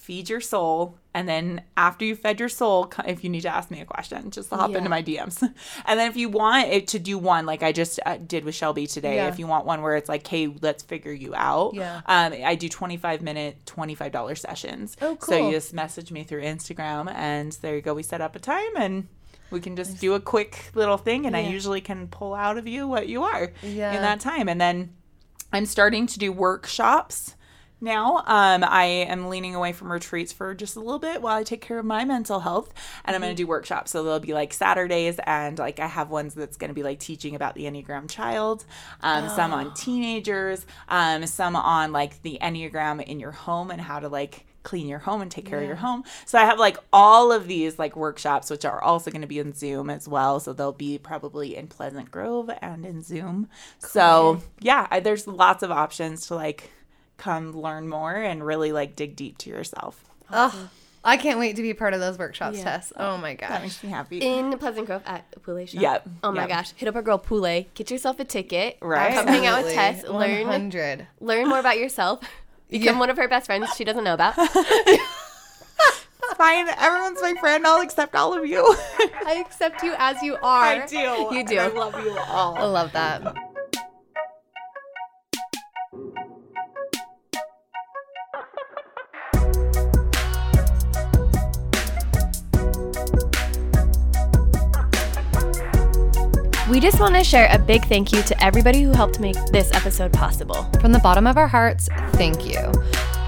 [0.05, 3.71] feed your soul, and then after you fed your soul, if you need to ask
[3.71, 4.79] me a question, just hop Yeah.
[4.79, 5.41] into my DMs.
[5.87, 8.55] And then if you want it to do one, like I just uh, did with
[8.55, 9.29] Shelby today, Yeah.
[9.29, 11.73] if you want one where it's like, hey, let's figure you out.
[11.75, 12.03] Yeah.
[12.05, 14.95] Um, I do 25 minute, $25 sessions.
[15.01, 15.29] Oh, cool.
[15.35, 17.95] So you just message me through Instagram, and there you go.
[17.95, 19.09] We set up a time and.
[19.51, 22.67] We can just do a quick little thing, and I usually can pull out of
[22.67, 23.93] you what you are Yeah.
[23.95, 24.49] in that time.
[24.49, 24.95] And then
[25.53, 27.37] I'm starting to do workshops
[27.81, 28.19] now.
[28.27, 31.61] Um, I am leaning away from retreats for just a little bit while I take
[31.61, 32.73] care of my mental health,
[33.05, 33.91] and I'm going to do workshops.
[33.91, 36.99] So they'll be like Saturdays, and like I have ones that's going to be like
[36.99, 38.65] teaching about the Enneagram child,
[39.03, 44.01] um, some on teenagers, um, some on like the Enneagram in your home and how
[44.01, 46.03] to like clean your home and take care of your home.
[46.25, 49.39] So I have like all of these like workshops, which are also going to be
[49.39, 50.41] in Zoom as well.
[50.41, 53.49] So they'll be probably in Pleasant Grove and in Zoom.
[53.79, 56.71] So yeah, I, there's lots of options to like
[57.25, 60.05] come learn more and really like dig deep to yourself.
[60.31, 60.69] Oh,
[61.03, 62.65] I can't wait to be part of those workshops, Yeah.
[62.65, 62.93] Tess.
[62.97, 63.49] Oh my gosh.
[63.49, 63.63] That gosh.
[63.63, 64.19] makes me happy.
[64.19, 65.81] in Pleasant Grove at Poulet Shop.
[65.81, 66.49] Yep, Oh my yep.
[66.51, 67.73] gosh, hit up our girl Poulet.
[67.75, 68.77] Get yourself a ticket.
[68.81, 69.13] Right.
[69.15, 70.27] Come hang out with Absolutely.
[70.27, 70.39] Tess.
[70.39, 71.07] Learn 100.
[71.21, 72.21] learn more about yourself.
[72.71, 72.99] Become Yeah.
[73.01, 74.35] one of her best friends she doesn't know about.
[76.37, 76.67] Fine.
[76.79, 77.65] Everyone's my friend.
[77.67, 78.65] I'll accept all of you.
[79.27, 80.65] I accept you as you are.
[80.65, 80.97] I do.
[81.31, 81.59] You do.
[81.59, 82.57] And I love you all.
[82.57, 83.23] I love that.
[96.75, 99.73] We just want to share a big thank you to everybody who helped make this
[99.75, 100.65] episode possible.
[100.81, 102.73] From the bottom of our hearts, thank you.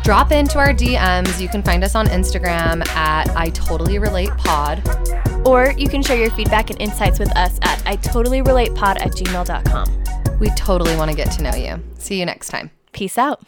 [0.02, 1.40] Drop into our DMs.
[1.40, 4.82] You can find us on Instagram at I Totally Relate Pod.
[5.46, 9.00] Or you can share your feedback and insights with us at I totally relate pod
[9.00, 10.38] at gmail.com.
[10.40, 11.80] We totally want to get to know you.
[11.98, 12.72] See you next time.
[12.90, 13.44] Peace out.